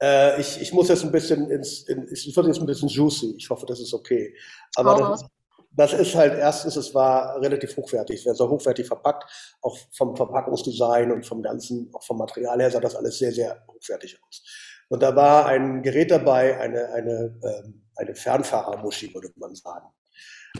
äh, 0.00 0.40
ich, 0.40 0.60
ich 0.60 0.72
muss 0.72 0.88
jetzt 0.88 1.02
ein 1.02 1.10
bisschen 1.10 1.50
ins, 1.50 1.82
in, 1.88 2.06
ich 2.12 2.36
wird 2.36 2.46
jetzt 2.46 2.60
ein 2.60 2.66
bisschen 2.66 2.88
juicy. 2.88 3.34
Ich 3.38 3.50
hoffe, 3.50 3.66
das 3.66 3.80
ist 3.80 3.92
okay. 3.92 4.32
Aber 4.76 4.98
das, 4.98 5.24
das, 5.72 6.00
ist 6.00 6.14
halt 6.14 6.38
erstens, 6.38 6.76
es 6.76 6.94
war 6.94 7.40
relativ 7.40 7.76
hochwertig, 7.76 8.20
es 8.20 8.26
war 8.26 8.34
so 8.36 8.48
hochwertig 8.48 8.86
verpackt, 8.86 9.24
auch 9.62 9.76
vom 9.96 10.14
Verpackungsdesign 10.14 11.10
und 11.10 11.26
vom 11.26 11.42
ganzen, 11.42 11.90
auch 11.92 12.04
vom 12.04 12.18
Material 12.18 12.60
her 12.60 12.70
sah 12.70 12.78
das 12.78 12.94
alles 12.94 13.18
sehr, 13.18 13.32
sehr 13.32 13.64
hochwertig 13.66 14.16
aus. 14.28 14.44
Und 14.90 15.02
da 15.02 15.16
war 15.16 15.46
ein 15.46 15.82
Gerät 15.82 16.12
dabei, 16.12 16.56
eine, 16.60 16.92
eine, 16.92 17.36
ähm, 17.42 17.82
eine 17.96 18.14
Fernfahrermuschi, 18.14 19.12
würde 19.12 19.32
man 19.34 19.56
sagen. 19.56 19.88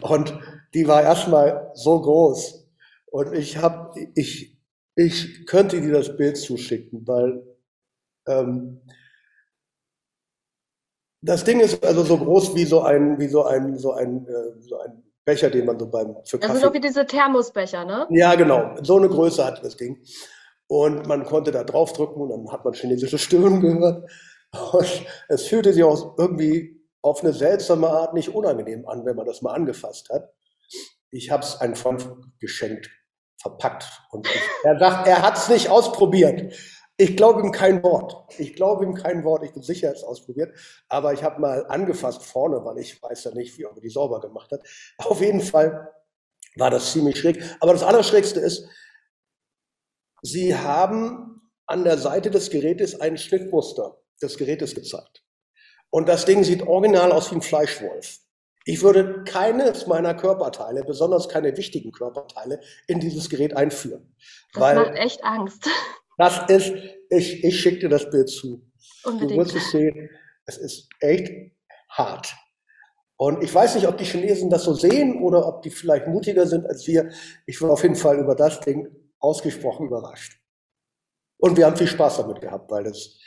Und 0.00 0.38
die 0.74 0.86
war 0.86 1.02
erstmal 1.02 1.70
so 1.74 2.00
groß. 2.00 2.68
Und 3.06 3.32
ich 3.34 3.56
habe, 3.56 3.98
ich, 4.14 4.56
ich 4.94 5.46
könnte 5.46 5.80
dir 5.80 5.92
das 5.92 6.16
Bild 6.16 6.36
zuschicken, 6.36 7.06
weil 7.06 7.42
ähm, 8.26 8.80
das 11.22 11.44
Ding 11.44 11.60
ist 11.60 11.84
also 11.84 12.02
so 12.02 12.16
groß 12.16 12.54
wie 12.54 12.64
so 12.64 12.82
ein, 12.82 13.18
wie 13.18 13.28
so 13.28 13.44
ein, 13.44 13.76
so 13.76 13.92
ein, 13.92 14.26
äh, 14.26 14.60
so 14.60 14.78
ein 14.78 15.02
Becher, 15.24 15.50
den 15.50 15.66
man 15.66 15.78
so 15.78 15.86
beim 15.86 16.16
für 16.24 16.38
Kaffee. 16.38 16.52
Also 16.52 16.68
so 16.68 16.74
wie 16.74 16.80
diese 16.80 17.04
Thermosbecher, 17.04 17.84
ne? 17.84 18.06
Ja, 18.10 18.34
genau. 18.36 18.74
So 18.82 18.96
eine 18.96 19.08
Größe 19.08 19.44
hatte 19.44 19.62
das 19.62 19.76
Ding. 19.76 19.98
Und 20.66 21.06
man 21.06 21.24
konnte 21.24 21.50
da 21.50 21.64
draufdrücken 21.64 22.22
und 22.22 22.30
dann 22.30 22.52
hat 22.52 22.64
man 22.64 22.74
chinesische 22.74 23.18
Stimmen 23.18 23.60
gehört. 23.60 24.08
Und 24.72 25.06
es 25.28 25.46
fühlte 25.46 25.72
sich 25.72 25.82
auch 25.82 26.16
irgendwie 26.16 26.79
auf 27.02 27.22
eine 27.22 27.32
seltsame 27.32 27.88
Art 27.88 28.14
nicht 28.14 28.34
unangenehm 28.34 28.86
an, 28.86 29.04
wenn 29.04 29.16
man 29.16 29.26
das 29.26 29.42
mal 29.42 29.54
angefasst 29.54 30.10
hat. 30.10 30.32
Ich 31.10 31.30
habe 31.30 31.42
es 31.42 31.60
einem 31.60 31.74
Freund 31.74 32.08
geschenkt, 32.38 32.90
verpackt. 33.40 33.84
Und 34.10 34.28
er 34.64 34.78
sagt, 34.78 35.06
er 35.08 35.22
hat 35.22 35.36
es 35.36 35.48
nicht 35.48 35.70
ausprobiert. 35.70 36.54
Ich 36.96 37.16
glaube 37.16 37.40
ihm 37.40 37.50
kein 37.50 37.82
Wort. 37.82 38.14
Ich 38.38 38.54
glaube 38.54 38.84
ihm 38.84 38.94
kein 38.94 39.24
Wort. 39.24 39.42
Ich 39.44 39.52
bin 39.52 39.62
sicher, 39.62 39.86
er 39.86 39.90
hat 39.90 39.96
es 39.96 40.04
ausprobiert. 40.04 40.54
Aber 40.88 41.14
ich 41.14 41.24
habe 41.24 41.40
mal 41.40 41.66
angefasst 41.66 42.22
vorne, 42.22 42.62
weil 42.64 42.78
ich 42.78 43.02
weiß 43.02 43.24
ja 43.24 43.30
nicht, 43.32 43.56
wie 43.56 43.62
er 43.62 43.72
die 43.80 43.88
sauber 43.88 44.20
gemacht 44.20 44.52
hat. 44.52 44.60
Auf 44.98 45.20
jeden 45.20 45.40
Fall 45.40 45.90
war 46.56 46.70
das 46.70 46.92
ziemlich 46.92 47.18
schräg. 47.18 47.42
Aber 47.60 47.72
das 47.72 47.82
Allerschrägste 47.82 48.40
ist, 48.40 48.68
Sie 50.22 50.54
haben 50.54 51.50
an 51.66 51.84
der 51.84 51.96
Seite 51.96 52.30
des 52.30 52.50
Gerätes 52.50 53.00
ein 53.00 53.16
Schnittmuster 53.16 53.96
des 54.20 54.36
Gerätes 54.36 54.74
gezeigt. 54.74 55.19
Und 55.90 56.08
das 56.08 56.24
Ding 56.24 56.44
sieht 56.44 56.62
original 56.62 57.12
aus 57.12 57.30
wie 57.30 57.36
ein 57.36 57.42
Fleischwolf. 57.42 58.18
Ich 58.64 58.82
würde 58.82 59.24
keines 59.24 59.86
meiner 59.86 60.14
Körperteile, 60.14 60.84
besonders 60.84 61.28
keine 61.28 61.56
wichtigen 61.56 61.92
Körperteile, 61.92 62.60
in 62.86 63.00
dieses 63.00 63.28
Gerät 63.28 63.56
einführen. 63.56 64.14
Das 64.52 64.74
macht 64.74 64.94
echt 64.94 65.24
Angst. 65.24 65.68
Das 66.18 66.50
ist, 66.50 66.72
ich, 67.08 67.42
ich 67.42 67.60
schicke 67.60 67.80
dir 67.80 67.88
das 67.88 68.10
Bild 68.10 68.28
zu. 68.28 68.62
Unbedingt. 69.04 69.32
Du 69.32 69.36
wirst 69.36 69.56
es 69.56 69.70
sehen, 69.70 70.10
es 70.44 70.58
ist 70.58 70.88
echt 71.00 71.32
hart. 71.88 72.34
Und 73.16 73.42
ich 73.42 73.54
weiß 73.54 73.74
nicht, 73.74 73.86
ob 73.86 73.98
die 73.98 74.04
Chinesen 74.04 74.50
das 74.50 74.64
so 74.64 74.74
sehen 74.74 75.22
oder 75.22 75.46
ob 75.46 75.62
die 75.62 75.70
vielleicht 75.70 76.06
mutiger 76.06 76.46
sind 76.46 76.66
als 76.66 76.86
wir. 76.86 77.10
Ich 77.46 77.60
war 77.60 77.70
auf 77.70 77.82
jeden 77.82 77.96
Fall 77.96 78.18
über 78.18 78.34
das 78.34 78.60
Ding 78.60 78.88
ausgesprochen 79.18 79.86
überrascht. 79.86 80.40
Und 81.38 81.56
wir 81.56 81.66
haben 81.66 81.76
viel 81.76 81.86
Spaß 81.86 82.18
damit 82.18 82.40
gehabt, 82.40 82.70
weil 82.70 82.84
das, 82.84 83.18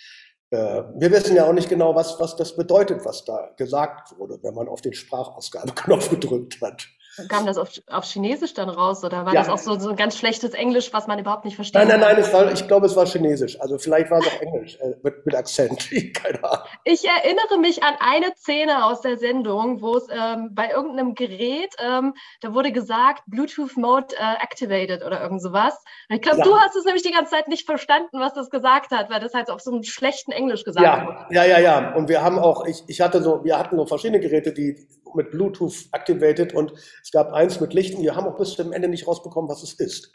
wir 0.53 1.11
wissen 1.11 1.35
ja 1.35 1.45
auch 1.45 1.53
nicht 1.53 1.69
genau, 1.69 1.95
was, 1.95 2.19
was 2.19 2.35
das 2.35 2.55
bedeutet, 2.55 3.05
was 3.05 3.25
da 3.25 3.49
gesagt 3.57 4.17
wurde, 4.17 4.39
wenn 4.41 4.53
man 4.53 4.67
auf 4.67 4.81
den 4.81 4.93
Sprachausgabeknopf 4.93 6.09
gedrückt 6.11 6.61
hat. 6.61 6.87
Kam 7.29 7.45
das 7.45 7.57
auf, 7.57 7.69
auf 7.87 8.05
Chinesisch 8.05 8.53
dann 8.55 8.69
raus 8.69 9.03
oder 9.03 9.25
war 9.25 9.33
ja. 9.33 9.41
das 9.41 9.49
auch 9.49 9.59
so, 9.59 9.77
so 9.77 9.91
ein 9.91 9.95
ganz 9.95 10.17
schlechtes 10.17 10.53
Englisch, 10.53 10.91
was 10.93 11.05
man 11.05 11.19
überhaupt 11.19 11.45
nicht 11.45 11.55
versteht? 11.55 11.75
Nein, 11.75 11.87
nein, 11.87 11.99
nein, 11.99 12.17
es 12.17 12.33
war, 12.33 12.51
ich 12.51 12.67
glaube, 12.67 12.87
es 12.87 12.95
war 12.95 13.05
Chinesisch. 13.05 13.59
Also 13.61 13.77
vielleicht 13.77 14.09
war 14.09 14.19
es 14.19 14.27
auch 14.27 14.41
Englisch 14.41 14.77
äh, 14.81 14.95
mit, 15.03 15.23
mit 15.25 15.35
Akzent. 15.35 15.89
Keine 16.13 16.43
Ahnung. 16.43 16.65
Ich 16.85 17.05
erinnere 17.07 17.59
mich 17.59 17.83
an 17.83 17.93
eine 17.99 18.33
Szene 18.35 18.85
aus 18.85 19.01
der 19.01 19.17
Sendung, 19.17 19.81
wo 19.81 19.95
es 19.95 20.07
ähm, 20.09 20.49
bei 20.53 20.71
irgendeinem 20.71 21.13
Gerät, 21.13 21.75
ähm, 21.79 22.15
da 22.41 22.53
wurde 22.53 22.71
gesagt, 22.71 23.23
Bluetooth 23.27 23.77
Mode 23.77 24.15
äh, 24.17 24.43
activated 24.43 25.03
oder 25.03 25.21
irgend 25.21 25.41
sowas. 25.41 25.77
ich 26.09 26.21
glaube, 26.21 26.39
ja. 26.39 26.43
du 26.45 26.57
hast 26.57 26.75
es 26.75 26.85
nämlich 26.85 27.03
die 27.03 27.11
ganze 27.11 27.31
Zeit 27.31 27.47
nicht 27.47 27.67
verstanden, 27.67 28.19
was 28.19 28.33
das 28.33 28.49
gesagt 28.49 28.91
hat, 28.91 29.11
weil 29.11 29.19
das 29.19 29.33
halt 29.35 29.51
auf 29.51 29.61
so 29.61 29.71
einem 29.71 29.83
schlechten 29.83 30.31
Englisch 30.31 30.63
gesagt 30.63 30.85
ja. 30.85 31.05
wurde. 31.05 31.25
Ja, 31.29 31.45
ja, 31.45 31.59
ja. 31.59 31.93
Und 31.93 32.09
wir 32.09 32.23
haben 32.23 32.39
auch, 32.39 32.65
ich, 32.65 32.83
ich 32.87 33.01
hatte 33.01 33.21
so, 33.21 33.43
wir 33.43 33.59
hatten 33.59 33.77
so 33.77 33.85
verschiedene 33.85 34.19
Geräte, 34.19 34.51
die 34.51 34.87
mit 35.15 35.31
Bluetooth 35.31 35.89
activated 35.91 36.53
und 36.53 36.73
es 37.01 37.11
gab 37.11 37.31
eins 37.31 37.59
mit 37.59 37.73
Lichten. 37.73 38.01
Wir 38.01 38.15
haben 38.15 38.27
auch 38.27 38.37
bis 38.37 38.53
zum 38.53 38.71
Ende 38.71 38.87
nicht 38.87 39.07
rausbekommen, 39.07 39.49
was 39.49 39.63
es 39.63 39.73
ist. 39.73 40.13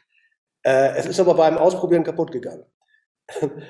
Äh, 0.63 0.97
es 0.97 1.07
ist 1.07 1.21
aber 1.21 1.35
beim 1.35 1.59
Ausprobieren 1.59 2.05
kaputt 2.05 2.33
gegangen. 2.33 2.65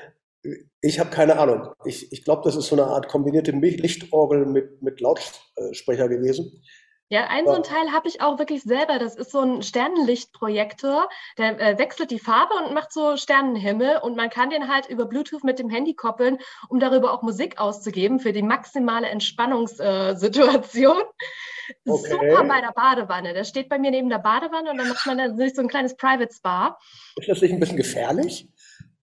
Ich 0.81 1.01
habe 1.01 1.11
keine 1.11 1.37
Ahnung. 1.37 1.73
Ich, 1.85 2.12
ich 2.12 2.25
glaube, 2.25 2.43
das 2.45 2.55
ist 2.55 2.69
so 2.69 2.77
eine 2.77 2.87
Art 2.87 3.09
kombinierte 3.09 3.51
Lichtorgel 3.51 4.47
mit, 4.47 4.81
mit 4.81 5.01
Lautsprecher 5.01 6.09
gewesen. 6.09 6.62
Ja, 7.11 7.29
ein 7.29 7.47
so 7.47 7.53
ein 7.53 7.62
Teil 7.62 7.90
habe 7.92 8.07
ich 8.07 8.21
auch 8.21 8.38
wirklich 8.38 8.62
selber. 8.62 8.99
Das 8.99 9.16
ist 9.16 9.31
so 9.31 9.40
ein 9.40 9.62
Sternenlichtprojektor. 9.62 11.09
Der 11.38 11.59
äh, 11.59 11.79
wechselt 11.79 12.11
die 12.11 12.18
Farbe 12.18 12.53
und 12.55 12.75
macht 12.75 12.92
so 12.92 13.16
Sternenhimmel. 13.16 13.99
Und 14.03 14.14
man 14.14 14.29
kann 14.29 14.51
den 14.51 14.68
halt 14.68 14.88
über 14.90 15.07
Bluetooth 15.07 15.42
mit 15.42 15.59
dem 15.59 15.71
Handy 15.71 15.94
koppeln, 15.94 16.38
um 16.68 16.81
darüber 16.81 17.14
auch 17.14 17.23
Musik 17.23 17.59
auszugeben 17.59 18.21
für 18.21 18.33
die 18.33 18.42
maximale 18.42 19.09
Entspannungssituation. 19.09 20.99
Äh, 20.99 21.90
okay. 21.90 22.31
Super 22.31 22.44
bei 22.44 22.61
der 22.61 22.73
Badewanne. 22.73 23.33
Der 23.33 23.44
steht 23.44 23.71
bei 23.71 23.79
mir 23.79 23.90
neben 23.90 24.11
der 24.11 24.18
Badewanne 24.18 24.71
und 24.71 24.77
dann 24.77 24.88
macht 24.88 25.07
man 25.07 25.16
dann 25.16 25.37
so 25.37 25.62
ein 25.62 25.68
kleines 25.68 25.97
Private 25.97 26.33
Spa. 26.35 26.79
Ist 27.16 27.29
das 27.29 27.40
nicht 27.40 27.53
ein 27.53 27.61
bisschen 27.61 27.79
gefährlich? 27.79 28.49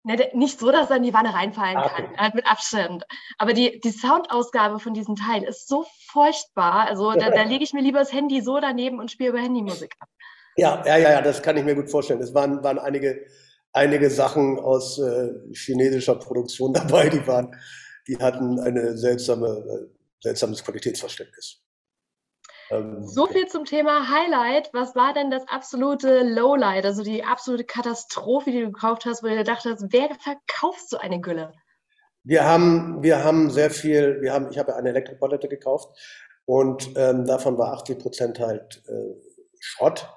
Ne, 0.05 0.31
nicht 0.33 0.61
so, 0.61 0.71
dass 0.71 0.91
er 0.91 0.97
in 0.97 1.03
die 1.03 1.13
Wanne 1.13 1.35
reinfallen 1.35 1.77
ah, 1.77 1.87
okay. 1.87 2.03
kann, 2.03 2.17
halt 2.17 2.35
mit 2.35 2.47
Abstand. 2.47 3.05
Aber 3.37 3.53
die, 3.53 3.81
die 3.81 3.91
Soundausgabe 3.91 4.79
von 4.79 4.95
diesem 4.95 5.17
Teil 5.17 5.43
ist 5.43 5.69
so 5.69 5.87
furchtbar. 6.07 6.87
Also 6.87 7.13
da, 7.13 7.31
da 7.31 7.43
lege 7.43 7.65
ich 7.65 7.73
mir 7.73 7.83
lieber 7.83 7.99
das 7.99 8.13
Handy 8.13 8.41
so 8.41 8.61
daneben 8.61 9.01
und 9.01 9.11
spiele 9.11 9.31
über 9.31 9.41
Handymusik 9.41 9.95
ab. 9.99 10.09
Ja, 10.57 10.83
ja, 10.87 10.99
ja, 10.99 11.21
das 11.21 11.43
kann 11.43 11.57
ich 11.57 11.65
mir 11.65 11.75
gut 11.75 11.91
vorstellen. 11.91 12.21
Es 12.21 12.33
waren, 12.35 12.63
waren 12.65 12.79
einige, 12.79 13.27
einige 13.73 14.09
Sachen 14.11 14.59
aus 14.59 14.99
äh, 14.99 15.31
chinesischer 15.53 16.17
Produktion 16.17 16.73
dabei, 16.75 17.09
die 17.09 17.27
waren, 17.27 17.55
die 18.07 18.17
hatten 18.17 18.59
eine 18.61 18.97
seltsame, 18.97 19.47
äh, 19.47 19.87
seltsames 20.21 20.65
Qualitätsverständnis. 20.65 21.63
Ähm, 22.71 23.07
so 23.07 23.27
viel 23.27 23.47
zum 23.47 23.65
Thema 23.65 24.09
Highlight. 24.09 24.71
Was 24.73 24.95
war 24.95 25.15
denn 25.15 25.31
das 25.31 25.47
absolute 25.49 26.23
Lowlight, 26.23 26.85
also 26.85 27.03
die 27.03 27.25
absolute 27.25 27.65
Katastrophe, 27.65 28.51
die 28.51 28.61
du 28.61 28.73
gekauft 28.73 29.07
hast, 29.07 29.23
wo 29.23 29.29
du 29.29 29.37
gedacht 29.37 29.65
hast, 29.65 29.85
wer 29.91 30.09
verkauft 30.15 30.89
so 30.89 30.99
eine 30.99 31.21
Gülle? 31.21 31.53
Wir 32.25 32.45
haben, 32.45 33.03
wir 33.03 33.25
haben 33.25 33.51
sehr 33.51 33.71
viel, 33.71 34.21
wir 34.21 34.33
haben, 34.33 34.51
ich 34.51 34.59
habe 34.59 34.75
eine 34.77 34.91
Elektropalette 34.91 35.49
gekauft 35.49 35.97
und 36.45 36.91
ähm, 36.97 37.25
davon 37.25 37.57
war 37.57 37.73
80 37.73 37.99
Prozent 37.99 38.41
halt 38.41 38.83
äh, 38.87 39.15
Schrott 39.61 40.09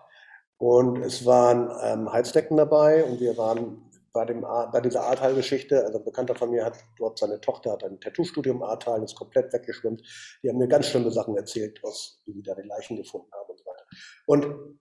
und 0.57 0.97
es 0.97 1.25
waren 1.25 1.71
ähm, 1.83 2.11
Heizdecken 2.11 2.57
dabei 2.57 3.03
und 3.03 3.19
wir 3.19 3.37
waren 3.37 3.90
bei, 4.13 4.25
dem, 4.25 4.41
bei 4.41 4.81
dieser 4.81 5.03
Ahrtal-Geschichte, 5.03 5.85
also 5.85 5.99
ein 5.99 6.05
Bekannter 6.05 6.35
von 6.35 6.49
mir 6.49 6.65
hat 6.65 6.77
dort 6.97 7.17
seine 7.19 7.39
Tochter, 7.39 7.71
hat 7.71 7.83
ein 7.83 7.99
Tattoo-Studium 7.99 8.63
Ahrtal, 8.63 9.03
ist 9.03 9.15
komplett 9.15 9.53
weggeschwimmt. 9.53 10.01
Die 10.43 10.49
haben 10.49 10.57
mir 10.57 10.67
ganz 10.67 10.87
schlimme 10.87 11.11
Sachen 11.11 11.37
erzählt, 11.37 11.79
aus, 11.83 12.21
wie 12.25 12.33
die 12.33 12.43
da 12.43 12.55
die 12.55 12.67
Leichen 12.67 12.97
gefunden 12.97 13.31
haben 13.31 13.49
und 13.49 13.59
so 13.59 13.65
weiter. 13.65 13.85
Und 14.25 14.79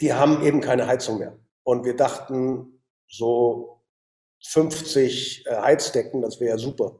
die 0.00 0.12
haben 0.12 0.42
eben 0.42 0.60
keine 0.60 0.86
Heizung 0.86 1.18
mehr. 1.18 1.38
Und 1.64 1.84
wir 1.84 1.96
dachten, 1.96 2.82
so 3.08 3.82
50 4.44 5.46
äh, 5.46 5.56
Heizdecken, 5.56 6.22
das 6.22 6.40
wäre 6.40 6.50
ja 6.50 6.58
super. 6.58 6.98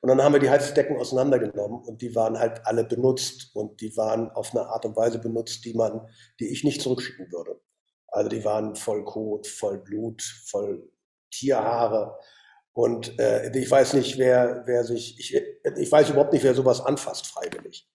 Und 0.00 0.08
dann 0.08 0.22
haben 0.22 0.32
wir 0.32 0.40
die 0.40 0.50
Heizdecken 0.50 0.96
auseinandergenommen 0.96 1.80
und 1.84 2.02
die 2.02 2.16
waren 2.16 2.36
halt 2.36 2.66
alle 2.66 2.82
benutzt 2.82 3.54
und 3.54 3.80
die 3.80 3.96
waren 3.96 4.30
auf 4.30 4.50
eine 4.50 4.66
Art 4.66 4.84
und 4.84 4.96
Weise 4.96 5.20
benutzt, 5.20 5.64
die 5.64 5.74
man, 5.74 6.08
die 6.40 6.48
ich 6.48 6.64
nicht 6.64 6.82
zurückschicken 6.82 7.30
würde. 7.30 7.60
Also 8.08 8.28
die 8.28 8.44
waren 8.44 8.74
voll 8.74 9.04
Kot, 9.04 9.46
voll 9.46 9.78
Blut, 9.78 10.20
voll 10.22 10.90
Tierhaare. 11.32 12.18
Und 12.72 13.18
äh, 13.18 13.50
ich 13.56 13.70
weiß 13.70 13.94
nicht, 13.94 14.18
wer, 14.18 14.62
wer 14.66 14.84
sich, 14.84 15.18
ich, 15.18 15.34
ich 15.76 15.92
weiß 15.92 16.10
überhaupt 16.10 16.32
nicht, 16.32 16.44
wer 16.44 16.54
sowas 16.54 16.80
anfasst 16.80 17.26
freiwillig. 17.26 17.88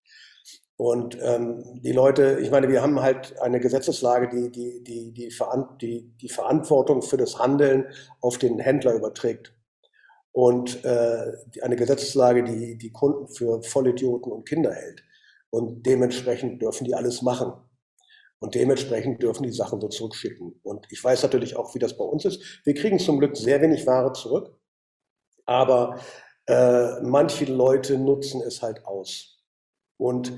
Und 0.77 1.17
ähm, 1.23 1.81
die 1.81 1.91
Leute, 1.91 2.37
ich 2.39 2.51
meine, 2.51 2.69
wir 2.69 2.83
haben 2.83 3.01
halt 3.01 3.39
eine 3.41 3.59
Gesetzeslage, 3.59 4.29
die 4.29 4.51
die, 4.51 4.83
die, 4.83 5.11
die, 5.11 5.33
die, 5.81 6.17
die 6.21 6.29
Verantwortung 6.29 7.01
für 7.01 7.17
das 7.17 7.39
Handeln 7.39 7.87
auf 8.21 8.37
den 8.37 8.59
Händler 8.59 8.93
überträgt. 8.93 9.55
Und 10.31 10.85
äh, 10.85 11.31
eine 11.63 11.75
Gesetzeslage, 11.75 12.43
die 12.43 12.77
die 12.77 12.91
Kunden 12.91 13.27
für 13.27 13.63
Vollidioten 13.63 14.31
und 14.31 14.47
Kinder 14.47 14.71
hält. 14.71 15.03
Und 15.49 15.83
dementsprechend 15.83 16.61
dürfen 16.61 16.85
die 16.85 16.93
alles 16.93 17.23
machen. 17.23 17.53
Und 18.39 18.55
dementsprechend 18.55 19.23
dürfen 19.23 19.43
die 19.43 19.51
Sachen 19.51 19.81
so 19.81 19.87
zurückschicken. 19.87 20.59
Und 20.63 20.85
ich 20.91 21.03
weiß 21.03 21.23
natürlich 21.23 21.55
auch, 21.55 21.73
wie 21.73 21.79
das 21.79 21.97
bei 21.97 22.03
uns 22.03 22.25
ist. 22.25 22.41
Wir 22.63 22.75
kriegen 22.75 22.99
zum 22.99 23.19
Glück 23.19 23.35
sehr 23.35 23.61
wenig 23.61 23.87
Ware 23.87 24.13
zurück, 24.13 24.55
aber 25.45 25.99
äh, 26.45 27.01
manche 27.01 27.45
Leute 27.45 27.97
nutzen 27.97 28.41
es 28.41 28.61
halt 28.61 28.85
aus. 28.85 29.43
Und 29.97 30.31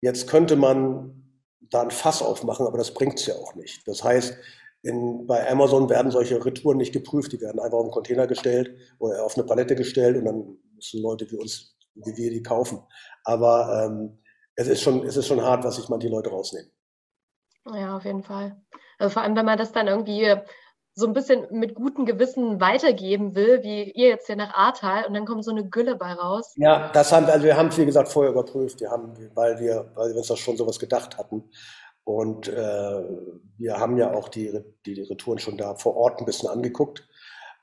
jetzt 0.00 0.28
könnte 0.28 0.56
man 0.56 1.22
da 1.60 1.82
ein 1.82 1.90
Fass 1.90 2.22
aufmachen, 2.22 2.66
aber 2.66 2.78
das 2.78 2.94
bringt 2.94 3.18
es 3.18 3.26
ja 3.26 3.34
auch 3.34 3.54
nicht. 3.54 3.86
Das 3.88 4.04
heißt, 4.04 4.36
in, 4.82 5.26
bei 5.26 5.48
Amazon 5.48 5.88
werden 5.88 6.10
solche 6.10 6.44
Retouren 6.44 6.76
nicht 6.76 6.92
geprüft, 6.92 7.32
die 7.32 7.40
werden 7.40 7.60
einfach 7.60 7.78
auf 7.78 7.84
einen 7.84 7.92
Container 7.92 8.26
gestellt 8.26 8.74
oder 8.98 9.24
auf 9.24 9.36
eine 9.36 9.46
Palette 9.46 9.74
gestellt 9.74 10.16
und 10.16 10.24
dann 10.24 10.58
müssen 10.74 11.02
Leute 11.02 11.30
wie 11.30 11.36
uns, 11.36 11.76
wie 11.94 12.16
wir 12.16 12.30
die 12.30 12.42
kaufen. 12.42 12.82
Aber 13.24 13.84
ähm, 13.84 14.18
es, 14.56 14.68
ist 14.68 14.82
schon, 14.82 15.06
es 15.06 15.16
ist 15.16 15.26
schon 15.26 15.40
hart, 15.40 15.64
was 15.64 15.76
sich 15.76 15.88
manche 15.88 16.08
Leute 16.08 16.30
rausnehmen. 16.30 16.70
Ja, 17.66 17.96
auf 17.96 18.04
jeden 18.04 18.22
Fall. 18.22 18.56
Also 18.98 19.14
vor 19.14 19.22
allem, 19.22 19.36
wenn 19.36 19.46
man 19.46 19.58
das 19.58 19.72
dann 19.72 19.86
irgendwie 19.86 20.34
so 20.94 21.06
ein 21.06 21.14
bisschen 21.14 21.46
mit 21.50 21.74
gutem 21.74 22.04
Gewissen 22.04 22.60
weitergeben 22.60 23.34
will, 23.34 23.62
wie 23.62 23.90
ihr 23.92 24.08
jetzt 24.08 24.26
hier 24.26 24.36
nach 24.36 24.52
Ahrtal 24.52 25.06
und 25.06 25.14
dann 25.14 25.24
kommt 25.24 25.44
so 25.44 25.50
eine 25.50 25.68
Gülle 25.68 25.96
bei 25.96 26.12
raus. 26.12 26.52
Ja, 26.56 26.90
das 26.92 27.12
haben 27.12 27.26
wir, 27.26 27.32
also 27.32 27.46
wir 27.46 27.56
haben 27.56 27.68
es 27.68 27.78
wie 27.78 27.86
gesagt 27.86 28.08
vorher 28.08 28.32
überprüft, 28.32 28.80
wir 28.80 28.90
haben, 28.90 29.14
weil 29.34 29.58
wir, 29.58 29.90
weil 29.94 30.10
wir 30.10 30.16
uns 30.16 30.28
das 30.28 30.38
schon 30.38 30.56
sowas 30.56 30.78
gedacht 30.78 31.16
hatten. 31.16 31.44
Und 32.04 32.48
äh, 32.48 33.02
wir 33.58 33.78
haben 33.78 33.96
ja 33.96 34.12
auch 34.12 34.28
die, 34.28 34.52
die, 34.84 34.94
die 34.94 35.02
Retouren 35.02 35.38
schon 35.38 35.56
da 35.56 35.76
vor 35.76 35.96
Ort 35.96 36.18
ein 36.20 36.26
bisschen 36.26 36.48
angeguckt. 36.48 37.08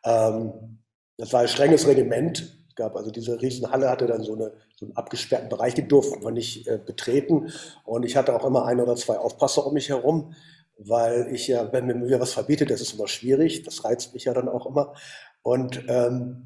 Ähm, 0.05 0.79
das 1.17 1.33
war 1.33 1.41
ein 1.41 1.47
strenges 1.49 1.85
Regiment. 1.85 2.39
Es 2.69 2.75
gab 2.75 2.95
also 2.95 3.11
diese 3.11 3.39
Riesenhalle 3.39 3.89
hatte 3.89 4.07
dann 4.07 4.23
so, 4.23 4.33
eine, 4.33 4.53
so 4.79 4.85
einen 4.85 4.95
abgesperrten 4.95 5.49
Bereich, 5.49 5.73
die 5.73 5.87
durften 5.87 6.23
wir 6.23 6.31
nicht 6.31 6.65
äh, 6.67 6.79
betreten. 6.83 7.51
Und 7.83 8.05
ich 8.05 8.15
hatte 8.15 8.33
auch 8.33 8.45
immer 8.45 8.65
ein 8.65 8.79
oder 8.79 8.95
zwei 8.95 9.17
Aufpasser 9.17 9.67
um 9.67 9.73
mich 9.73 9.89
herum, 9.89 10.33
weil 10.77 11.27
ich 11.33 11.49
ja, 11.49 11.73
wenn 11.73 11.87
mir 11.87 12.19
was 12.21 12.31
verbietet, 12.31 12.71
das 12.71 12.79
ist 12.79 12.93
immer 12.93 13.09
schwierig. 13.09 13.63
Das 13.63 13.83
reizt 13.83 14.13
mich 14.13 14.23
ja 14.23 14.33
dann 14.33 14.47
auch 14.47 14.65
immer. 14.65 14.93
Und 15.41 15.83
ähm, 15.89 16.45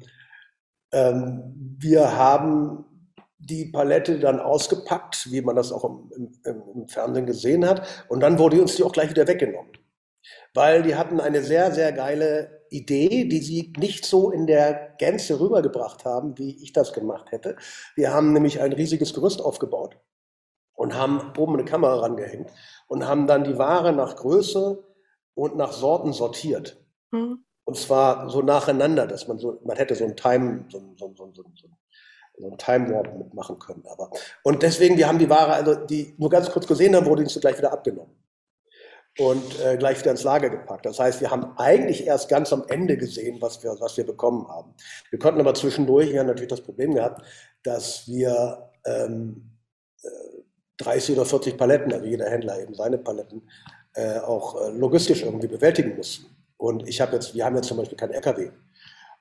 ähm, 0.90 1.76
wir 1.78 2.16
haben 2.16 2.84
die 3.38 3.66
Palette 3.66 4.18
dann 4.18 4.40
ausgepackt, 4.40 5.30
wie 5.30 5.40
man 5.40 5.54
das 5.54 5.70
auch 5.70 5.84
im, 5.84 6.10
im, 6.44 6.62
im, 6.74 6.88
Fernsehen 6.88 7.26
gesehen 7.26 7.64
hat. 7.64 7.86
Und 8.08 8.20
dann 8.20 8.40
wurde 8.40 8.60
uns 8.60 8.74
die 8.74 8.82
auch 8.82 8.92
gleich 8.92 9.10
wieder 9.10 9.28
weggenommen. 9.28 9.70
Weil 10.54 10.82
die 10.82 10.96
hatten 10.96 11.20
eine 11.20 11.42
sehr, 11.42 11.70
sehr 11.72 11.92
geile 11.92 12.63
Idee, 12.74 13.24
die 13.26 13.40
sie 13.40 13.72
nicht 13.78 14.04
so 14.04 14.30
in 14.30 14.46
der 14.46 14.94
Gänze 14.98 15.38
rübergebracht 15.38 16.04
haben, 16.04 16.36
wie 16.38 16.62
ich 16.62 16.72
das 16.72 16.92
gemacht 16.92 17.30
hätte. 17.30 17.56
Wir 17.94 18.12
haben 18.12 18.32
nämlich 18.32 18.60
ein 18.60 18.72
riesiges 18.72 19.14
Gerüst 19.14 19.40
aufgebaut 19.40 19.96
und 20.74 20.94
haben 20.94 21.32
oben 21.38 21.54
eine 21.54 21.64
Kamera 21.64 22.00
rangehängt 22.00 22.50
und 22.88 23.06
haben 23.06 23.26
dann 23.26 23.44
die 23.44 23.58
Ware 23.58 23.92
nach 23.92 24.16
Größe 24.16 24.82
und 25.34 25.56
nach 25.56 25.72
Sorten 25.72 26.12
sortiert. 26.12 26.84
Mhm. 27.10 27.44
Und 27.64 27.76
zwar 27.76 28.28
so 28.28 28.42
nacheinander, 28.42 29.06
dass 29.06 29.28
man 29.28 29.38
so, 29.38 29.60
man 29.64 29.76
hätte 29.76 29.94
so 29.94 30.04
ein 30.04 30.16
Time, 30.16 30.66
so, 30.68 30.80
so, 30.96 31.14
so, 31.16 31.32
so, 31.32 32.46
einen 32.46 32.58
Time 32.58 32.92
Warp 32.92 33.16
mitmachen 33.16 33.58
können. 33.58 33.84
Aber 33.86 34.10
und 34.42 34.62
deswegen, 34.62 34.98
wir 34.98 35.06
haben 35.06 35.20
die 35.20 35.30
Ware, 35.30 35.52
also 35.52 35.74
die 35.74 36.14
nur 36.18 36.28
ganz 36.28 36.50
kurz 36.50 36.66
gesehen 36.66 36.94
haben, 36.94 37.06
wurde 37.06 37.22
uns 37.22 37.40
gleich 37.40 37.56
wieder 37.56 37.72
abgenommen 37.72 38.23
und 39.18 39.60
äh, 39.60 39.76
gleich 39.76 40.00
wieder 40.00 40.10
ins 40.10 40.24
Lager 40.24 40.50
gepackt. 40.50 40.86
Das 40.86 40.98
heißt, 40.98 41.20
wir 41.20 41.30
haben 41.30 41.56
eigentlich 41.56 42.06
erst 42.06 42.28
ganz 42.28 42.52
am 42.52 42.64
Ende 42.68 42.96
gesehen, 42.96 43.40
was 43.40 43.62
wir, 43.62 43.76
was 43.78 43.96
wir 43.96 44.04
bekommen 44.04 44.48
haben. 44.48 44.74
Wir 45.10 45.18
konnten 45.18 45.40
aber 45.40 45.54
zwischendurch, 45.54 46.12
wir 46.12 46.20
haben 46.20 46.26
natürlich 46.26 46.50
das 46.50 46.62
Problem 46.62 46.94
gehabt, 46.94 47.22
dass 47.62 48.08
wir 48.08 48.70
ähm, 48.84 49.50
30 50.78 51.10
äh, 51.10 51.18
oder 51.18 51.26
40 51.26 51.56
Paletten, 51.56 51.92
also 51.92 52.06
jeder 52.06 52.28
Händler 52.28 52.60
eben 52.60 52.74
seine 52.74 52.98
Paletten, 52.98 53.48
äh, 53.94 54.18
auch 54.18 54.60
äh, 54.60 54.70
logistisch 54.70 55.22
irgendwie 55.22 55.46
bewältigen 55.48 55.96
mussten. 55.96 56.26
Und 56.56 56.88
ich 56.88 57.00
habe 57.00 57.12
jetzt, 57.14 57.34
wir 57.34 57.44
haben 57.44 57.54
jetzt 57.56 57.68
zum 57.68 57.76
Beispiel 57.76 57.96
keinen 57.96 58.14
LKW. 58.14 58.50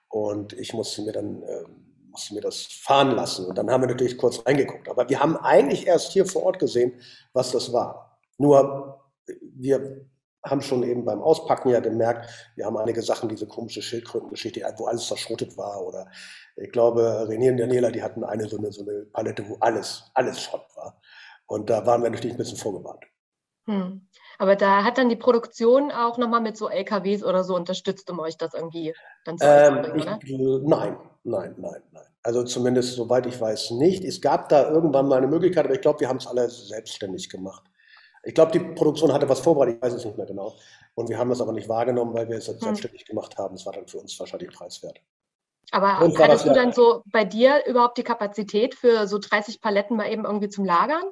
Und 0.10 0.54
ich 0.54 0.74
musste 0.74 1.04
mir 1.04 1.12
dann 1.12 1.44
ähm, 1.44 1.84
musste 2.14 2.34
mir 2.36 2.42
das 2.42 2.62
fahren 2.66 3.12
lassen. 3.12 3.46
Und 3.48 3.58
dann 3.58 3.70
haben 3.70 3.82
wir 3.82 3.88
natürlich 3.88 4.18
kurz 4.18 4.46
reingeguckt. 4.46 4.88
Aber 4.88 5.10
wir 5.10 5.20
haben 5.20 5.36
eigentlich 5.38 5.88
erst 5.88 6.12
hier 6.12 6.26
vor 6.26 6.44
Ort 6.44 6.60
gesehen, 6.60 6.94
was 7.34 7.52
das 7.52 7.74
war. 7.74 8.20
Nur 8.38 8.93
wir 9.56 10.06
haben 10.46 10.62
schon 10.62 10.84
eben 10.84 11.06
beim 11.06 11.22
Auspacken 11.22 11.70
ja 11.70 11.80
gemerkt, 11.80 12.30
wir 12.56 12.66
haben 12.66 12.78
einige 12.78 13.02
Sachen, 13.02 13.30
diese 13.30 13.48
komische 13.48 13.82
Schildkrötengeschichte, 13.82 14.62
wo 14.78 14.86
alles 14.86 15.06
verschrotet 15.06 15.58
war. 15.58 15.82
Oder 15.86 16.08
ich 16.58 16.72
glaube, 16.72 17.28
René 17.30 17.52
und 17.52 17.58
Daniela, 17.58 17.92
die 17.92 18.04
hatten 18.04 18.24
eine 18.24 18.48
so 18.48 18.58
eine, 18.58 18.72
so 18.72 18.82
eine 18.82 19.06
Palette, 19.06 19.48
wo 19.48 19.58
alles, 19.62 20.04
alles 20.14 20.42
Schrott 20.42 20.66
war. 20.76 21.00
Und 21.48 21.70
da 21.70 21.86
waren 21.86 22.04
wir 22.04 22.10
natürlich 22.10 22.36
ein 22.36 22.38
bisschen 22.38 22.58
vorgewarnt. 22.58 23.06
Hm. 23.66 24.08
Aber 24.38 24.56
da 24.58 24.84
hat 24.84 24.98
dann 24.98 25.08
die 25.08 25.16
Produktion 25.16 25.92
auch 25.92 26.18
nochmal 26.18 26.42
mit 26.42 26.58
so 26.58 26.68
LKWs 26.68 27.24
oder 27.24 27.46
so 27.46 27.56
unterstützt, 27.56 28.10
um 28.12 28.20
euch 28.20 28.38
das 28.38 28.54
irgendwie 28.54 28.94
dann 29.24 29.38
zu 29.38 29.46
ähm? 29.46 29.94
Ich, 29.96 30.06
nein, 30.06 30.98
nein, 31.24 31.56
nein, 31.58 31.82
nein. 31.92 32.04
Also 32.24 32.44
zumindest 32.44 32.96
soweit 32.96 33.26
ich 33.26 33.40
weiß 33.40 33.72
nicht. 33.72 34.04
Es 34.04 34.20
gab 34.20 34.50
da 34.50 34.70
irgendwann 34.70 35.08
mal 35.08 35.18
eine 35.18 35.28
Möglichkeit, 35.28 35.66
aber 35.66 35.76
ich 35.76 35.82
glaube, 35.82 36.02
wir 36.02 36.10
haben 36.10 36.18
es 36.18 36.28
alle 36.28 36.50
selbstständig 36.50 37.30
gemacht. 37.30 37.64
Ich 38.24 38.34
glaube, 38.34 38.52
die 38.52 38.60
Produktion 38.60 39.12
hatte 39.12 39.28
was 39.28 39.42
vorbereitet, 39.42 39.78
ich 39.78 39.82
weiß 39.82 39.94
es 39.94 40.06
nicht 40.06 40.18
mehr 40.18 40.26
genau. 40.26 40.56
Und 40.96 41.10
wir 41.10 41.18
haben 41.18 41.30
das 41.30 41.42
aber 41.42 41.52
nicht 41.52 41.68
wahrgenommen, 41.68 42.14
weil 42.14 42.30
wir 42.30 42.38
es 42.38 42.48
hm. 42.48 42.58
selbstständig 42.60 43.06
gemacht 43.06 43.38
haben. 43.38 43.56
Es 43.56 43.66
war 43.66 43.74
dann 43.74 43.88
für 43.88 44.00
uns 44.00 44.18
wahrscheinlich 44.20 44.52
preiswert. 44.52 45.00
Aber 45.72 46.00
hattest 46.00 46.46
du 46.46 46.54
dann 46.54 46.72
so 46.72 47.02
bei 47.06 47.26
dir 47.26 47.66
überhaupt 47.66 47.98
die 47.98 48.04
Kapazität 48.04 48.76
für 48.76 49.08
so 49.08 49.18
30 49.18 49.60
Paletten 49.60 49.98
mal 49.98 50.12
eben 50.12 50.26
irgendwie 50.26 50.50
zum 50.50 50.66
Lagern? 50.66 51.04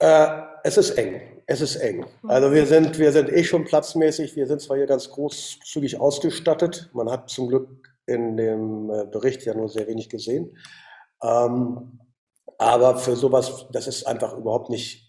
Äh, 0.00 0.42
es 0.64 0.76
ist 0.76 0.92
eng. 0.92 1.42
Es 1.46 1.60
ist 1.60 1.76
eng. 1.76 2.04
Hm. 2.22 2.30
Also 2.30 2.52
wir 2.52 2.66
sind, 2.66 2.98
wir 2.98 3.12
sind 3.12 3.30
eh 3.30 3.44
schon 3.44 3.64
platzmäßig. 3.64 4.36
Wir 4.36 4.46
sind 4.46 4.60
zwar 4.60 4.76
hier 4.76 4.86
ganz 4.86 5.10
großzügig 5.10 6.00
ausgestattet. 6.00 6.90
Man 6.92 7.10
hat 7.10 7.30
zum 7.30 7.48
Glück 7.48 7.68
in 8.06 8.36
dem 8.36 8.90
äh, 8.90 9.06
Bericht 9.06 9.44
ja 9.44 9.54
nur 9.54 9.68
sehr 9.68 9.86
wenig 9.86 10.08
gesehen. 10.08 10.56
Ähm, 11.22 12.00
aber 12.58 12.98
für 12.98 13.16
sowas, 13.16 13.66
das 13.72 13.86
ist 13.86 14.06
einfach 14.06 14.36
überhaupt 14.36 14.70
nicht. 14.70 15.03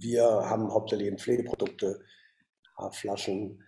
Wir 0.00 0.24
haben 0.24 0.72
hauptsächlich 0.72 1.20
Pflegeprodukte, 1.20 2.00
Haarflaschen 2.76 3.62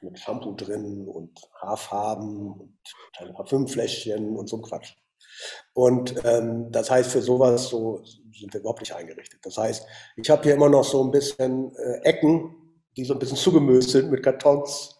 mit, 0.00 0.18
Shampoo 0.18 0.54
drin 0.54 1.06
und 1.08 1.38
Haarfarben 1.60 2.52
und 2.52 2.78
kleine 3.16 3.32
Parfümfläschchen 3.32 4.36
und 4.36 4.48
so 4.48 4.56
ein 4.56 4.62
Quatsch. 4.62 4.94
Und 5.74 6.14
ähm, 6.24 6.70
das 6.70 6.90
heißt, 6.90 7.10
für 7.10 7.22
sowas 7.22 7.68
so 7.68 8.02
sind 8.04 8.52
wir 8.52 8.60
überhaupt 8.60 8.80
nicht 8.80 8.94
eingerichtet. 8.94 9.40
Das 9.42 9.58
heißt, 9.58 9.86
ich 10.16 10.30
habe 10.30 10.42
hier 10.42 10.54
immer 10.54 10.68
noch 10.68 10.84
so 10.84 11.02
ein 11.04 11.10
bisschen 11.10 11.74
äh, 11.76 12.00
Ecken, 12.02 12.54
die 12.96 13.04
so 13.04 13.14
ein 13.14 13.18
bisschen 13.18 13.36
zugemöst 13.36 13.90
sind 13.90 14.10
mit 14.10 14.22
Kartons. 14.22 14.96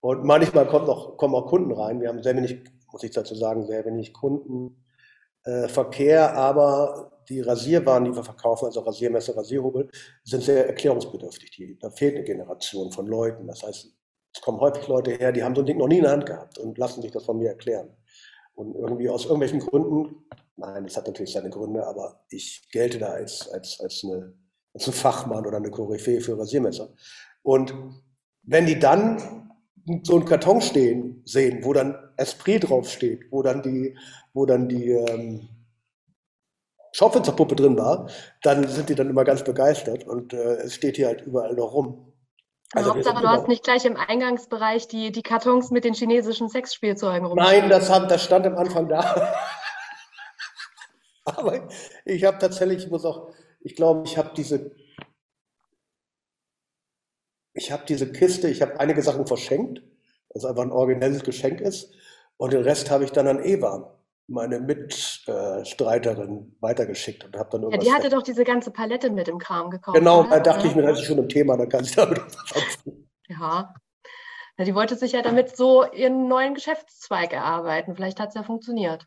Und 0.00 0.24
manchmal 0.24 0.68
kommt 0.68 0.86
noch, 0.86 1.16
kommen 1.16 1.34
auch 1.34 1.46
Kunden 1.46 1.72
rein. 1.72 2.00
Wir 2.00 2.08
haben 2.08 2.22
sehr 2.22 2.36
wenig, 2.36 2.62
muss 2.92 3.02
ich 3.02 3.10
dazu 3.10 3.34
sagen, 3.34 3.66
sehr 3.66 3.84
wenig 3.84 4.12
Kundenverkehr, 4.12 6.22
äh, 6.22 6.36
aber 6.36 7.17
die 7.28 7.40
Rasierwaren, 7.40 8.04
die 8.04 8.14
wir 8.14 8.24
verkaufen, 8.24 8.66
also 8.66 8.80
Rasiermesser, 8.80 9.36
Rasierhobel, 9.36 9.90
sind 10.24 10.42
sehr 10.42 10.66
erklärungsbedürftig. 10.66 11.50
Die, 11.50 11.78
da 11.78 11.90
fehlt 11.90 12.16
eine 12.16 12.24
Generation 12.24 12.90
von 12.92 13.06
Leuten. 13.06 13.46
Das 13.46 13.62
heißt, 13.62 13.88
es 14.34 14.40
kommen 14.40 14.60
häufig 14.60 14.86
Leute 14.88 15.12
her, 15.12 15.32
die 15.32 15.42
haben 15.42 15.54
so 15.54 15.62
ein 15.62 15.66
Ding 15.66 15.78
noch 15.78 15.88
nie 15.88 15.98
in 15.98 16.04
der 16.04 16.12
Hand 16.12 16.26
gehabt 16.26 16.58
und 16.58 16.78
lassen 16.78 17.02
sich 17.02 17.10
das 17.10 17.24
von 17.24 17.38
mir 17.38 17.50
erklären. 17.50 17.90
Und 18.54 18.74
irgendwie 18.74 19.08
aus 19.08 19.24
irgendwelchen 19.24 19.60
Gründen, 19.60 20.26
nein, 20.56 20.84
das 20.84 20.96
hat 20.96 21.06
natürlich 21.06 21.32
seine 21.32 21.50
Gründe, 21.50 21.86
aber 21.86 22.24
ich 22.30 22.68
gelte 22.72 22.98
da 22.98 23.08
als, 23.08 23.48
als, 23.50 23.78
als, 23.80 24.04
eine, 24.04 24.34
als 24.74 24.86
ein 24.86 24.92
Fachmann 24.92 25.46
oder 25.46 25.58
eine 25.58 25.70
Koryphäe 25.70 26.20
für 26.20 26.38
Rasiermesser. 26.38 26.92
Und 27.42 27.74
wenn 28.42 28.66
die 28.66 28.78
dann 28.78 29.48
so 30.02 30.16
einen 30.16 30.24
Karton 30.24 30.60
stehen 30.60 31.22
sehen, 31.24 31.64
wo 31.64 31.72
dann 31.72 31.96
Esprit 32.16 32.68
draufsteht, 32.68 33.30
wo 33.30 33.42
dann 33.42 33.62
die, 33.62 33.96
wo 34.34 34.44
dann 34.44 34.68
die 34.68 34.90
ähm, 34.90 35.48
Schaufensterpuppe 36.98 37.54
drin 37.54 37.78
war, 37.78 38.10
dann 38.42 38.66
sind 38.66 38.88
die 38.88 38.96
dann 38.96 39.08
immer 39.08 39.22
ganz 39.22 39.44
begeistert 39.44 40.02
und 40.02 40.32
äh, 40.32 40.54
es 40.56 40.74
steht 40.74 40.96
hier 40.96 41.06
halt 41.06 41.20
überall 41.20 41.54
noch 41.54 41.72
rum. 41.72 42.12
Also 42.72 42.92
Hauptsache, 42.92 43.22
du 43.22 43.28
hast 43.28 43.46
nicht 43.46 43.62
gleich 43.62 43.84
im 43.84 43.96
Eingangsbereich 43.96 44.88
die, 44.88 45.12
die 45.12 45.22
Kartons 45.22 45.70
mit 45.70 45.84
den 45.84 45.94
chinesischen 45.94 46.48
Sexspielzeugen 46.48 47.24
rumstehen. 47.24 47.60
Nein, 47.60 47.70
das, 47.70 47.88
hat, 47.88 48.10
das 48.10 48.24
stand 48.24 48.46
am 48.46 48.56
Anfang 48.56 48.88
da. 48.88 49.32
Aber 51.24 51.68
ich 52.04 52.24
habe 52.24 52.38
tatsächlich, 52.38 52.86
ich 52.86 52.90
muss 52.90 53.04
auch, 53.04 53.30
ich 53.60 53.76
glaube, 53.76 54.02
ich 54.04 54.18
habe 54.18 54.32
diese, 54.36 54.72
ich 57.54 57.70
habe 57.70 57.84
diese 57.86 58.10
Kiste, 58.10 58.48
ich 58.48 58.60
habe 58.60 58.80
einige 58.80 59.02
Sachen 59.02 59.24
verschenkt, 59.24 59.82
was 60.34 60.44
einfach 60.44 60.62
ein 60.62 60.72
originelles 60.72 61.22
Geschenk 61.22 61.60
ist. 61.60 61.94
Und 62.38 62.54
den 62.54 62.62
Rest 62.62 62.90
habe 62.90 63.04
ich 63.04 63.12
dann 63.12 63.28
an 63.28 63.44
Eva 63.44 63.97
meine 64.28 64.60
Mitstreiterin 64.60 66.54
weitergeschickt 66.60 67.24
und 67.24 67.36
habe 67.36 67.48
dann 67.50 67.62
irgendwas. 67.62 67.84
Ja, 67.84 67.90
die 67.90 67.96
hatte 67.96 68.14
doch 68.14 68.22
diese 68.22 68.44
ganze 68.44 68.70
Palette 68.70 69.10
mit 69.10 69.26
im 69.28 69.38
Kram 69.38 69.70
gekauft. 69.70 69.98
Genau, 69.98 70.22
da 70.24 70.38
dachte 70.38 70.66
ich 70.66 70.74
mir, 70.74 70.82
das 70.82 71.00
ist 71.00 71.06
schon 71.06 71.18
ein 71.18 71.28
Thema, 71.28 71.56
dann 71.56 71.68
kann 71.68 71.84
ich 71.84 71.94
damit 71.96 72.20
was 72.20 72.78
Ja. 73.28 73.74
ja. 74.58 74.64
Die 74.64 74.74
wollte 74.74 74.96
sich 74.96 75.12
ja 75.12 75.22
damit 75.22 75.56
so 75.56 75.84
ihren 75.92 76.28
neuen 76.28 76.54
Geschäftszweig 76.54 77.32
erarbeiten. 77.32 77.94
Vielleicht 77.94 78.20
hat 78.20 78.30
es 78.30 78.34
ja 78.34 78.42
funktioniert. 78.42 79.06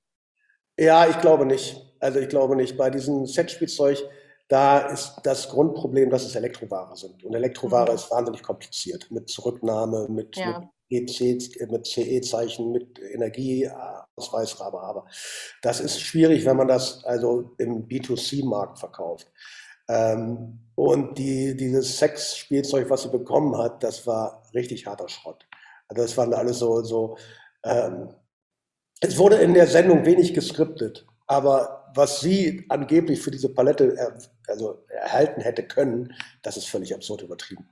Ja, 0.80 1.08
ich 1.08 1.20
glaube 1.20 1.46
nicht. 1.46 1.76
Also 2.00 2.20
ich 2.20 2.30
glaube 2.30 2.56
nicht. 2.56 2.78
Bei 2.78 2.90
diesem 2.90 3.26
Sexspielzeug, 3.26 4.02
da 4.48 4.80
ist 4.80 5.20
das 5.24 5.50
Grundproblem, 5.50 6.10
dass 6.10 6.26
es 6.26 6.36
Elektroware 6.36 6.96
sind. 6.96 7.24
Und 7.24 7.36
Elektroware 7.36 7.92
mhm. 7.92 7.96
ist 7.96 8.10
wahnsinnig 8.10 8.42
kompliziert. 8.42 9.12
Mit 9.12 9.30
Zurücknahme, 9.30 10.08
mit, 10.10 10.38
ja. 10.38 10.60
mit 10.90 11.20
EC, 11.20 11.70
mit 11.70 11.86
CE-Zeichen, 11.86 12.72
mit 12.72 13.00
Energieausweis, 13.00 14.01
aber, 14.18 14.84
aber 14.84 15.06
das 15.62 15.80
ist 15.80 16.02
schwierig, 16.02 16.46
wenn 16.46 16.58
man 16.58 16.68
das 16.68 17.04
also 17.06 17.52
im 17.58 17.88
B2C-Markt 17.88 18.80
verkauft. 18.80 19.32
Ähm, 19.90 20.60
und 20.76 21.18
die, 21.18 21.56
dieses 21.56 21.98
Sexspielzeug, 21.98 22.90
was 22.90 23.04
sie 23.04 23.10
bekommen 23.10 23.58
hat, 23.58 23.84
das 23.84 24.06
war 24.08 24.44
richtig 24.54 24.86
harter 24.86 25.10
Schrott. 25.10 25.48
Also 25.88 26.04
das 26.04 26.18
waren 26.18 26.34
alles 26.34 26.60
so, 26.60 26.82
so 26.84 27.18
ähm, 27.64 28.14
es 29.02 29.18
wurde 29.18 29.38
in 29.38 29.54
der 29.54 29.68
Sendung 29.68 30.06
wenig 30.06 30.34
geskriptet, 30.34 31.06
aber 31.28 31.92
was 31.96 32.22
sie 32.22 32.66
angeblich 32.70 33.22
für 33.22 33.32
diese 33.32 33.50
Palette 33.50 33.96
er, 33.98 34.18
also 34.48 34.86
erhalten 34.88 35.42
hätte 35.42 35.64
können, 35.64 36.14
das 36.42 36.58
ist 36.58 36.70
völlig 36.70 36.94
absurd 36.94 37.24
übertrieben. 37.24 37.68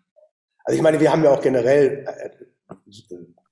Also 0.65 0.75
ich 0.75 0.83
meine, 0.83 0.99
wir 0.99 1.11
haben 1.11 1.23
ja 1.23 1.31
auch 1.31 1.41
generell 1.41 2.05
äh, 2.05 2.29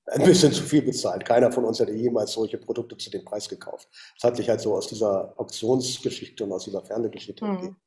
ein 0.07 0.23
bisschen 0.23 0.51
zu 0.53 0.63
viel 0.63 0.81
bezahlt. 0.81 1.25
Keiner 1.25 1.51
von 1.51 1.65
uns 1.65 1.79
hätte 1.79 1.91
jemals 1.91 2.31
solche 2.31 2.57
Produkte 2.57 2.97
zu 2.97 3.09
dem 3.09 3.25
Preis 3.25 3.47
gekauft. 3.49 3.89
Das 4.15 4.29
hat 4.29 4.37
sich 4.37 4.49
halt 4.49 4.61
so 4.61 4.75
aus 4.75 4.87
dieser 4.87 5.33
Auktionsgeschichte 5.37 6.43
und 6.43 6.53
aus 6.53 6.63
dieser 6.63 6.83
Fernsehgeschichte 6.83 7.45
mhm. 7.45 7.55
gegeben. 7.55 7.81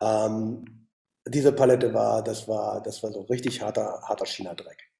Ähm, 0.00 0.88
diese 1.26 1.52
Palette 1.52 1.92
war, 1.92 2.22
das 2.22 2.48
war, 2.48 2.82
das 2.82 3.02
war 3.02 3.12
so 3.12 3.22
richtig 3.22 3.60
harter, 3.62 4.00
harter 4.02 4.26
China-Dreck. 4.26 4.90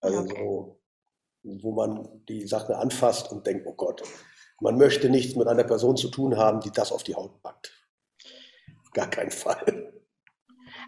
Also 0.00 0.20
okay. 0.20 0.36
so, 0.38 0.80
wo 1.42 1.72
man 1.72 2.24
die 2.28 2.46
Sache 2.46 2.76
anfasst 2.76 3.30
und 3.32 3.46
denkt, 3.46 3.66
oh 3.66 3.74
Gott, 3.74 4.02
man 4.60 4.76
möchte 4.76 5.08
nichts 5.08 5.36
mit 5.36 5.46
einer 5.46 5.64
Person 5.64 5.96
zu 5.96 6.08
tun 6.08 6.36
haben, 6.36 6.60
die 6.60 6.70
das 6.70 6.92
auf 6.92 7.02
die 7.02 7.14
Haut 7.14 7.42
packt. 7.42 7.72
Gar 8.92 9.10
keinen 9.10 9.30
Fall. 9.30 9.92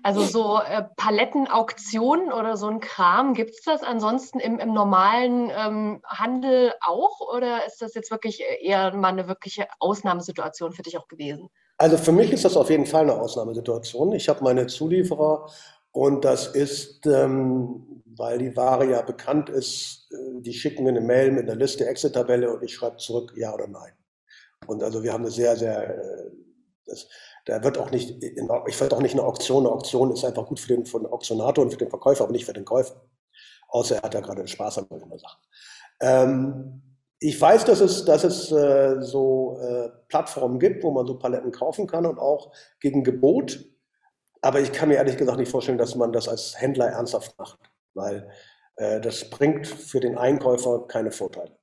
Also 0.02 0.22
so 0.22 0.58
äh, 0.58 0.84
Palettenauktionen 0.96 2.32
oder 2.32 2.56
so 2.56 2.68
ein 2.68 2.80
Kram, 2.80 3.34
gibt 3.34 3.50
es 3.50 3.62
das 3.62 3.82
ansonsten 3.82 4.40
im, 4.40 4.58
im 4.58 4.72
normalen 4.72 5.50
ähm, 5.54 6.00
Handel 6.04 6.72
auch 6.80 7.20
oder 7.34 7.66
ist 7.66 7.82
das 7.82 7.94
jetzt 7.94 8.10
wirklich 8.10 8.42
eher 8.60 8.94
mal 8.94 9.08
eine 9.08 9.28
wirkliche 9.28 9.66
Ausnahmesituation 9.78 10.72
für 10.72 10.82
dich 10.82 10.96
auch 10.96 11.08
gewesen? 11.08 11.48
Also 11.76 11.96
für 11.96 12.12
mich 12.12 12.32
ist 12.32 12.44
das 12.44 12.56
auf 12.56 12.70
jeden 12.70 12.86
Fall 12.86 13.02
eine 13.02 13.14
Ausnahmesituation. 13.14 14.12
Ich 14.12 14.28
habe 14.28 14.44
meine 14.44 14.66
Zulieferer 14.66 15.50
und 15.92 16.24
das 16.24 16.48
ist, 16.48 17.06
ähm, 17.06 18.02
weil 18.16 18.38
die 18.38 18.56
Ware 18.56 18.88
ja 18.88 19.02
bekannt 19.02 19.48
ist, 19.48 20.08
äh, 20.12 20.40
die 20.40 20.52
schicken 20.52 20.84
mir 20.84 20.90
eine 20.90 21.00
Mail 21.00 21.32
mit 21.32 21.48
einer 21.48 21.56
Liste, 21.56 21.86
Exit-Tabelle 21.86 22.52
und 22.52 22.62
ich 22.62 22.74
schreibe 22.74 22.98
zurück 22.98 23.32
ja 23.36 23.52
oder 23.52 23.66
nein. 23.66 23.92
Und 24.66 24.82
also 24.82 25.02
wir 25.02 25.12
haben 25.12 25.24
eine 25.24 25.32
sehr, 25.32 25.56
sehr, 25.56 25.98
äh, 25.98 26.30
das, 26.86 27.08
da 27.50 27.64
wird 27.64 27.78
auch 27.78 27.90
nicht, 27.90 28.22
ich 28.22 28.80
werde 28.80 28.96
auch 28.96 29.00
nicht 29.00 29.14
eine 29.14 29.24
Auktion. 29.24 29.66
Eine 29.66 29.74
Auktion 29.74 30.12
ist 30.12 30.24
einfach 30.24 30.46
gut 30.46 30.60
für 30.60 30.68
den, 30.68 30.86
für 30.86 31.00
den 31.00 31.06
Auktionator 31.06 31.64
und 31.64 31.72
für 31.72 31.78
den 31.78 31.90
Verkäufer, 31.90 32.24
aber 32.24 32.32
nicht 32.32 32.44
für 32.44 32.52
den 32.52 32.64
Käufer. 32.64 33.02
Außer 33.68 33.96
er 33.96 34.02
hat 34.02 34.14
ja 34.14 34.20
gerade 34.20 34.46
Spaß 34.46 34.78
an 34.78 34.86
solchen 34.88 35.18
Sachen. 35.18 35.40
Ähm, 36.00 36.82
ich 37.18 37.40
weiß, 37.40 37.64
dass 37.64 37.80
es, 37.80 38.04
dass 38.04 38.24
es 38.24 38.50
äh, 38.52 39.00
so 39.00 39.58
äh, 39.60 39.90
Plattformen 40.08 40.58
gibt, 40.58 40.84
wo 40.84 40.92
man 40.92 41.06
so 41.06 41.18
Paletten 41.18 41.50
kaufen 41.50 41.86
kann 41.86 42.06
und 42.06 42.18
auch 42.18 42.52
gegen 42.80 43.02
Gebot. 43.04 43.64
Aber 44.42 44.60
ich 44.60 44.72
kann 44.72 44.88
mir 44.88 44.94
ehrlich 44.96 45.16
gesagt 45.16 45.38
nicht 45.38 45.50
vorstellen, 45.50 45.76
dass 45.76 45.96
man 45.96 46.12
das 46.12 46.28
als 46.28 46.58
Händler 46.58 46.86
ernsthaft 46.86 47.38
macht, 47.38 47.58
weil 47.94 48.30
äh, 48.76 49.00
das 49.00 49.28
bringt 49.28 49.66
für 49.66 50.00
den 50.00 50.16
Einkäufer 50.16 50.86
keine 50.86 51.10
Vorteile. 51.10 51.59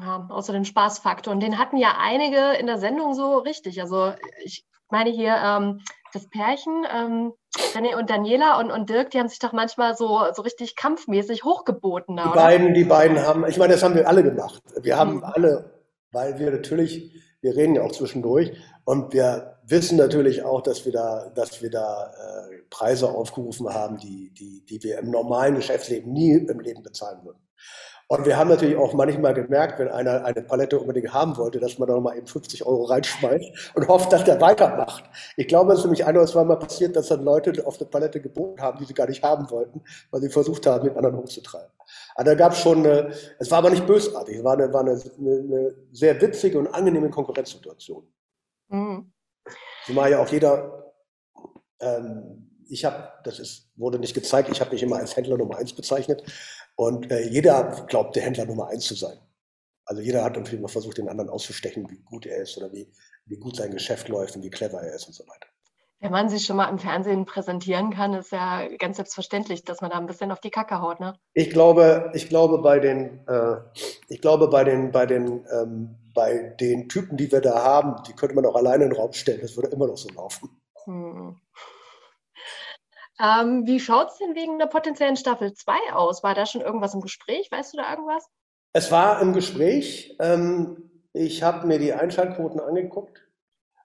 Ja, 0.00 0.26
außer 0.28 0.52
den 0.52 0.64
Spaßfaktor. 0.64 1.32
Und 1.32 1.40
den 1.40 1.58
hatten 1.58 1.76
ja 1.76 1.96
einige 1.98 2.52
in 2.58 2.66
der 2.66 2.78
Sendung 2.78 3.14
so 3.14 3.38
richtig. 3.38 3.80
Also 3.80 4.12
ich 4.44 4.66
meine 4.90 5.10
hier 5.10 5.36
ähm, 5.36 5.80
das 6.12 6.28
Pärchen, 6.28 6.86
ähm, 6.94 7.32
René 7.74 7.96
und 7.98 8.10
Daniela 8.10 8.58
und, 8.60 8.70
und 8.70 8.88
Dirk, 8.90 9.10
die 9.10 9.18
haben 9.18 9.28
sich 9.28 9.38
doch 9.38 9.52
manchmal 9.52 9.96
so, 9.96 10.20
so 10.34 10.42
richtig 10.42 10.76
kampfmäßig 10.76 11.44
hochgeboten. 11.44 12.16
Die, 12.16 12.34
beiden, 12.34 12.74
die 12.74 12.84
beiden 12.84 13.20
haben, 13.20 13.46
ich 13.46 13.58
meine, 13.58 13.74
das 13.74 13.82
haben 13.82 13.94
wir 13.94 14.08
alle 14.08 14.22
gemacht. 14.22 14.62
Wir 14.80 14.96
haben 14.96 15.16
mhm. 15.16 15.24
alle, 15.24 15.82
weil 16.12 16.38
wir 16.38 16.50
natürlich, 16.50 17.12
wir 17.40 17.56
reden 17.56 17.74
ja 17.74 17.82
auch 17.82 17.92
zwischendurch 17.92 18.52
und 18.84 19.12
wir 19.12 19.58
wissen 19.64 19.98
natürlich 19.98 20.44
auch, 20.44 20.62
dass 20.62 20.84
wir 20.84 20.92
da, 20.92 21.30
dass 21.34 21.62
wir 21.62 21.70
da 21.70 22.06
äh, 22.06 22.62
Preise 22.70 23.08
aufgerufen 23.08 23.72
haben, 23.72 23.98
die, 23.98 24.32
die, 24.32 24.64
die 24.64 24.82
wir 24.82 24.98
im 24.98 25.10
normalen 25.10 25.56
Geschäftsleben 25.56 26.12
nie 26.12 26.32
im 26.32 26.60
Leben 26.60 26.82
bezahlen 26.82 27.24
würden. 27.24 27.40
Und 28.10 28.24
wir 28.24 28.38
haben 28.38 28.48
natürlich 28.48 28.76
auch 28.76 28.94
manchmal 28.94 29.34
gemerkt, 29.34 29.78
wenn 29.78 29.88
einer 29.88 30.24
eine 30.24 30.42
Palette 30.42 30.78
unbedingt 30.78 31.12
haben 31.12 31.36
wollte, 31.36 31.60
dass 31.60 31.78
man 31.78 31.88
da 31.88 31.94
nochmal 31.94 32.16
eben 32.16 32.26
50 32.26 32.64
Euro 32.64 32.84
reinschmeißt 32.84 33.74
und 33.74 33.86
hofft, 33.86 34.10
dass 34.10 34.24
der 34.24 34.40
weitermacht. 34.40 35.04
Ich 35.36 35.46
glaube, 35.46 35.72
es 35.72 35.80
ist 35.80 35.84
nämlich 35.84 36.06
ein 36.06 36.16
oder 36.16 36.26
zwei 36.26 36.42
Mal 36.44 36.56
passiert, 36.56 36.96
dass 36.96 37.08
dann 37.08 37.22
Leute 37.22 37.66
auf 37.66 37.78
eine 37.78 37.86
Palette 37.86 38.18
geboten 38.22 38.62
haben, 38.62 38.78
die 38.78 38.86
sie 38.86 38.94
gar 38.94 39.06
nicht 39.06 39.22
haben 39.22 39.50
wollten, 39.50 39.82
weil 40.10 40.22
sie 40.22 40.30
versucht 40.30 40.66
haben, 40.66 40.88
den 40.88 40.96
anderen 40.96 41.18
hochzutreiben. 41.18 41.70
Aber 42.14 42.24
da 42.24 42.34
gab 42.34 42.52
es 42.52 42.60
schon 42.60 42.78
eine, 42.78 43.12
es 43.38 43.50
war 43.50 43.58
aber 43.58 43.70
nicht 43.70 43.86
bösartig, 43.86 44.38
es 44.38 44.44
war 44.44 44.54
eine, 44.54 44.72
war 44.72 44.80
eine, 44.80 44.98
eine 45.18 45.74
sehr 45.92 46.18
witzige 46.18 46.58
und 46.58 46.68
angenehme 46.68 47.10
Konkurrenzsituation. 47.10 48.10
Mhm. 48.68 49.12
Zumal 49.84 50.10
ja 50.10 50.20
auch 50.20 50.28
jeder, 50.28 50.94
ähm, 51.80 52.48
ich 52.70 52.84
habe, 52.84 53.08
das 53.24 53.38
ist, 53.38 53.70
wurde 53.76 53.98
nicht 53.98 54.14
gezeigt, 54.14 54.48
ich 54.50 54.60
habe 54.60 54.72
mich 54.72 54.82
immer 54.82 54.96
als 54.96 55.16
Händler 55.16 55.38
Nummer 55.38 55.56
eins 55.56 55.72
bezeichnet, 55.72 56.22
und 56.78 57.10
äh, 57.10 57.28
jeder 57.28 57.84
glaubt, 57.88 58.14
der 58.14 58.22
Händler 58.22 58.46
Nummer 58.46 58.68
eins 58.68 58.84
zu 58.84 58.94
sein. 58.94 59.18
Also 59.84 60.00
jeder 60.00 60.22
hat 60.22 60.36
natürlich 60.36 60.60
immer 60.60 60.68
versucht, 60.68 60.98
den 60.98 61.08
anderen 61.08 61.28
auszustechen, 61.28 61.90
wie 61.90 61.98
gut 62.04 62.24
er 62.24 62.36
ist 62.36 62.56
oder 62.56 62.72
wie, 62.72 62.88
wie 63.26 63.36
gut 63.36 63.56
sein 63.56 63.72
Geschäft 63.72 64.08
läuft 64.08 64.36
und 64.36 64.44
wie 64.44 64.50
clever 64.50 64.80
er 64.80 64.94
ist 64.94 65.08
und 65.08 65.14
so 65.14 65.24
weiter. 65.24 65.48
Wenn 65.98 66.12
man 66.12 66.28
sich 66.28 66.46
schon 66.46 66.56
mal 66.56 66.68
im 66.68 66.78
Fernsehen 66.78 67.24
präsentieren 67.24 67.90
kann, 67.90 68.14
ist 68.14 68.30
ja 68.30 68.68
ganz 68.78 68.96
selbstverständlich, 68.96 69.64
dass 69.64 69.80
man 69.80 69.90
da 69.90 69.98
ein 69.98 70.06
bisschen 70.06 70.30
auf 70.30 70.38
die 70.38 70.50
Kacke 70.50 70.80
haut, 70.80 71.00
ne? 71.00 71.18
Ich 71.32 71.50
glaube, 71.50 72.12
ich 72.14 72.28
glaube 72.28 72.58
bei 72.58 72.78
den, 72.78 73.26
äh, 73.26 73.56
ich 74.08 74.20
glaube 74.20 74.46
bei 74.46 74.62
den, 74.62 74.92
bei 74.92 75.04
den, 75.04 75.44
ähm, 75.50 75.96
bei 76.14 76.54
den 76.60 76.88
Typen, 76.88 77.16
die 77.16 77.32
wir 77.32 77.40
da 77.40 77.64
haben, 77.64 78.04
die 78.06 78.12
könnte 78.12 78.36
man 78.36 78.46
auch 78.46 78.54
alleine 78.54 78.84
in 78.84 78.90
den 78.90 78.96
Raum 78.96 79.12
stellen. 79.14 79.40
Das 79.40 79.56
würde 79.56 79.70
immer 79.70 79.88
noch 79.88 79.98
so 79.98 80.10
laufen. 80.10 80.57
Hm. 83.18 83.26
Ähm, 83.26 83.66
wie 83.66 83.80
schaut 83.80 84.08
es 84.10 84.18
denn 84.18 84.34
wegen 84.34 84.58
der 84.58 84.66
potenziellen 84.66 85.16
Staffel 85.16 85.52
2 85.52 85.72
aus? 85.92 86.22
War 86.22 86.34
da 86.34 86.46
schon 86.46 86.60
irgendwas 86.60 86.94
im 86.94 87.00
Gespräch? 87.00 87.50
Weißt 87.50 87.72
du 87.72 87.78
da 87.78 87.90
irgendwas? 87.90 88.26
Es 88.72 88.92
war 88.92 89.20
im 89.20 89.32
Gespräch. 89.32 90.16
Ähm, 90.20 90.90
ich 91.12 91.42
habe 91.42 91.66
mir 91.66 91.78
die 91.78 91.92
Einschaltquoten 91.92 92.60
angeguckt, 92.60 93.26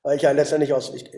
weil 0.03 0.17
ich 0.17 0.21
ja 0.21 0.31
letztendlich 0.31 0.73
aus, 0.73 0.93
ich, 0.93 1.09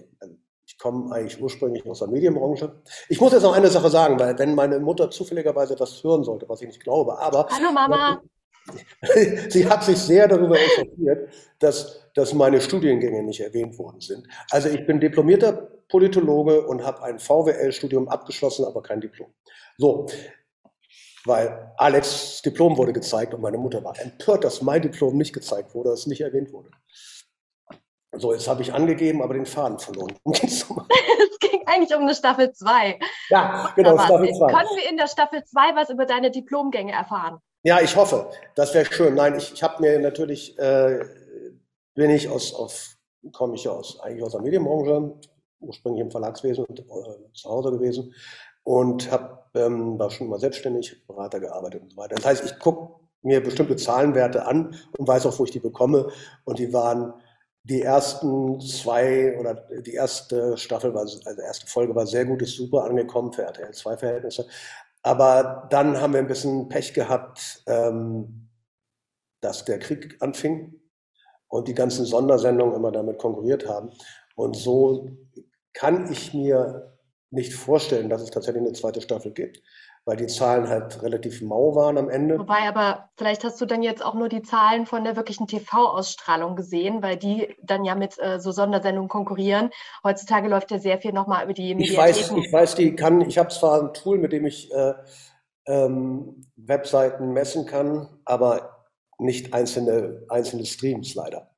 ich 0.65 0.77
komme 0.77 1.13
eigentlich 1.13 1.41
ursprünglich 1.41 1.85
aus 1.85 1.99
der 1.99 2.07
Medienbranche. 2.07 2.81
Ich 3.09 3.19
muss 3.19 3.33
jetzt 3.33 3.43
noch 3.43 3.55
eine 3.55 3.67
Sache 3.67 3.89
sagen, 3.89 4.19
weil 4.19 4.37
wenn 4.39 4.55
meine 4.55 4.79
Mutter 4.79 5.09
zufälligerweise 5.11 5.75
das 5.75 6.03
hören 6.03 6.23
sollte, 6.23 6.47
was 6.47 6.61
ich 6.61 6.67
nicht 6.67 6.83
glaube, 6.83 7.17
aber. 7.19 7.47
Hallo 7.49 7.71
Mama! 7.71 8.21
Sie 9.49 9.67
hat 9.67 9.83
sich 9.83 9.97
sehr 9.97 10.27
darüber 10.27 10.57
echauffiert, 10.59 11.31
dass, 11.59 12.09
dass 12.15 12.33
meine 12.33 12.59
Studiengänge 12.61 13.23
nicht 13.23 13.39
erwähnt 13.39 13.77
worden 13.77 13.99
sind. 13.99 14.27
Also 14.49 14.69
ich 14.69 14.85
bin 14.85 14.99
diplomierter 14.99 15.53
Politologe 15.87 16.65
und 16.65 16.83
habe 16.83 17.03
ein 17.03 17.19
VWL-Studium 17.19 18.07
abgeschlossen, 18.07 18.65
aber 18.65 18.81
kein 18.81 19.01
Diplom. 19.01 19.33
So, 19.77 20.07
weil 21.25 21.73
Alex 21.77 22.41
Diplom 22.41 22.77
wurde 22.77 22.93
gezeigt 22.93 23.33
und 23.33 23.41
meine 23.41 23.57
Mutter 23.57 23.83
war 23.83 23.99
empört, 23.99 24.43
dass 24.43 24.61
mein 24.61 24.81
Diplom 24.81 25.17
nicht 25.17 25.33
gezeigt 25.33 25.73
wurde, 25.73 25.89
dass 25.89 26.01
es 26.01 26.07
nicht 26.07 26.21
erwähnt 26.21 26.51
wurde. 26.51 26.69
So, 28.17 28.31
jetzt 28.31 28.47
habe 28.47 28.61
ich 28.61 28.73
angegeben, 28.73 29.21
aber 29.21 29.33
den 29.33 29.45
Faden 29.45 29.77
verloren. 29.77 30.15
es 30.25 30.67
ging 31.39 31.61
eigentlich 31.65 31.93
um 31.95 32.03
eine 32.03 32.15
Staffel 32.15 32.51
2. 32.53 32.99
Ja, 33.29 33.73
genau, 33.75 33.97
Staffel 33.97 34.33
2. 34.33 34.53
Können 34.53 34.69
wir 34.77 34.89
in 34.89 34.97
der 34.97 35.07
Staffel 35.07 35.43
2 35.43 35.75
was 35.75 35.89
über 35.89 36.05
deine 36.05 36.31
Diplomgänge 36.31 36.93
erfahren? 36.93 37.39
Ja, 37.65 37.81
ich 37.81 37.95
hoffe. 37.95 38.29
Das 38.53 38.75
wäre 38.75 38.85
schön. 38.85 39.15
Nein, 39.15 39.35
ich, 39.37 39.53
ich 39.53 39.63
habe 39.63 39.81
mir 39.81 39.97
natürlich, 39.97 40.55
äh, 40.59 41.03
bin 41.95 42.11
ich 42.11 42.29
aus, 42.29 42.53
aus 42.53 42.97
komme 43.31 43.55
ich 43.55 43.67
aus, 43.67 43.99
eigentlich 44.01 44.21
aus 44.21 44.33
der 44.33 44.41
Medienbranche, 44.41 45.15
ursprünglich 45.61 46.03
im 46.03 46.11
Verlagswesen 46.11 46.63
und 46.65 46.81
äh, 46.81 46.83
zu 47.33 47.49
Hause 47.49 47.71
gewesen 47.71 48.13
und 48.61 49.11
hab, 49.11 49.49
ähm, 49.55 49.97
war 49.97 50.11
schon 50.11 50.29
mal 50.29 50.39
selbstständig, 50.39 51.07
Berater 51.07 51.39
gearbeitet 51.39 51.81
und 51.81 51.93
so 51.93 51.97
weiter. 51.97 52.13
Das 52.13 52.25
heißt, 52.25 52.45
ich 52.45 52.59
gucke 52.59 52.99
mir 53.23 53.41
bestimmte 53.41 53.75
Zahlenwerte 53.77 54.45
an 54.45 54.75
und 54.99 55.07
weiß 55.07 55.25
auch, 55.25 55.39
wo 55.39 55.45
ich 55.45 55.51
die 55.51 55.59
bekomme. 55.59 56.11
Und 56.43 56.59
die 56.59 56.71
waren 56.71 57.15
die 57.63 57.81
ersten 57.81 58.59
zwei 58.61 59.39
oder 59.39 59.55
die 59.81 59.93
erste 59.93 60.55
Staffel, 60.55 60.93
war, 60.93 61.01
also 61.01 61.41
erste 61.41 61.65
Folge 61.65 61.95
war 61.95 62.05
sehr 62.05 62.25
gut, 62.25 62.43
ist 62.43 62.57
super 62.57 62.83
angekommen 62.83 63.33
für 63.33 63.41
RTL 63.41 63.73
2 63.73 63.97
Verhältnisse. 63.97 64.45
Aber 65.05 65.67
dann 65.69 66.01
haben 66.01 66.13
wir 66.13 66.19
ein 66.19 66.25
bisschen 66.25 66.67
Pech 66.67 66.95
gehabt, 66.95 67.61
ähm, 67.67 68.49
dass 69.39 69.63
der 69.63 69.77
Krieg 69.77 70.17
anfing 70.19 70.81
und 71.47 71.67
die 71.67 71.75
ganzen 71.75 72.05
Sondersendungen 72.05 72.75
immer 72.75 72.91
damit 72.91 73.19
konkurriert 73.19 73.69
haben. 73.69 73.91
Und 74.35 74.55
so 74.55 75.11
kann 75.73 76.11
ich 76.11 76.33
mir 76.33 76.97
nicht 77.29 77.53
vorstellen, 77.53 78.09
dass 78.09 78.23
es 78.23 78.31
tatsächlich 78.31 78.63
eine 78.63 78.73
zweite 78.73 78.99
Staffel 78.99 79.31
gibt, 79.31 79.61
weil 80.05 80.17
die 80.17 80.27
Zahlen 80.27 80.69
halt 80.69 81.01
relativ 81.01 81.41
mau 81.41 81.75
waren 81.75 81.97
am 81.97 82.09
Ende. 82.09 82.37
Wobei 82.37 82.67
aber, 82.67 83.09
vielleicht 83.17 83.43
hast 83.43 83.59
du 83.59 83.65
dann 83.65 83.81
jetzt 83.81 84.05
auch 84.05 84.13
nur 84.13 84.29
die 84.29 84.43
Zahlen 84.43 84.85
von 84.85 85.03
der 85.03 85.15
wirklichen 85.15 85.47
TV-Ausstrahlung 85.47 86.55
gesehen, 86.55 87.01
weil 87.01 87.17
die 87.17 87.55
dann 87.63 87.83
ja 87.83 87.95
mit 87.95 88.15
äh, 88.19 88.39
so 88.39 88.51
Sondersendungen 88.51 89.09
konkurrieren. 89.09 89.71
Heutzutage 90.03 90.47
läuft 90.47 90.69
ja 90.69 90.77
sehr 90.77 90.99
viel 90.99 91.11
nochmal 91.11 91.45
über 91.45 91.53
die 91.53 91.73
Mediatheken. 91.73 91.91
Ich 91.91 91.97
weiß, 91.97 92.31
ich 92.45 92.53
weiß, 92.53 92.75
die 92.75 92.95
kann, 92.95 93.21
ich 93.21 93.39
habe 93.39 93.49
zwar 93.49 93.81
ein 93.81 93.93
Tool, 93.93 94.19
mit 94.19 94.31
dem 94.31 94.45
ich 94.45 94.71
äh, 94.71 94.93
ähm, 95.65 96.45
Webseiten 96.55 97.33
messen 97.33 97.65
kann, 97.65 98.07
aber 98.25 98.85
nicht 99.17 99.55
einzelne, 99.55 100.23
einzelne 100.29 100.65
Streams 100.65 101.15
leider. 101.15 101.49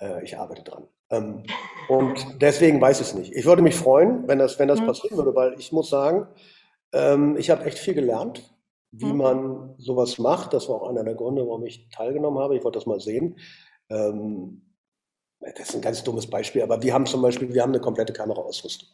Äh, 0.00 0.24
ich 0.24 0.38
arbeite 0.38 0.62
dran. 0.62 0.88
Ähm, 1.10 1.42
und 1.88 2.40
deswegen 2.40 2.80
weiß 2.80 3.00
ich 3.00 3.08
es 3.08 3.14
nicht. 3.14 3.34
Ich 3.34 3.44
würde 3.44 3.60
mich 3.60 3.74
freuen, 3.74 4.26
wenn 4.26 4.38
das, 4.38 4.58
wenn 4.58 4.68
das 4.68 4.80
mhm. 4.80 4.86
passieren 4.86 5.18
würde, 5.18 5.34
weil 5.34 5.54
ich 5.58 5.70
muss 5.70 5.90
sagen, 5.90 6.28
ähm, 6.92 7.36
ich 7.36 7.50
habe 7.50 7.64
echt 7.64 7.78
viel 7.78 7.94
gelernt, 7.94 8.42
wie 8.90 9.12
mhm. 9.12 9.16
man 9.16 9.74
sowas 9.78 10.18
macht. 10.18 10.52
Das 10.52 10.68
war 10.68 10.76
auch 10.76 10.88
einer 10.88 11.04
der 11.04 11.14
Gründe, 11.14 11.46
warum 11.46 11.64
ich 11.64 11.88
teilgenommen 11.90 12.38
habe. 12.38 12.56
Ich 12.56 12.64
wollte 12.64 12.78
das 12.78 12.86
mal 12.86 13.00
sehen. 13.00 13.38
Ähm, 13.90 14.62
das 15.40 15.68
ist 15.68 15.74
ein 15.76 15.82
ganz 15.82 16.02
dummes 16.02 16.28
Beispiel, 16.28 16.62
aber 16.62 16.82
wir 16.82 16.92
haben 16.92 17.06
zum 17.06 17.22
Beispiel, 17.22 17.52
wir 17.54 17.62
haben 17.62 17.70
eine 17.70 17.80
komplette 17.80 18.12
Kameraausrüstung 18.12 18.88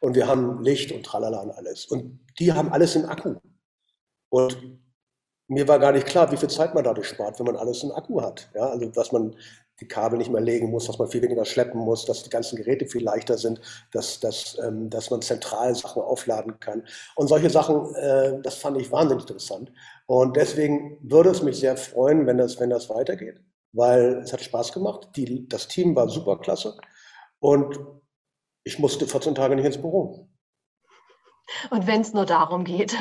und 0.00 0.14
wir 0.14 0.26
haben 0.26 0.62
Licht 0.62 0.92
und 0.92 1.04
Tralala 1.04 1.42
und 1.42 1.50
alles. 1.50 1.86
Und 1.86 2.20
die 2.38 2.52
haben 2.52 2.72
alles 2.72 2.96
im 2.96 3.04
Akku. 3.04 3.34
Und 4.30 4.80
mir 5.50 5.66
war 5.66 5.80
gar 5.80 5.92
nicht 5.92 6.06
klar, 6.06 6.30
wie 6.30 6.36
viel 6.36 6.48
Zeit 6.48 6.74
man 6.74 6.84
dadurch 6.84 7.08
spart, 7.08 7.38
wenn 7.38 7.46
man 7.46 7.56
alles 7.56 7.82
in 7.82 7.90
Akku 7.90 8.22
hat. 8.22 8.48
Ja, 8.54 8.68
also 8.68 8.86
dass 8.86 9.10
man 9.10 9.34
die 9.80 9.88
Kabel 9.88 10.18
nicht 10.18 10.30
mehr 10.30 10.40
legen 10.40 10.70
muss, 10.70 10.86
dass 10.86 10.98
man 10.98 11.08
viel 11.08 11.22
weniger 11.22 11.44
schleppen 11.44 11.80
muss, 11.80 12.04
dass 12.04 12.22
die 12.22 12.30
ganzen 12.30 12.56
Geräte 12.56 12.86
viel 12.86 13.02
leichter 13.02 13.36
sind, 13.36 13.60
dass, 13.92 14.20
dass, 14.20 14.58
ähm, 14.62 14.90
dass 14.90 15.10
man 15.10 15.22
zentral 15.22 15.74
Sachen 15.74 16.02
aufladen 16.02 16.60
kann. 16.60 16.84
Und 17.16 17.26
solche 17.28 17.50
Sachen, 17.50 17.92
äh, 17.96 18.40
das 18.42 18.56
fand 18.56 18.80
ich 18.80 18.92
wahnsinnig 18.92 19.24
interessant. 19.24 19.72
Und 20.06 20.36
deswegen 20.36 20.98
würde 21.02 21.30
es 21.30 21.42
mich 21.42 21.58
sehr 21.58 21.76
freuen, 21.76 22.26
wenn 22.26 22.38
das, 22.38 22.60
wenn 22.60 22.70
das 22.70 22.88
weitergeht, 22.88 23.40
weil 23.72 24.20
es 24.22 24.32
hat 24.32 24.42
Spaß 24.42 24.72
gemacht. 24.72 25.08
Die, 25.16 25.48
das 25.48 25.66
Team 25.66 25.96
war 25.96 26.08
super 26.08 26.38
klasse 26.38 26.76
und 27.40 27.76
ich 28.62 28.78
musste 28.78 29.06
14 29.06 29.34
Tage 29.34 29.56
nicht 29.56 29.64
ins 29.64 29.78
Büro. 29.78 30.28
Und 31.70 31.86
wenn 31.86 32.00
es 32.00 32.12
nur 32.12 32.26
darum 32.26 32.64
geht. 32.64 32.96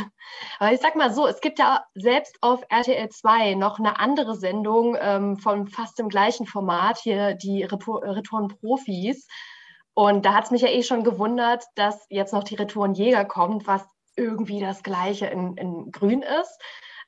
Aber 0.59 0.71
ich 0.73 0.79
sag 0.79 0.95
mal 0.95 1.13
so, 1.13 1.27
es 1.27 1.41
gibt 1.41 1.59
ja 1.59 1.85
selbst 1.93 2.37
auf 2.41 2.63
RTL 2.69 3.09
2 3.09 3.55
noch 3.55 3.79
eine 3.79 3.99
andere 3.99 4.35
Sendung 4.35 4.97
ähm, 4.99 5.37
von 5.37 5.67
fast 5.67 5.99
dem 5.99 6.09
gleichen 6.09 6.45
Format, 6.45 6.97
hier 6.97 7.35
die 7.35 7.63
Retouren-Profis. 7.63 9.27
Und 9.93 10.25
da 10.25 10.33
hat 10.33 10.45
es 10.45 10.51
mich 10.51 10.61
ja 10.61 10.69
eh 10.69 10.83
schon 10.83 11.03
gewundert, 11.03 11.65
dass 11.75 12.05
jetzt 12.09 12.33
noch 12.33 12.43
die 12.43 12.55
Retourenjäger 12.55 13.25
kommt, 13.25 13.67
was 13.67 13.85
irgendwie 14.15 14.59
das 14.59 14.83
gleiche 14.83 15.27
in, 15.27 15.55
in 15.57 15.91
Grün 15.91 16.21
ist. 16.21 16.59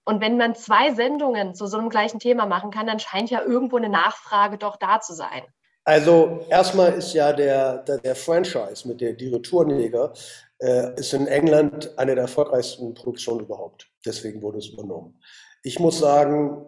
Und 0.04 0.20
wenn 0.22 0.38
man 0.38 0.56
zwei 0.56 0.94
Sendungen 0.94 1.54
zu 1.54 1.68
so 1.68 1.78
einem 1.78 1.90
gleichen 1.90 2.20
Thema 2.20 2.46
machen 2.46 2.72
kann, 2.72 2.88
dann 2.88 3.00
scheint 3.00 3.30
ja 3.30 3.42
irgendwo 3.42 3.78
eine 3.78 3.90
Nachfrage 3.90 4.58
doch 4.58 4.78
da 4.78 5.00
zu 5.00 5.14
sein. 5.14 5.44
Also 5.84 6.46
erstmal 6.50 6.94
ist 6.94 7.14
ja 7.14 7.34
der, 7.34 7.80
der, 7.80 7.98
der 7.98 8.16
Franchise 8.16 8.88
mit 8.88 9.02
der 9.02 9.14
die 9.14 9.30
Retourenjäger 9.30 10.14
äh, 10.60 11.00
ist 11.00 11.14
in 11.14 11.28
England 11.28 11.98
eine 11.98 12.14
der 12.14 12.24
erfolgreichsten 12.24 12.94
Produktionen 12.94 13.42
überhaupt. 13.42 13.90
Deswegen 14.06 14.42
wurde 14.42 14.60
es 14.60 14.68
übernommen. 14.68 15.20
Ich 15.64 15.80
muss 15.80 16.00
sagen, 16.00 16.68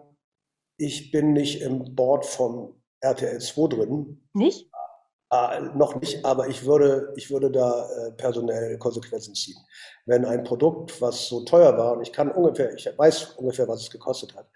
ich 0.76 1.12
bin 1.12 1.32
nicht 1.32 1.62
im 1.62 1.94
Board 1.94 2.26
von 2.26 2.74
RTL 3.00 3.40
2 3.40 3.68
drin. 3.68 4.28
Nicht? 4.32 4.68
Äh, 5.30 5.60
noch 5.74 6.00
nicht, 6.00 6.24
aber 6.24 6.48
ich 6.48 6.64
würde, 6.64 7.12
ich 7.16 7.30
würde 7.30 7.50
da 7.50 7.88
äh, 7.88 8.12
personell 8.12 8.78
Konsequenzen 8.78 9.34
ziehen. 9.34 9.56
Wenn 10.06 10.24
ein 10.24 10.44
Produkt, 10.44 11.00
was 11.00 11.28
so 11.28 11.44
teuer 11.44 11.76
war, 11.76 11.92
und 11.92 12.02
ich 12.02 12.12
kann 12.12 12.30
ungefähr, 12.30 12.74
ich 12.74 12.86
weiß 12.96 13.34
ungefähr, 13.36 13.68
was 13.68 13.82
es 13.82 13.90
gekostet 13.90 14.34
hat, 14.34 14.48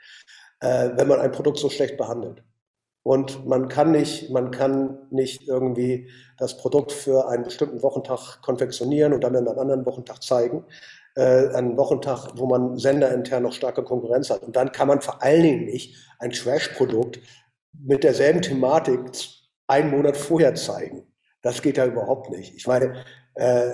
äh, 0.60 0.90
wenn 0.96 1.08
man 1.08 1.20
ein 1.20 1.32
Produkt 1.32 1.58
so 1.58 1.70
schlecht 1.70 1.96
behandelt, 1.96 2.42
und 3.02 3.46
man 3.46 3.68
kann 3.68 3.92
nicht, 3.92 4.30
man 4.30 4.50
kann 4.50 4.98
nicht 5.10 5.48
irgendwie 5.48 6.10
das 6.36 6.58
Produkt 6.58 6.92
für 6.92 7.28
einen 7.28 7.44
bestimmten 7.44 7.82
Wochentag 7.82 8.42
konfektionieren 8.42 9.12
und 9.12 9.24
dann 9.24 9.36
an 9.36 9.48
einem 9.48 9.58
anderen 9.58 9.86
Wochentag 9.86 10.22
zeigen. 10.22 10.64
Äh, 11.18 11.48
einen 11.54 11.76
Wochentag, 11.76 12.30
wo 12.36 12.46
man 12.46 12.76
senderintern 12.76 13.42
noch 13.42 13.52
starke 13.52 13.82
Konkurrenz 13.82 14.30
hat. 14.30 14.44
Und 14.44 14.54
dann 14.54 14.70
kann 14.70 14.86
man 14.86 15.00
vor 15.00 15.20
allen 15.20 15.42
Dingen 15.42 15.64
nicht 15.64 15.96
ein 16.20 16.30
Trash-Produkt 16.30 17.20
mit 17.72 18.04
derselben 18.04 18.40
Thematik 18.40 19.00
einen 19.66 19.90
Monat 19.90 20.16
vorher 20.16 20.54
zeigen. 20.54 21.12
Das 21.42 21.60
geht 21.62 21.76
ja 21.76 21.86
überhaupt 21.86 22.30
nicht. 22.30 22.54
Ich 22.54 22.66
meine, 22.68 23.04
äh, 23.34 23.70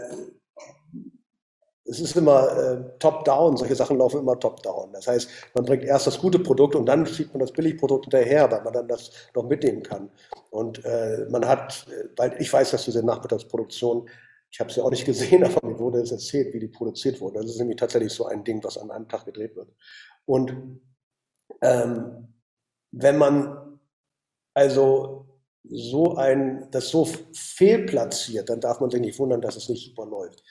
es 1.87 2.01
ist 2.01 2.16
immer 2.16 2.57
äh, 2.57 2.99
top-down, 2.99 3.57
solche 3.57 3.74
Sachen 3.74 3.99
laufen 3.99 4.20
immer 4.20 4.39
top-down. 4.39 4.93
Das 4.93 5.07
heißt, 5.07 5.28
man 5.55 5.64
bringt 5.64 5.85
erst 5.85 6.07
das 6.07 6.18
gute 6.18 6.39
Produkt 6.39 6.74
und 6.74 6.87
dann 6.87 7.07
schiebt 7.07 7.35
man 7.35 7.41
das 7.41 7.53
Billigprodukt 7.53 8.05
hinterher, 8.05 8.51
weil 8.51 8.62
man 8.62 8.72
dann 8.72 8.89
das 8.89 9.11
noch 9.35 9.45
mitnehmen 9.45 9.82
kann. 9.82 10.11
Und 10.51 10.82
äh, 10.85 11.26
man 11.30 11.47
hat, 11.47 11.87
äh, 11.91 12.09
weil 12.16 12.41
ich 12.41 12.51
weiß, 12.51 12.70
dass 12.70 12.87
diese 12.87 13.05
Nachmittagsproduktion, 13.05 14.09
ich 14.51 14.61
habe 14.61 14.72
sie 14.72 14.80
ja 14.80 14.87
auch 14.87 14.91
nicht 14.91 15.05
gesehen, 15.05 15.45
aber 15.45 15.66
mir 15.66 15.78
wurde 15.78 16.01
es 16.01 16.11
erzählt, 16.11 16.55
wie 16.55 16.61
die 16.61 16.68
produziert 16.68 17.20
wurde. 17.20 17.41
Das 17.41 17.51
ist 17.51 17.59
nämlich 17.59 17.76
tatsächlich 17.76 18.12
so 18.12 18.26
ein 18.26 18.45
Ding, 18.45 18.64
was 18.64 18.78
an 18.78 18.91
einem 18.91 19.09
Tag 19.09 19.26
gedreht 19.26 19.55
wird. 19.55 19.68
Und 20.24 20.80
ähm, 21.61 22.28
wenn 22.93 23.18
man 23.18 23.78
also 24.55 25.26
so 25.64 26.16
ein, 26.16 26.68
das 26.70 26.89
so 26.89 27.09
fehlplatziert, 27.35 28.49
dann 28.49 28.61
darf 28.61 28.80
man 28.80 28.91
sich 28.91 29.01
nicht 29.01 29.18
wundern, 29.18 29.41
dass 29.41 29.57
es 29.57 29.68
nicht 29.68 29.85
super 29.85 30.07
läuft. 30.07 30.43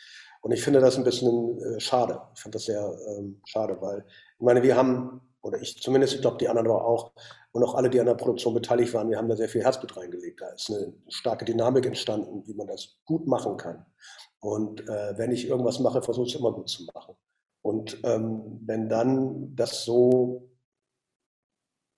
Und 0.43 0.51
ich 0.51 0.61
finde 0.61 0.81
das 0.81 0.97
ein 0.97 1.05
bisschen 1.05 1.57
äh, 1.61 1.79
schade. 1.79 2.21
Ich 2.35 2.41
finde 2.41 2.57
das 2.57 2.65
sehr 2.65 2.93
ähm, 3.07 3.41
schade, 3.45 3.77
weil 3.79 3.99
ich 3.99 4.41
meine, 4.45 4.61
wir 4.61 4.75
haben, 4.75 5.21
oder 5.41 5.61
ich 5.61 5.81
zumindest, 5.81 6.15
ich 6.15 6.21
glaube, 6.21 6.35
die 6.37 6.49
anderen 6.49 6.67
aber 6.67 6.85
auch, 6.85 7.13
und 7.53 7.63
auch 7.63 7.75
alle, 7.75 7.89
die 7.89 7.99
an 7.99 8.07
der 8.07 8.15
Produktion 8.15 8.53
beteiligt 8.53 8.93
waren, 8.93 9.09
wir 9.09 9.17
haben 9.17 9.29
da 9.29 9.37
sehr 9.37 9.47
viel 9.47 9.63
Herzblut 9.63 9.95
reingelegt. 9.95 10.41
Da 10.41 10.49
ist 10.49 10.69
eine 10.69 10.93
starke 11.07 11.45
Dynamik 11.45 11.85
entstanden, 11.85 12.45
wie 12.45 12.55
man 12.55 12.67
das 12.67 12.97
gut 13.05 13.25
machen 13.25 13.55
kann. 13.55 13.85
Und 14.41 14.81
äh, 14.81 15.17
wenn 15.17 15.31
ich 15.31 15.47
irgendwas 15.47 15.79
mache, 15.79 16.01
versuche 16.01 16.25
ich 16.27 16.33
es 16.33 16.39
immer 16.39 16.51
gut 16.51 16.67
zu 16.67 16.83
machen. 16.93 17.15
Und 17.61 18.01
ähm, 18.03 18.59
wenn 18.65 18.89
dann 18.89 19.55
das 19.55 19.85
so 19.85 20.49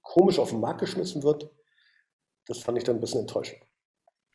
komisch 0.03 0.37
auf 0.37 0.51
den 0.51 0.59
Markt 0.59 0.81
geschmissen 0.81 1.23
wird, 1.23 1.49
das 2.45 2.59
fand 2.59 2.77
ich 2.77 2.83
dann 2.83 2.97
ein 2.97 3.01
bisschen 3.01 3.21
enttäuschend. 3.21 3.59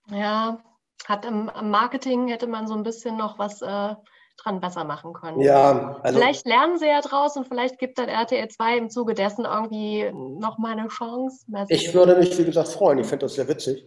Ja, 0.08 0.60
hat 1.06 1.24
im, 1.24 1.50
im, 1.58 1.70
Marketing 1.70 2.28
hätte 2.28 2.46
man 2.46 2.66
so 2.66 2.74
ein 2.74 2.82
bisschen 2.82 3.16
noch 3.16 3.38
was 3.38 3.62
äh, 3.62 3.94
dran 4.36 4.60
besser 4.60 4.84
machen 4.84 5.12
können. 5.12 5.40
Ja, 5.40 6.00
also 6.02 6.18
vielleicht 6.18 6.46
lernen 6.46 6.78
sie 6.78 6.86
ja 6.86 7.00
draus 7.00 7.36
und 7.36 7.46
vielleicht 7.46 7.78
gibt 7.78 7.98
dann 7.98 8.08
RTL 8.08 8.48
2 8.48 8.76
im 8.78 8.90
Zuge 8.90 9.14
dessen 9.14 9.44
irgendwie 9.44 10.10
nochmal 10.12 10.72
eine 10.72 10.88
Chance. 10.88 11.46
Ich 11.68 11.92
würde 11.94 12.16
mich, 12.16 12.36
wie 12.38 12.44
gesagt, 12.44 12.68
freuen. 12.68 12.98
Ich 12.98 13.06
finde 13.06 13.26
das 13.26 13.34
sehr 13.34 13.48
witzig. 13.48 13.86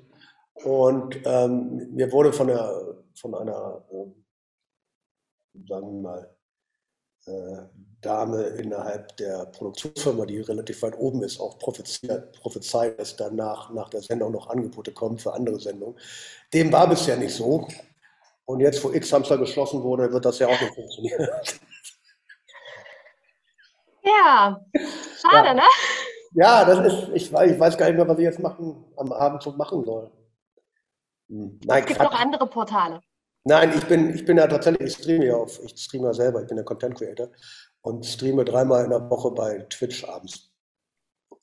Und 0.53 1.19
ähm, 1.25 1.89
mir 1.93 2.11
wurde 2.11 2.31
von, 2.31 2.47
der, 2.47 2.95
von 3.15 3.33
einer, 3.35 3.83
äh, 3.91 5.67
sagen 5.67 5.87
wir 5.87 6.01
mal, 6.01 6.32
Dame 8.01 8.43
innerhalb 8.43 9.15
der 9.17 9.45
Produktionsfirma, 9.45 10.25
die 10.25 10.41
relativ 10.41 10.81
weit 10.81 10.97
oben 10.97 11.23
ist, 11.23 11.39
auch 11.39 11.57
prophezeit, 11.57 12.99
dass 12.99 13.15
danach 13.15 13.69
nach 13.71 13.89
der 13.89 14.01
Sendung 14.01 14.31
noch 14.33 14.49
Angebote 14.49 14.91
kommen 14.91 15.17
für 15.17 15.33
andere 15.33 15.59
Sendungen. 15.59 15.97
Dem 16.53 16.71
war 16.71 16.87
bisher 16.87 17.17
nicht 17.17 17.33
so. 17.33 17.67
Und 18.45 18.59
jetzt, 18.59 18.83
wo 18.83 18.91
X-Hamster 18.91 19.37
geschlossen 19.37 19.81
wurde, 19.83 20.11
wird 20.11 20.25
das 20.25 20.39
ja 20.39 20.47
auch 20.47 20.61
nicht 20.61 20.75
funktionieren. 20.75 21.27
Ja, 24.05 24.59
schade, 25.21 25.47
ja. 25.47 25.53
ne? 25.53 25.61
Ja, 26.33 26.65
das 26.65 26.93
ist, 26.93 27.09
ich 27.13 27.31
weiß, 27.31 27.51
ich 27.51 27.59
weiß 27.59 27.77
gar 27.77 27.85
nicht 27.85 27.95
mehr, 27.95 28.07
was 28.07 28.17
ich 28.17 28.25
jetzt 28.25 28.39
machen, 28.39 28.83
am 28.97 29.13
Abend 29.13 29.41
so 29.41 29.51
machen 29.51 29.83
soll. 29.85 30.11
Hm. 31.29 31.59
Nein, 31.63 31.83
es 31.83 31.87
gibt 31.87 31.99
Quatsch. 31.99 32.11
noch 32.11 32.19
andere 32.19 32.47
Portale. 32.47 33.01
Nein, 33.45 33.73
ich 33.75 33.85
bin, 33.85 34.13
ich 34.13 34.23
bin 34.23 34.37
ja 34.37 34.47
tatsächlich, 34.47 34.87
ich 34.87 34.93
streame 34.93 35.25
ja 35.25 35.35
auf, 35.35 35.59
ich 35.63 35.75
streame 35.77 36.07
ja 36.07 36.13
selber, 36.13 36.41
ich 36.41 36.47
bin 36.47 36.57
ja 36.57 36.63
Content 36.63 36.95
Creator 36.95 37.29
und 37.81 38.05
streame 38.05 38.45
dreimal 38.45 38.85
in 38.85 38.89
der 38.89 39.09
Woche 39.09 39.31
bei 39.31 39.59
Twitch 39.69 40.05
abends. 40.05 40.53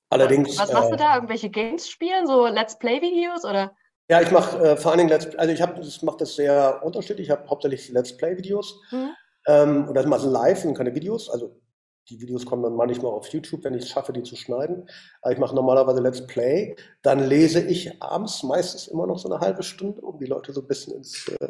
Allerdings. 0.08 0.58
Was 0.58 0.72
machst 0.72 0.88
äh, 0.88 0.90
du 0.92 0.96
da? 0.96 1.14
Irgendwelche 1.14 1.50
Games 1.50 1.88
spielen? 1.88 2.26
So 2.26 2.46
Let's 2.46 2.78
Play-Videos 2.78 3.44
oder? 3.44 3.72
Ja, 4.08 4.20
ich 4.20 4.30
mache 4.30 4.58
äh, 4.58 4.76
vor 4.76 4.90
allen 4.90 4.98
Dingen 4.98 5.10
Let's 5.10 5.36
also 5.36 5.52
ich 5.52 5.62
habe, 5.62 5.80
ich 5.80 6.02
mache 6.02 6.16
das 6.18 6.34
sehr 6.34 6.80
unterschiedlich. 6.82 7.28
Ich 7.28 7.30
habe 7.30 7.48
hauptsächlich 7.48 7.88
Let's 7.90 8.16
Play-Videos. 8.16 8.80
Mhm. 8.90 9.10
Ähm, 9.46 9.88
und 9.88 9.94
das 9.94 10.06
mache 10.06 10.26
ich 10.26 10.32
live 10.32 10.64
und 10.64 10.74
keine 10.74 10.94
Videos. 10.94 11.30
Also 11.30 11.60
die 12.08 12.20
Videos 12.20 12.44
kommen 12.44 12.64
dann 12.64 12.74
manchmal 12.74 13.12
auf 13.12 13.28
YouTube, 13.28 13.62
wenn 13.62 13.74
ich 13.74 13.84
es 13.84 13.90
schaffe, 13.90 14.12
die 14.12 14.24
zu 14.24 14.34
schneiden. 14.34 14.88
Aber 15.22 15.32
ich 15.32 15.38
mache 15.38 15.54
normalerweise 15.54 16.00
Let's 16.00 16.26
Play. 16.26 16.74
Dann 17.02 17.20
lese 17.20 17.60
ich 17.60 18.02
abends 18.02 18.42
meistens 18.42 18.88
immer 18.88 19.06
noch 19.06 19.18
so 19.18 19.30
eine 19.30 19.40
halbe 19.40 19.62
Stunde, 19.62 20.00
um 20.00 20.18
die 20.18 20.26
Leute 20.26 20.52
so 20.52 20.62
ein 20.62 20.66
bisschen 20.66 20.96
ins 20.96 21.28
äh, 21.28 21.48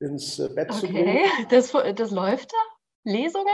ins 0.00 0.38
äh, 0.38 0.48
Bett 0.48 0.70
okay. 0.70 0.80
zu 0.80 0.88
gehen. 0.88 1.08
Okay, 1.08 1.30
das, 1.50 1.72
das 1.94 2.10
läuft 2.10 2.52
da? 2.52 3.10
Lesungen? 3.10 3.46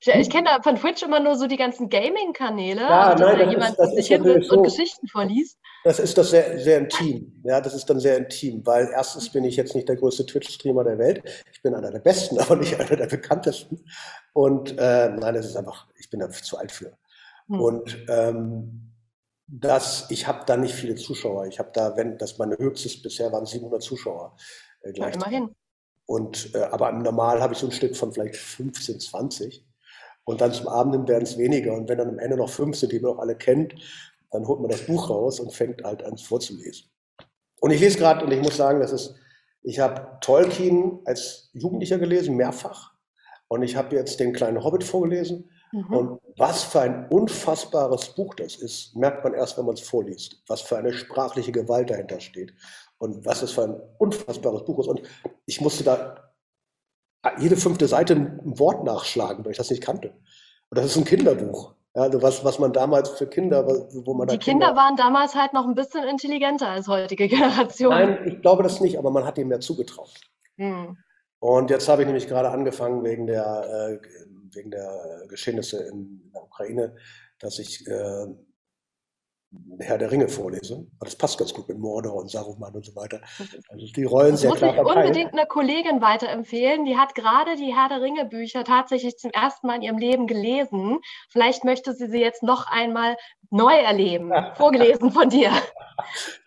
Ich, 0.00 0.08
ich 0.08 0.30
kenne 0.30 0.48
da 0.50 0.62
von 0.62 0.76
Twitch 0.76 1.02
immer 1.02 1.20
nur 1.20 1.36
so 1.36 1.46
die 1.46 1.56
ganzen 1.56 1.88
Gaming-Kanäle, 1.88 2.82
ja, 2.82 3.14
nein, 3.14 3.38
da 3.38 3.50
jemand 3.50 3.78
das 3.78 3.92
sich 3.92 4.08
hinsetzt 4.08 4.48
so. 4.48 4.56
und 4.56 4.64
Geschichten 4.64 5.08
vorliest. 5.08 5.58
Das 5.84 5.98
ist 5.98 6.18
das 6.18 6.30
sehr, 6.30 6.58
sehr 6.58 6.78
intim. 6.78 7.40
Ja, 7.44 7.60
das 7.60 7.74
ist 7.74 7.86
dann 7.86 7.98
sehr 7.98 8.18
intim, 8.18 8.64
weil 8.66 8.90
erstens 8.92 9.30
bin 9.30 9.44
ich 9.44 9.56
jetzt 9.56 9.74
nicht 9.74 9.88
der 9.88 9.96
größte 9.96 10.26
Twitch-Streamer 10.26 10.84
der 10.84 10.98
Welt. 10.98 11.22
Ich 11.50 11.62
bin 11.62 11.74
einer 11.74 11.90
der 11.90 12.00
besten, 12.00 12.38
aber 12.40 12.56
nicht 12.56 12.78
einer 12.78 12.96
der 12.96 13.06
bekanntesten. 13.06 13.84
Und 14.34 14.72
äh, 14.78 15.08
nein, 15.08 15.34
das 15.34 15.46
ist 15.46 15.56
einfach, 15.56 15.86
ich 15.96 16.10
bin 16.10 16.20
da 16.20 16.28
zu 16.28 16.58
alt 16.58 16.72
für. 16.72 16.98
Hm. 17.48 17.60
Und 17.60 18.04
ähm, 18.08 18.92
das, 19.48 20.06
ich 20.10 20.26
habe 20.26 20.44
da 20.44 20.56
nicht 20.56 20.74
viele 20.74 20.96
Zuschauer. 20.96 21.46
Ich 21.46 21.58
habe 21.58 21.70
da, 21.72 21.96
wenn 21.96 22.18
das 22.18 22.36
meine 22.36 22.58
höchstes 22.58 23.00
bisher 23.00 23.32
waren 23.32 23.46
700 23.46 23.80
Zuschauer. 23.80 24.36
Äh, 24.86 24.98
ja, 24.98 25.08
immerhin. 25.08 25.54
Und, 26.06 26.54
äh, 26.54 26.62
aber 26.62 26.92
Normal 26.92 27.40
habe 27.40 27.52
ich 27.52 27.58
so 27.58 27.66
ein 27.66 27.72
Stück 27.72 27.96
von 27.96 28.12
vielleicht 28.12 28.36
15, 28.36 29.00
20. 29.00 29.66
Und 30.24 30.40
dann 30.40 30.52
zum 30.52 30.68
Abend 30.68 31.08
werden 31.08 31.24
es 31.24 31.38
weniger. 31.38 31.72
Und 31.72 31.88
wenn 31.88 31.98
dann 31.98 32.08
am 32.08 32.18
Ende 32.18 32.36
noch 32.36 32.50
fünf 32.50 32.76
sind, 32.76 32.92
die 32.92 33.00
man 33.00 33.12
auch 33.12 33.18
alle 33.18 33.36
kennt, 33.36 33.74
dann 34.30 34.46
holt 34.46 34.60
man 34.60 34.70
das 34.70 34.86
Buch 34.86 35.08
raus 35.08 35.40
und 35.40 35.54
fängt 35.54 35.82
halt 35.84 36.02
an 36.04 36.18
vorzulesen. 36.18 36.90
Und 37.60 37.70
ich 37.70 37.80
lese 37.80 37.98
gerade, 37.98 38.24
und 38.24 38.32
ich 38.32 38.42
muss 38.42 38.56
sagen, 38.56 38.80
das 38.80 38.92
ist, 38.92 39.14
ich 39.62 39.78
habe 39.80 40.18
Tolkien 40.20 41.00
als 41.04 41.50
Jugendlicher 41.52 41.98
gelesen, 41.98 42.36
mehrfach. 42.36 42.92
Und 43.48 43.62
ich 43.62 43.76
habe 43.76 43.94
jetzt 43.94 44.20
den 44.20 44.32
kleinen 44.32 44.62
Hobbit 44.62 44.84
vorgelesen. 44.84 45.50
Mhm. 45.72 45.94
Und 45.94 46.20
was 46.36 46.64
für 46.64 46.80
ein 46.80 47.08
unfassbares 47.08 48.14
Buch 48.14 48.34
das 48.34 48.56
ist, 48.56 48.94
merkt 48.96 49.24
man 49.24 49.34
erst, 49.34 49.56
wenn 49.58 49.66
man 49.66 49.74
es 49.74 49.80
vorliest. 49.80 50.42
Was 50.46 50.60
für 50.60 50.76
eine 50.76 50.92
sprachliche 50.92 51.52
Gewalt 51.52 51.90
dahinter 51.90 52.20
steht. 52.20 52.52
Und 52.98 53.26
was 53.26 53.40
das 53.40 53.52
für 53.52 53.64
ein 53.64 53.80
unfassbares 53.98 54.64
Buch 54.64 54.78
ist. 54.80 54.86
Und 54.86 55.02
ich 55.44 55.60
musste 55.60 55.84
da 55.84 56.32
jede 57.38 57.56
fünfte 57.56 57.88
Seite 57.88 58.14
ein 58.14 58.58
Wort 58.58 58.84
nachschlagen, 58.84 59.44
weil 59.44 59.52
ich 59.52 59.58
das 59.58 59.70
nicht 59.70 59.82
kannte. 59.82 60.08
Und 60.70 60.78
das 60.78 60.86
ist 60.86 60.96
ein 60.96 61.04
Kinderbuch. 61.04 61.74
Ja, 61.94 62.02
also 62.02 62.20
was, 62.22 62.44
was 62.44 62.58
man 62.58 62.72
damals 62.72 63.10
für 63.10 63.26
Kinder, 63.26 63.66
wo 63.66 64.14
man 64.14 64.28
Die 64.28 64.38
Kinder, 64.38 64.66
Kinder, 64.66 64.80
waren 64.80 64.96
damals 64.96 65.34
halt 65.34 65.52
noch 65.54 65.66
ein 65.66 65.74
bisschen 65.74 66.04
intelligenter 66.04 66.68
als 66.68 66.88
heutige 66.88 67.26
Generation. 67.28 67.90
Nein, 67.90 68.18
ich 68.26 68.42
glaube 68.42 68.62
das 68.62 68.80
nicht, 68.80 68.98
aber 68.98 69.10
man 69.10 69.24
hat 69.24 69.38
ihm 69.38 69.48
mehr 69.48 69.60
zugetraut. 69.60 70.12
Hm. 70.56 70.96
Und 71.38 71.70
jetzt 71.70 71.88
habe 71.88 72.02
ich 72.02 72.06
nämlich 72.06 72.28
gerade 72.28 72.50
angefangen 72.50 73.04
wegen 73.04 73.26
der, 73.26 74.00
äh, 74.02 74.06
wegen 74.54 74.70
der 74.70 75.24
Geschehnisse 75.28 75.84
in 75.84 76.30
der 76.32 76.42
Ukraine, 76.42 76.96
dass 77.38 77.58
ich 77.58 77.86
äh, 77.86 78.26
Herr 79.78 79.98
der 79.98 80.10
Ringe 80.10 80.28
vorlese. 80.28 80.86
Das 81.00 81.16
passt 81.16 81.38
ganz 81.38 81.52
gut 81.52 81.68
mit 81.68 81.78
Mordor 81.78 82.14
und 82.14 82.30
Saruman 82.30 82.74
und 82.74 82.84
so 82.84 82.94
weiter. 82.96 83.20
Also 83.68 83.86
die 83.94 84.04
Rollen 84.04 84.32
das 84.32 84.40
sehr 84.40 84.50
muss 84.50 84.58
klar 84.58 84.70
ich 84.70 84.76
verteilt. 84.76 85.06
unbedingt 85.06 85.32
einer 85.32 85.46
Kollegin 85.46 86.00
weiterempfehlen. 86.00 86.84
Die 86.84 86.96
hat 86.96 87.14
gerade 87.14 87.56
die 87.56 87.74
Herr 87.74 87.88
der 87.88 88.00
Ringe 88.00 88.24
Bücher 88.24 88.64
tatsächlich 88.64 89.16
zum 89.18 89.30
ersten 89.30 89.66
Mal 89.66 89.76
in 89.76 89.82
ihrem 89.82 89.98
Leben 89.98 90.26
gelesen. 90.26 90.98
Vielleicht 91.30 91.64
möchte 91.64 91.92
sie 91.92 92.08
sie 92.08 92.20
jetzt 92.20 92.42
noch 92.42 92.66
einmal 92.70 93.16
neu 93.50 93.74
erleben. 93.74 94.32
Vorgelesen 94.54 95.10
von 95.10 95.28
dir. 95.28 95.50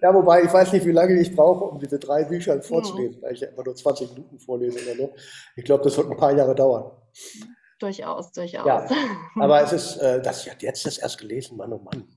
Ja, 0.01 0.13
wobei 0.13 0.43
ich 0.43 0.53
weiß 0.53 0.73
nicht, 0.73 0.85
wie 0.85 0.91
lange 0.91 1.19
ich 1.19 1.35
brauche, 1.35 1.65
um 1.65 1.79
diese 1.79 1.99
drei 1.99 2.23
Bücher 2.23 2.53
hm. 2.53 2.61
vorzulesen, 2.61 3.21
weil 3.21 3.33
ich 3.33 3.41
ja 3.41 3.49
immer 3.49 3.63
nur 3.63 3.75
20 3.75 4.13
Minuten 4.13 4.39
vorlese 4.39 4.79
oder 4.83 4.95
so. 4.95 5.13
Ich 5.55 5.63
glaube, 5.63 5.83
das 5.83 5.97
wird 5.97 6.09
ein 6.09 6.17
paar 6.17 6.35
Jahre 6.35 6.55
dauern. 6.55 6.91
Durchaus, 7.79 8.31
durchaus. 8.31 8.65
Ja, 8.65 8.87
aber 9.39 9.61
es 9.63 9.71
ist, 9.71 9.97
äh, 9.97 10.21
das 10.21 10.49
hat 10.49 10.61
jetzt 10.61 10.85
das 10.85 10.97
erst 10.97 11.17
gelesen, 11.17 11.57
Mann, 11.57 11.71
oh 11.71 11.79
Mann. 11.79 12.07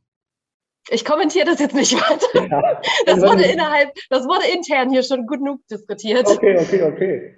Ich 0.91 1.05
kommentiere 1.05 1.47
das 1.47 1.61
jetzt 1.61 1.75
nicht 1.75 1.95
weiter. 1.95 2.49
Ja. 2.49 2.81
Das 3.07 3.21
wurde 3.21 3.45
innerhalb, 3.45 3.91
das 4.11 4.25
wurde 4.25 4.47
intern 4.53 4.91
hier 4.91 5.03
schon 5.03 5.27
genug 5.27 5.61
diskutiert. 5.69 6.27
Okay, 6.27 6.59
okay, 6.59 6.83
okay. 6.83 7.37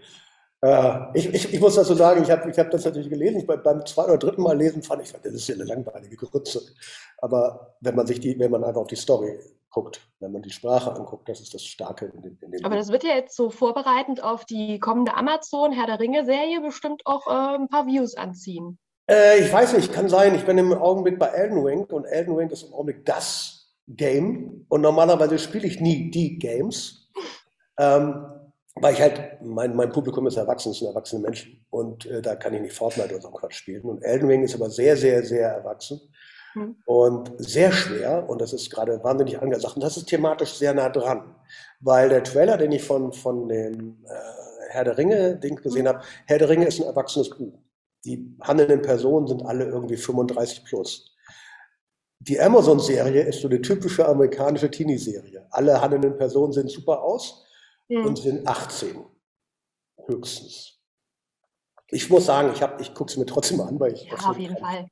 Äh, 0.64 1.18
ich, 1.18 1.34
ich, 1.34 1.54
ich, 1.54 1.60
muss 1.60 1.74
dazu 1.74 1.94
sagen, 1.94 2.22
ich 2.22 2.30
habe 2.30 2.50
ich 2.50 2.58
hab 2.58 2.70
das 2.70 2.84
natürlich 2.84 3.10
gelesen. 3.10 3.40
Ich, 3.40 3.46
beim 3.46 3.84
zweiten 3.84 4.10
oder 4.10 4.18
dritten 4.18 4.42
Mal 4.42 4.56
lesen 4.56 4.82
fand 4.82 5.02
ich, 5.02 5.12
das 5.12 5.34
ist 5.34 5.48
ja 5.48 5.56
eine 5.56 5.64
langweilige 5.64 6.16
Grütze. 6.16 6.62
Aber 7.18 7.76
wenn 7.80 7.94
man 7.94 8.06
sich 8.06 8.18
die, 8.18 8.38
wenn 8.38 8.50
man 8.50 8.64
einfach 8.64 8.80
auf 8.80 8.86
die 8.86 8.96
Story 8.96 9.38
guckt, 9.68 10.00
wenn 10.20 10.32
man 10.32 10.40
die 10.40 10.50
Sprache 10.50 10.94
anguckt, 10.94 11.28
das 11.28 11.40
ist 11.40 11.52
das 11.52 11.64
Starke 11.64 12.06
in 12.06 12.22
dem, 12.22 12.38
in 12.40 12.50
dem 12.52 12.64
Aber 12.64 12.76
das 12.76 12.90
wird 12.90 13.04
ja 13.04 13.14
jetzt 13.14 13.36
so 13.36 13.50
vorbereitend 13.50 14.22
auf 14.22 14.46
die 14.46 14.78
kommende 14.78 15.14
Amazon 15.14 15.72
Herr 15.72 15.86
der 15.86 16.00
Ringe 16.00 16.24
Serie 16.24 16.62
bestimmt 16.62 17.02
auch 17.04 17.26
äh, 17.26 17.56
ein 17.56 17.68
paar 17.68 17.86
Views 17.86 18.16
anziehen. 18.16 18.78
Äh, 19.08 19.40
ich 19.40 19.52
weiß 19.52 19.74
nicht, 19.74 19.92
kann 19.92 20.08
sein. 20.08 20.34
Ich 20.34 20.44
bin 20.44 20.58
im 20.58 20.72
Augenblick 20.72 21.18
bei 21.18 21.26
Elden 21.26 21.58
Ring 21.58 21.84
und 21.84 22.04
Elden 22.04 22.34
Ring 22.34 22.50
ist 22.50 22.64
im 22.64 22.74
Augenblick 22.74 23.04
das 23.04 23.74
Game. 23.88 24.66
Und 24.68 24.80
normalerweise 24.80 25.38
spiele 25.38 25.66
ich 25.66 25.80
nie 25.80 26.10
die 26.10 26.38
Games, 26.38 27.10
ähm, 27.78 28.26
weil 28.76 28.94
ich 28.94 29.00
halt, 29.00 29.42
mein, 29.42 29.76
mein 29.76 29.92
Publikum 29.92 30.26
ist 30.26 30.36
erwachsen, 30.36 30.72
sind 30.72 30.88
erwachsene 30.88 31.22
Menschen. 31.22 31.64
Und 31.70 32.06
äh, 32.06 32.22
da 32.22 32.34
kann 32.36 32.54
ich 32.54 32.62
nicht 32.62 32.74
Fortnite 32.74 33.10
oder 33.10 33.22
so 33.22 33.30
Quatsch 33.30 33.56
spielen. 33.56 33.82
Und 33.82 34.02
Elden 34.02 34.28
Ring 34.28 34.42
ist 34.42 34.54
aber 34.54 34.70
sehr, 34.70 34.96
sehr, 34.96 35.22
sehr 35.22 35.48
erwachsen 35.48 36.00
mhm. 36.54 36.76
und 36.86 37.32
sehr 37.36 37.72
schwer. 37.72 38.28
Und 38.28 38.40
das 38.40 38.52
ist 38.54 38.70
gerade 38.70 39.02
wahnsinnig 39.04 39.40
angesagt. 39.40 39.76
Und 39.76 39.84
das 39.84 39.98
ist 39.98 40.06
thematisch 40.06 40.54
sehr 40.54 40.72
nah 40.72 40.88
dran, 40.88 41.36
weil 41.80 42.08
der 42.08 42.24
Trailer, 42.24 42.56
den 42.56 42.72
ich 42.72 42.82
von, 42.82 43.12
von 43.12 43.48
dem 43.48 43.98
äh, 44.06 44.70
Herr 44.70 44.84
der 44.84 44.96
Ringe-Ding 44.96 45.56
gesehen 45.56 45.82
mhm. 45.82 45.88
habe, 45.88 46.00
Herr 46.26 46.38
der 46.38 46.48
Ringe 46.48 46.66
ist 46.66 46.80
ein 46.80 46.86
erwachsenes 46.86 47.28
Buch 47.28 47.52
die 48.04 48.36
handelnden 48.40 48.82
Personen 48.82 49.26
sind 49.26 49.44
alle 49.44 49.64
irgendwie 49.64 49.96
35 49.96 50.64
plus. 50.64 51.14
Die 52.20 52.40
Amazon-Serie 52.40 53.22
ist 53.22 53.40
so 53.40 53.48
eine 53.48 53.60
typische 53.60 54.06
amerikanische 54.06 54.70
Teenie-Serie. 54.70 55.46
Alle 55.50 55.80
handelnden 55.80 56.16
Personen 56.16 56.52
sehen 56.52 56.68
super 56.68 57.02
aus 57.02 57.44
mhm. 57.88 58.06
und 58.06 58.18
sind 58.18 58.46
18 58.46 58.96
höchstens. 60.06 60.70
Ich 61.88 62.08
muss 62.08 62.26
sagen, 62.26 62.50
ich, 62.54 62.62
ich 62.80 62.94
gucke 62.94 63.10
es 63.10 63.16
mir 63.16 63.26
trotzdem 63.26 63.60
an, 63.60 63.78
weil 63.78 63.92
ich. 63.92 64.04
Ja, 64.04 64.16
auf 64.30 64.38
jeden 64.38 64.56
Fall. 64.56 64.88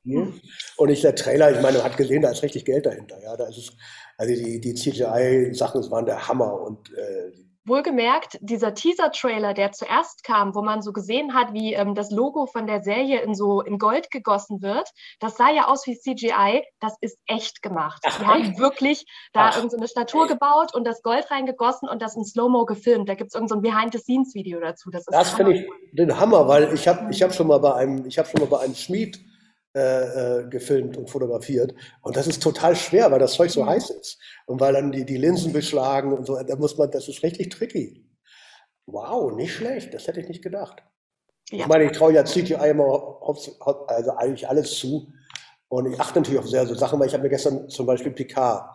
Und 0.77 0.89
ich, 0.89 1.01
der 1.01 1.15
Trailer, 1.15 1.51
ich 1.51 1.61
meine, 1.61 1.77
man 1.79 1.85
hat 1.85 1.97
gesehen, 1.97 2.21
da 2.21 2.29
ist 2.29 2.43
richtig 2.43 2.65
Geld 2.65 2.85
dahinter. 2.85 3.21
Ja, 3.21 3.35
da 3.35 3.47
ist 3.47 3.57
es, 3.57 3.71
also 4.17 4.33
die, 4.33 4.61
die 4.61 4.73
CGI-Sachen 4.73 5.89
waren 5.89 6.05
der 6.05 6.27
Hammer 6.27 6.61
und 6.61 6.93
äh, 6.93 7.31
Wohlgemerkt, 7.65 8.37
dieser 8.41 8.73
Teaser-Trailer, 8.73 9.53
der 9.53 9.71
zuerst 9.71 10.23
kam, 10.23 10.53
wo 10.53 10.61
man 10.61 10.81
so 10.81 10.91
gesehen 10.91 11.33
hat, 11.33 11.53
wie 11.53 11.73
ähm, 11.73 11.95
das 11.95 12.11
Logo 12.11 12.45
von 12.45 12.67
der 12.67 12.83
Serie 12.83 13.21
in 13.21 13.35
so 13.35 13.61
in 13.61 13.77
Gold 13.77 14.11
gegossen 14.11 14.61
wird, 14.61 14.89
das 15.19 15.37
sah 15.37 15.49
ja 15.49 15.67
aus 15.67 15.87
wie 15.87 15.97
CGI, 15.97 16.63
das 16.81 16.97
ist 16.99 17.17
echt 17.25 17.61
gemacht. 17.61 18.01
Ach, 18.05 18.19
Die 18.19 18.25
haben 18.25 18.57
wirklich 18.57 19.05
da 19.31 19.49
Ach. 19.49 19.55
irgendeine 19.55 19.87
so 19.87 19.91
Statur 19.91 20.27
gebaut 20.27 20.75
und 20.75 20.85
das 20.85 21.01
Gold 21.01 21.31
reingegossen 21.31 21.87
und 21.87 22.01
das 22.01 22.15
in 22.17 22.25
Slow-Mo 22.25 22.65
gefilmt. 22.65 23.07
Da 23.07 23.15
gibt 23.15 23.29
es 23.29 23.35
irgendein 23.35 23.57
so 23.57 23.61
Behind-the-Scenes-Video 23.61 24.59
dazu. 24.59 24.89
Das, 24.91 25.05
das 25.05 25.31
finde 25.31 25.53
ich 25.53 25.65
den 25.93 26.19
Hammer, 26.19 26.47
weil 26.47 26.73
ich 26.73 26.87
habe 26.87 27.07
ich 27.11 27.23
hab 27.23 27.33
schon 27.33 27.47
mal 27.47 27.59
bei 27.59 27.73
einem, 27.75 28.05
ich 28.05 28.17
habe 28.17 28.27
schon 28.27 28.41
mal 28.41 28.47
bei 28.47 28.59
einem 28.59 28.75
Schmied 28.75 29.19
äh, 29.75 30.41
äh, 30.41 30.49
gefilmt 30.49 30.97
und 30.97 31.09
fotografiert. 31.09 31.73
Und 32.01 32.15
das 32.15 32.27
ist 32.27 32.43
total 32.43 32.75
schwer, 32.75 33.11
weil 33.11 33.19
das 33.19 33.33
Zeug 33.33 33.49
so 33.49 33.63
mhm. 33.63 33.69
heiß 33.69 33.89
ist. 33.89 34.19
Und 34.45 34.59
weil 34.59 34.73
dann 34.73 34.91
die, 34.91 35.05
die 35.05 35.17
Linsen 35.17 35.51
beschlagen 35.51 36.13
und 36.13 36.25
so, 36.25 36.41
da 36.41 36.55
muss 36.55 36.77
man, 36.77 36.91
das 36.91 37.07
ist 37.07 37.23
richtig 37.23 37.49
tricky. 37.49 38.07
Wow, 38.85 39.33
nicht 39.33 39.53
schlecht, 39.53 39.93
das 39.93 40.07
hätte 40.07 40.19
ich 40.19 40.27
nicht 40.27 40.43
gedacht. 40.43 40.83
Ja. 41.49 41.59
Ich 41.59 41.67
meine, 41.67 41.85
ich 41.85 41.91
traue 41.91 42.13
ja 42.13 42.23
CGI 42.23 42.69
immer 42.69 43.27
also 43.87 44.11
eigentlich 44.15 44.47
alles 44.47 44.77
zu. 44.77 45.11
Und 45.69 45.91
ich 45.91 45.99
achte 45.99 46.19
natürlich 46.19 46.39
auf 46.39 46.47
sehr 46.47 46.65
so 46.67 46.75
Sachen, 46.75 46.99
weil 46.99 47.07
ich 47.07 47.13
habe 47.13 47.23
mir 47.23 47.29
gestern 47.29 47.67
zum 47.69 47.85
Beispiel 47.85 48.11
Picard, 48.11 48.69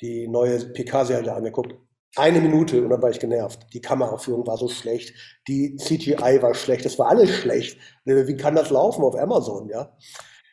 die 0.00 0.26
neue 0.26 0.58
Picard-Serie 0.58 1.32
angeguckt 1.32 1.74
eine 2.16 2.40
Minute 2.40 2.82
und 2.82 2.90
dann 2.90 3.02
war 3.02 3.10
ich 3.10 3.20
genervt. 3.20 3.66
Die 3.72 3.80
Kameraführung 3.80 4.46
war 4.46 4.56
so 4.56 4.68
schlecht, 4.68 5.14
die 5.48 5.76
CGI 5.76 6.42
war 6.42 6.54
schlecht, 6.54 6.84
das 6.84 6.98
war 6.98 7.08
alles 7.08 7.30
schlecht. 7.30 7.78
Wie 8.04 8.36
kann 8.36 8.54
das 8.54 8.70
laufen 8.70 9.02
auf 9.02 9.16
Amazon, 9.16 9.68
ja? 9.68 9.96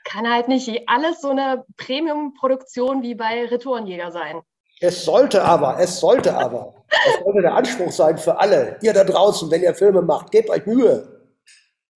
Kann 0.03 0.29
halt 0.29 0.47
nicht 0.47 0.69
alles 0.87 1.21
so 1.21 1.29
eine 1.29 1.63
Premium-Produktion 1.77 3.03
wie 3.03 3.15
bei 3.15 3.45
Retourenjäger 3.45 4.11
sein. 4.11 4.41
Es 4.79 5.05
sollte 5.05 5.43
aber, 5.43 5.79
es 5.79 5.99
sollte 5.99 6.35
aber. 6.35 6.73
Es 6.89 7.23
sollte 7.23 7.41
der 7.41 7.53
Anspruch 7.53 7.91
sein 7.91 8.17
für 8.17 8.39
alle. 8.39 8.79
Ihr 8.81 8.93
da 8.93 9.03
draußen, 9.03 9.51
wenn 9.51 9.61
ihr 9.61 9.75
Filme 9.75 10.01
macht, 10.01 10.31
gebt 10.31 10.49
euch 10.49 10.65
Mühe. 10.65 11.21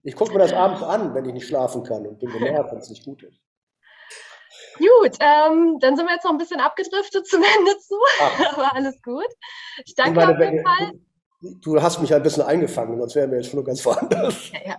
Ich 0.04 0.16
gucke 0.16 0.34
mir 0.34 0.40
das 0.40 0.54
abends 0.54 0.84
an, 0.84 1.16
wenn 1.16 1.26
ich 1.26 1.34
nicht 1.34 1.48
schlafen 1.48 1.84
kann 1.84 2.06
und 2.06 2.20
bin 2.20 2.30
genervt, 2.30 2.72
wenn 2.72 2.78
es 2.78 2.90
nicht 2.92 3.04
gut 3.04 3.24
ist. 3.24 3.42
Gut, 4.78 5.18
ähm, 5.20 5.78
dann 5.80 5.96
sind 5.96 6.06
wir 6.06 6.14
jetzt 6.14 6.24
noch 6.24 6.32
ein 6.32 6.38
bisschen 6.38 6.60
abgedriftet 6.60 7.28
zum 7.28 7.44
Ende 7.58 7.78
zu, 7.80 7.96
aber 8.52 8.76
alles 8.76 9.02
gut. 9.02 9.28
Ich 9.86 9.96
danke 9.96 10.20
meine, 10.20 10.34
auf 10.34 10.40
jeden 10.40 10.66
Fall. 10.66 10.92
Du 11.62 11.82
hast 11.82 12.00
mich 12.00 12.14
ein 12.14 12.24
bisschen 12.24 12.44
eingefangen, 12.44 12.98
sonst 12.98 13.16
wären 13.16 13.32
wir 13.32 13.38
jetzt 13.38 13.52
schon 13.52 13.64
ganz 13.64 13.86
woanders. 13.86 14.52
Ja, 14.52 14.60
ja. 14.66 14.78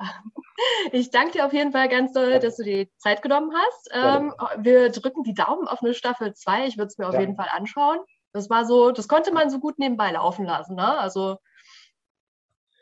Ich 0.90 1.11
danke 1.11 1.32
dir 1.32 1.47
auf 1.47 1.53
jeden 1.53 1.72
Fall 1.72 1.88
ganz 1.88 2.12
doll, 2.12 2.38
dass 2.38 2.57
du 2.57 2.64
die 2.64 2.90
Zeit 2.99 3.22
genommen 3.22 3.53
hast. 3.55 3.90
Ähm, 3.92 4.34
wir 4.59 4.90
drücken 4.90 5.22
die 5.22 5.34
Daumen 5.34 5.68
auf 5.68 5.82
eine 5.82 5.94
Staffel 5.94 6.34
2. 6.34 6.66
Ich 6.66 6.78
würde 6.78 6.88
es 6.88 6.99
mir 6.99 7.07
auf 7.07 7.14
ja. 7.14 7.20
jeden 7.20 7.36
Fall 7.36 7.49
anschauen. 7.53 7.99
Das 8.32 8.51
war 8.51 8.64
so, 8.64 8.90
das 8.90 9.07
konnte 9.07 9.32
man 9.32 9.51
so 9.51 9.59
gut 9.59 9.78
nebenbei 9.78 10.11
laufen 10.12 10.47
lassen. 10.47 10.74
Ne? 10.74 10.99
Also 10.99 11.36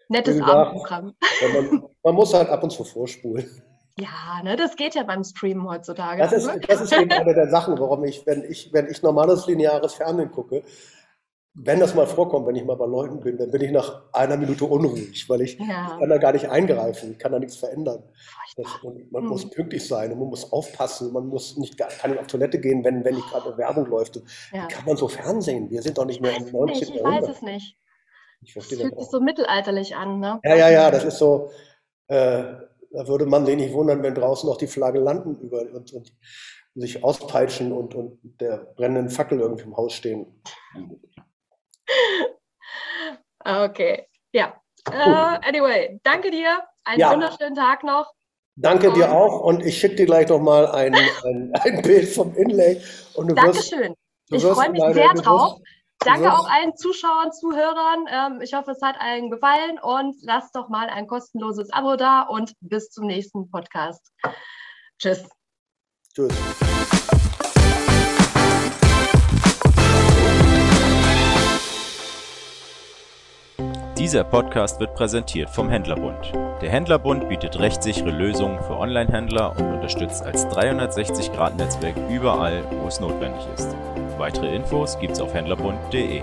nettes 0.09 0.41
Abendprogramm. 0.41 1.15
Man, 1.53 1.85
man 2.03 2.15
muss 2.15 2.33
halt 2.33 2.49
ab 2.49 2.62
und 2.62 2.71
zu 2.71 2.85
vorspulen. 2.85 3.62
Ja, 3.99 4.42
ne, 4.42 4.57
das 4.57 4.74
geht 4.74 4.95
ja 4.95 5.05
beim 5.05 5.22
Streamen 5.22 5.68
heutzutage. 5.68 6.20
Das 6.20 6.32
ist, 6.32 6.51
das 6.68 6.80
ist 6.80 6.92
eben 6.92 7.11
eine 7.12 7.32
der 7.32 7.49
Sachen, 7.49 7.78
warum 7.78 8.05
ich, 8.05 8.26
wenn 8.26 8.42
ich, 8.42 8.72
wenn 8.72 8.88
ich 8.88 9.03
normales 9.03 9.47
lineares 9.47 9.95
Fernsehen 9.95 10.32
gucke, 10.32 10.64
wenn 11.57 11.78
das 11.78 11.95
mal 11.95 12.07
vorkommt, 12.07 12.49
wenn 12.49 12.57
ich 12.57 12.64
mal 12.64 12.74
bei 12.74 12.86
Leuten 12.86 13.20
bin, 13.20 13.38
dann 13.38 13.49
bin 13.53 13.62
ich 13.62 13.70
nach 13.70 14.03
einer 14.12 14.36
Minute 14.36 14.64
unruhig, 14.64 15.28
weil 15.28 15.42
ich, 15.42 15.57
ja. 15.61 15.92
ich 15.92 16.01
kann 16.01 16.09
da 16.09 16.18
gar 16.18 16.32
nicht 16.32 16.49
eingreifen, 16.49 17.12
ich 17.12 17.18
kann 17.20 17.30
da 17.30 17.38
nichts 17.38 17.57
verändern. 17.57 18.03
Das, 18.57 18.66
man 18.82 19.22
hm. 19.22 19.28
muss 19.28 19.49
pünktlich 19.49 19.86
sein 19.86 20.11
und 20.12 20.18
man 20.18 20.28
muss 20.28 20.53
aufpassen, 20.53 21.12
man 21.12 21.28
muss 21.28 21.57
nicht 21.57 21.78
kann 21.78 22.11
nicht 22.11 22.20
auf 22.20 22.26
Toilette 22.26 22.59
gehen, 22.59 22.84
wenn, 22.84 23.05
wenn 23.05 23.14
nicht 23.14 23.28
gerade 23.30 23.57
Werbung 23.57 23.86
läuft. 23.86 24.16
Ja. 24.53 24.64
Wie 24.64 24.74
kann 24.74 24.84
man 24.84 24.97
so 24.97 25.07
Fernsehen? 25.07 25.70
Wir 25.70 25.82
sind 25.82 25.97
doch 25.97 26.05
nicht 26.05 26.20
mehr 26.20 26.36
im 26.36 26.51
19. 26.51 26.95
Ich 26.95 27.05
weiß 27.05 27.28
es 27.28 27.42
nicht. 27.42 27.78
Ich 28.42 28.53
verstehe 28.53 28.78
das 28.78 28.88
fühlt 28.88 28.99
sich 28.99 29.09
so 29.09 29.20
mittelalterlich 29.20 29.95
an, 29.95 30.18
ne? 30.18 30.40
Ja, 30.42 30.57
ja, 30.57 30.70
ja, 30.70 30.90
das 30.90 31.05
ist 31.05 31.18
so, 31.18 31.51
äh, 32.09 32.45
da 32.95 33.09
würde 33.09 33.26
man 33.26 33.45
sich 33.45 33.57
nicht 33.57 33.74
wundern, 33.74 34.03
wenn 34.03 34.14
draußen 34.14 34.49
noch 34.49 34.57
die 34.57 34.68
Flagge 34.68 35.01
landen 35.01 35.36
über 35.40 35.62
und, 35.72 35.92
und 35.92 36.12
sich 36.74 37.03
auspeitschen 37.03 37.72
und, 37.72 37.95
und 37.95 38.18
der 38.40 38.72
brennenden 38.76 39.11
Fackel 39.11 39.40
irgendwie 39.40 39.64
im 39.64 39.76
Haus 39.76 39.92
stehen. 39.92 40.42
Okay, 43.47 44.09
ja. 44.32 44.59
Uh, 44.88 45.36
anyway, 45.47 46.01
danke 46.03 46.30
dir. 46.30 46.62
Einen 46.84 46.99
ja. 46.99 47.12
wunderschönen 47.12 47.55
Tag 47.55 47.84
noch. 47.84 48.11
Danke 48.57 48.88
und 48.88 48.97
dir 48.97 49.12
auch 49.12 49.40
und 49.40 49.62
ich 49.62 49.78
schicke 49.78 49.97
dir 49.97 50.07
gleich 50.07 50.30
nochmal 50.30 50.66
ein, 50.68 50.95
ein, 50.95 51.53
ein 51.53 51.82
Bild 51.82 52.09
vom 52.09 52.34
Inlay. 52.34 52.80
Und 53.12 53.28
du 53.28 53.34
Dankeschön. 53.34 53.95
Wirst, 54.30 54.45
du 54.45 54.49
ich 54.49 54.55
freue 54.55 54.70
mich 54.70 54.82
sehr 54.95 55.12
drauf. 55.12 55.59
Danke 56.05 56.33
auch 56.33 56.49
allen 56.51 56.77
Zuschauern, 56.77 57.33
Zuhörern. 57.33 58.07
Ähm, 58.09 58.41
ich 58.43 58.53
hoffe, 58.53 58.73
es 58.73 58.83
hat 58.83 58.97
allen 59.01 59.31
gefallen 59.31 59.79
und 59.81 60.17
lasst 60.23 60.55
doch 60.55 60.69
mal 60.69 60.89
ein 60.89 61.07
kostenloses 61.07 61.73
Abo 61.73 61.97
da 61.97 62.23
und 62.23 62.53
bis 62.61 62.91
zum 62.91 63.07
nächsten 63.07 63.51
Podcast. 63.51 64.13
Tschüss. 64.99 65.27
Tschüss. 66.15 66.35
Dieser 73.97 74.25
Podcast 74.25 74.81
wird 74.81 74.95
präsentiert 74.95 75.49
vom 75.49 75.71
Händlerbund. 75.71 76.33
Der 76.61 76.69
Händlerbund 76.69 77.29
bietet 77.31 77.59
rechtssichere 77.59 78.11
Lösungen 78.11 78.63
für 78.63 78.77
Online-Händler 78.77 79.57
und 79.57 79.77
unterstützt 79.77 80.23
als 80.23 80.47
360-Grad-Netzwerk 80.49 81.97
überall, 82.11 82.63
wo 82.83 82.89
es 82.89 83.01
notwendig 83.01 83.47
ist. 83.55 83.75
Weitere 84.19 84.55
Infos 84.55 84.99
gibt's 84.99 85.21
auf 85.21 85.35
händlerbund.de. 85.35 86.23